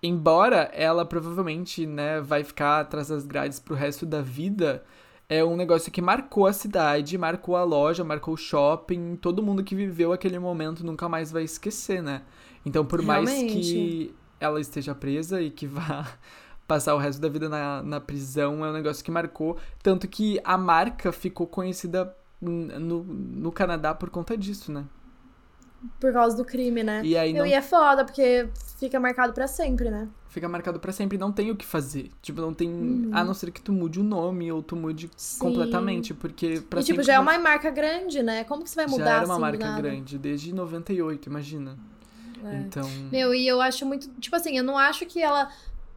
embora 0.01 0.69
ela 0.73 1.05
provavelmente, 1.05 1.85
né, 1.85 2.21
vai 2.21 2.43
ficar 2.43 2.81
atrás 2.81 3.09
das 3.09 3.25
grades 3.25 3.59
pro 3.59 3.75
resto 3.75 4.05
da 4.05 4.21
vida, 4.21 4.83
é 5.27 5.43
um 5.43 5.55
negócio 5.55 5.91
que 5.91 6.01
marcou 6.01 6.47
a 6.47 6.53
cidade, 6.53 7.17
marcou 7.17 7.55
a 7.55 7.63
loja, 7.63 8.03
marcou 8.03 8.33
o 8.33 8.37
shopping, 8.37 9.15
todo 9.15 9.43
mundo 9.43 9.63
que 9.63 9.75
viveu 9.75 10.11
aquele 10.11 10.39
momento 10.39 10.83
nunca 10.83 11.07
mais 11.07 11.31
vai 11.31 11.43
esquecer, 11.43 12.01
né? 12.01 12.23
Então, 12.65 12.83
por 12.83 13.01
mais 13.01 13.29
que 13.29 14.13
ela 14.39 14.59
esteja 14.59 14.95
presa 14.95 15.41
e 15.41 15.51
que 15.51 15.67
vá 15.67 16.07
passar 16.67 16.95
o 16.95 16.97
resto 16.97 17.21
da 17.21 17.29
vida 17.29 17.47
na, 17.47 17.83
na 17.83 17.99
prisão, 17.99 18.65
é 18.65 18.69
um 18.69 18.73
negócio 18.73 19.03
que 19.03 19.11
marcou, 19.11 19.57
tanto 19.83 20.07
que 20.07 20.39
a 20.43 20.57
marca 20.57 21.11
ficou 21.11 21.45
conhecida 21.45 22.15
no, 22.41 23.03
no 23.03 23.51
Canadá 23.51 23.93
por 23.93 24.09
conta 24.09 24.37
disso, 24.37 24.71
né? 24.71 24.85
Por 25.99 26.11
causa 26.11 26.35
do 26.35 26.43
crime, 26.43 26.83
né? 26.83 27.01
E 27.03 27.17
aí 27.17 27.33
não... 27.33 27.45
E 27.45 27.53
é 27.53 27.61
foda, 27.61 28.03
porque 28.03 28.49
fica 28.79 28.99
marcado 28.99 29.33
para 29.33 29.47
sempre, 29.47 29.89
né? 29.89 30.07
Fica 30.29 30.47
marcado 30.47 30.79
para 30.79 30.91
sempre, 30.91 31.17
não 31.17 31.31
tem 31.31 31.51
o 31.51 31.55
que 31.55 31.65
fazer. 31.65 32.09
Tipo, 32.21 32.41
não 32.41 32.53
tem. 32.53 32.69
Uhum. 32.69 33.09
A 33.11 33.23
não 33.23 33.33
ser 33.33 33.51
que 33.51 33.61
tu 33.61 33.71
mude 33.71 33.99
o 33.99 34.03
nome 34.03 34.51
ou 34.51 34.63
tu 34.63 34.75
mude 34.75 35.09
Sim. 35.15 35.39
completamente. 35.39 36.13
Porque 36.13 36.61
pra 36.61 36.79
E 36.79 36.83
tipo, 36.83 37.03
já 37.03 37.15
é 37.15 37.19
uma 37.19 37.37
marca 37.37 37.69
grande, 37.69 38.23
né? 38.23 38.43
Como 38.45 38.63
que 38.63 38.69
você 38.69 38.75
vai 38.77 38.87
mudar 38.87 39.03
Já 39.03 39.11
era 39.11 39.25
uma 39.25 39.33
assim, 39.33 39.41
marca 39.41 39.75
grande, 39.75 40.17
desde 40.17 40.53
98, 40.53 41.29
imagina. 41.29 41.77
É. 42.43 42.55
Então. 42.57 42.89
Meu, 43.11 43.33
e 43.33 43.47
eu 43.47 43.61
acho 43.61 43.85
muito. 43.85 44.09
Tipo 44.19 44.35
assim, 44.35 44.57
eu 44.57 44.63
não 44.63 44.77
acho 44.77 45.05
que 45.05 45.21
ela 45.21 45.49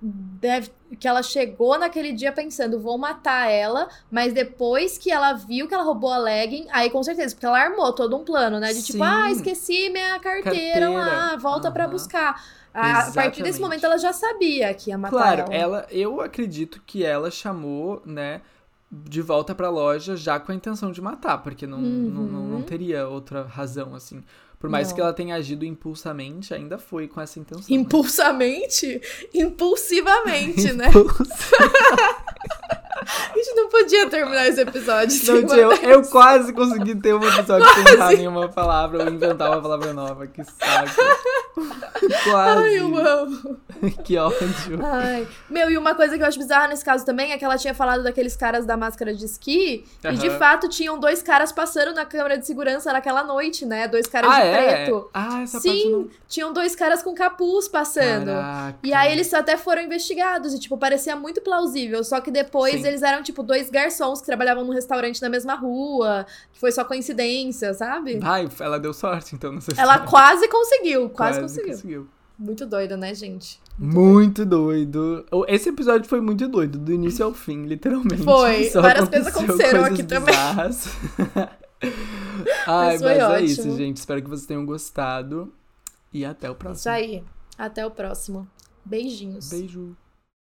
deve, 0.03 0.71
que 0.99 1.07
ela 1.07 1.23
chegou 1.23 1.79
naquele 1.79 2.13
dia 2.13 2.33
pensando, 2.33 2.81
vou 2.81 2.99
matar 2.99 3.49
ela, 3.49 3.89
mas 4.11 4.33
depois 4.33 4.99
que 4.99 5.13
ela 5.13 5.33
viu 5.33 5.69
que 5.69 5.75
ela 5.75 5.85
roubou 5.85 6.13
a 6.13 6.19
legging, 6.19 6.67
aí 6.73 6.91
com 6.91 7.03
certeza, 7.03 7.35
porque 7.35 7.47
ela 7.47 7.61
armou 7.61 7.93
todo 7.93 8.17
um 8.17 8.25
plano, 8.25 8.59
né? 8.59 8.73
De 8.73 8.83
tipo, 8.83 8.99
Sim. 8.99 9.05
ah, 9.05 9.31
esqueci 9.31 9.89
minha 9.91 10.19
carteira, 10.19 10.43
carteira. 10.43 10.91
lá, 10.91 11.37
volta 11.37 11.69
uhum. 11.69 11.75
para 11.75 11.87
buscar. 11.87 12.45
A, 12.75 13.09
a, 13.09 13.13
partir 13.13 13.43
desse 13.43 13.61
momento 13.61 13.85
ela 13.85 13.99
já 13.99 14.13
sabia 14.13 14.73
que 14.75 14.91
ia 14.91 14.99
matar 14.99 15.17
claro, 15.17 15.41
ela. 15.43 15.55
ela. 15.55 15.87
Eu 15.91 16.21
acredito 16.21 16.83
que 16.87 17.05
ela 17.05 17.31
chamou, 17.31 18.03
né, 18.05 18.41
de 18.91 19.23
volta 19.23 19.55
pra 19.55 19.71
loja 19.71 20.17
já 20.17 20.41
com 20.41 20.51
a 20.51 20.55
intenção 20.55 20.91
de 20.91 21.01
matar, 21.01 21.39
porque 21.39 21.67
não, 21.67 21.79
uhum. 21.79 22.11
não, 22.11 22.23
não, 22.23 22.43
não, 22.49 22.63
teria 22.63 23.07
outra 23.07 23.43
razão, 23.45 23.95
assim. 23.95 24.23
Por 24.63 24.71
mais 24.71 24.91
não. 24.91 24.95
que 24.95 25.01
ela 25.01 25.13
tenha 25.13 25.35
agido 25.35 25.65
impulsamente, 25.65 26.55
ainda 26.55 26.79
foi 26.79 27.09
com 27.09 27.21
essa 27.21 27.37
intenção. 27.41 27.65
Né? 27.69 27.83
Impulsamente? 27.83 28.87
Né? 28.87 29.01
Impulsivamente, 29.43 30.73
né? 30.73 30.89
A 33.03 33.37
gente 33.37 33.55
não 33.55 33.69
podia 33.69 34.09
terminar 34.09 34.49
esse 34.49 34.61
episódio. 34.61 35.33
Não 35.33 35.47
tinha, 35.47 35.61
eu, 35.61 35.73
eu, 35.73 36.03
quase 36.03 36.53
consegui 36.53 36.95
ter 36.95 37.15
um 37.15 37.23
episódio 37.23 37.67
quase. 37.67 37.83
sem 37.83 37.95
errar 37.95 38.13
nenhuma 38.13 38.49
palavra 38.49 39.05
ou 39.05 39.11
inventar 39.11 39.51
uma 39.51 39.61
palavra 39.61 39.93
nova. 39.93 40.27
Que 40.27 40.45
saco. 40.45 40.91
quase. 42.25 42.63
Ai, 42.63 42.79
eu 42.79 42.97
amo. 42.97 43.61
que 44.05 44.17
ódio. 44.17 44.81
Ai. 44.85 45.27
Meu, 45.49 45.71
e 45.71 45.79
uma 45.79 45.95
coisa 45.95 46.17
que 46.17 46.23
eu 46.23 46.27
acho 46.27 46.39
bizarra 46.39 46.69
nesse 46.69 46.85
caso 46.85 47.05
também 47.05 47.33
é 47.33 47.39
que 47.39 47.45
ela 47.45 47.57
tinha 47.57 47.75
falado 47.75 48.03
daqueles 48.03 48.37
caras 48.37 48.65
da 48.65 48.77
máscara 48.77 49.15
de 49.15 49.25
esqui. 49.25 49.85
Uhum. 50.05 50.13
E 50.13 50.17
de 50.17 50.31
fato 50.31 50.69
tinham 50.69 50.99
dois 50.99 51.23
caras 51.23 51.53
passando 51.53 51.95
na 51.95 52.05
câmera 52.05 52.39
de 52.39 52.47
segurança 52.47 52.93
naquela 52.93 53.25
noite, 53.25 53.65
né? 53.65 53.89
Dois 53.89 54.07
caras 54.07 54.31
ah, 54.31 54.41
de 54.41 54.47
é? 54.47 54.85
preto. 54.85 55.11
Ah, 55.13 55.43
essa 55.43 55.61
Sim, 55.61 55.91
não... 55.91 56.09
tinham 56.29 56.53
dois 56.53 56.77
caras 56.77 57.03
com 57.03 57.15
capuz 57.15 57.69
passando. 57.69 58.27
Caraca. 58.27 58.79
E 58.83 58.93
aí 58.93 59.13
eles 59.13 59.33
até 59.33 59.57
foram 59.57 59.83
investigados. 59.83 60.55
E, 60.55 60.59
tipo, 60.59 60.77
parecia 60.77 61.17
muito 61.17 61.41
plausível. 61.41 62.03
Só 62.05 62.21
que 62.21 62.31
depois 62.31 62.81
Sim. 62.81 62.87
eles 62.87 62.92
eram, 63.01 63.23
tipo, 63.23 63.45
dois 63.45 63.71
garçons 63.71 64.21
que 64.21 64.27
trabalhavam 64.27 64.65
num 64.65 64.73
restaurante 64.73 65.23
na 65.23 65.29
mesma 65.29 65.55
rua. 65.55 66.27
Que 66.53 66.59
foi 66.59 66.73
só 66.73 66.85
coincidência, 66.85 67.73
sabe? 67.73 68.19
Ai, 68.23 68.49
ela 68.59 68.79
deu 68.79 68.93
sorte, 68.93 69.37
então, 69.37 69.53
não 69.53 69.61
sei 69.61 69.75
Ela 69.79 70.01
quase 70.01 70.49
conseguiu, 70.49 71.09
quase, 71.09 71.39
quase 71.39 71.55
conseguiu. 71.55 71.73
conseguiu. 71.73 72.09
Muito 72.39 72.67
doido, 72.67 72.97
né, 72.97 73.15
gente? 73.15 73.61
Muito, 73.79 73.97
muito 73.97 74.45
doido. 74.45 75.25
doido. 75.31 75.47
Esse 75.49 75.69
episódio 75.69 76.09
foi 76.09 76.21
muito 76.21 76.49
doido, 76.49 76.79
do 76.79 76.93
início 76.93 77.25
ao 77.25 77.33
fim, 77.33 77.63
literalmente. 77.67 78.25
Foi. 78.25 78.65
Só 78.71 78.83
Várias 78.83 79.09
coisas 79.09 79.29
aconteceram 79.29 79.85
aqui 79.85 80.03
bizarras. 80.03 80.89
também. 81.17 81.95
Ai, 82.67 82.99
mas, 82.99 83.03
mas 83.03 83.19
é 83.19 83.41
isso, 83.43 83.77
gente. 83.77 83.99
Espero 83.99 84.23
que 84.23 84.29
vocês 84.29 84.47
tenham 84.47 84.67
gostado. 84.67 85.53
E 86.13 86.25
até 86.25 86.51
o 86.51 86.55
próximo. 86.55 86.81
Isso 86.81 86.89
aí. 86.91 87.25
Até 87.57 87.87
o 87.87 87.91
próximo. 87.91 88.49
Beijinhos. 88.85 89.49
Beijo. 89.49 89.97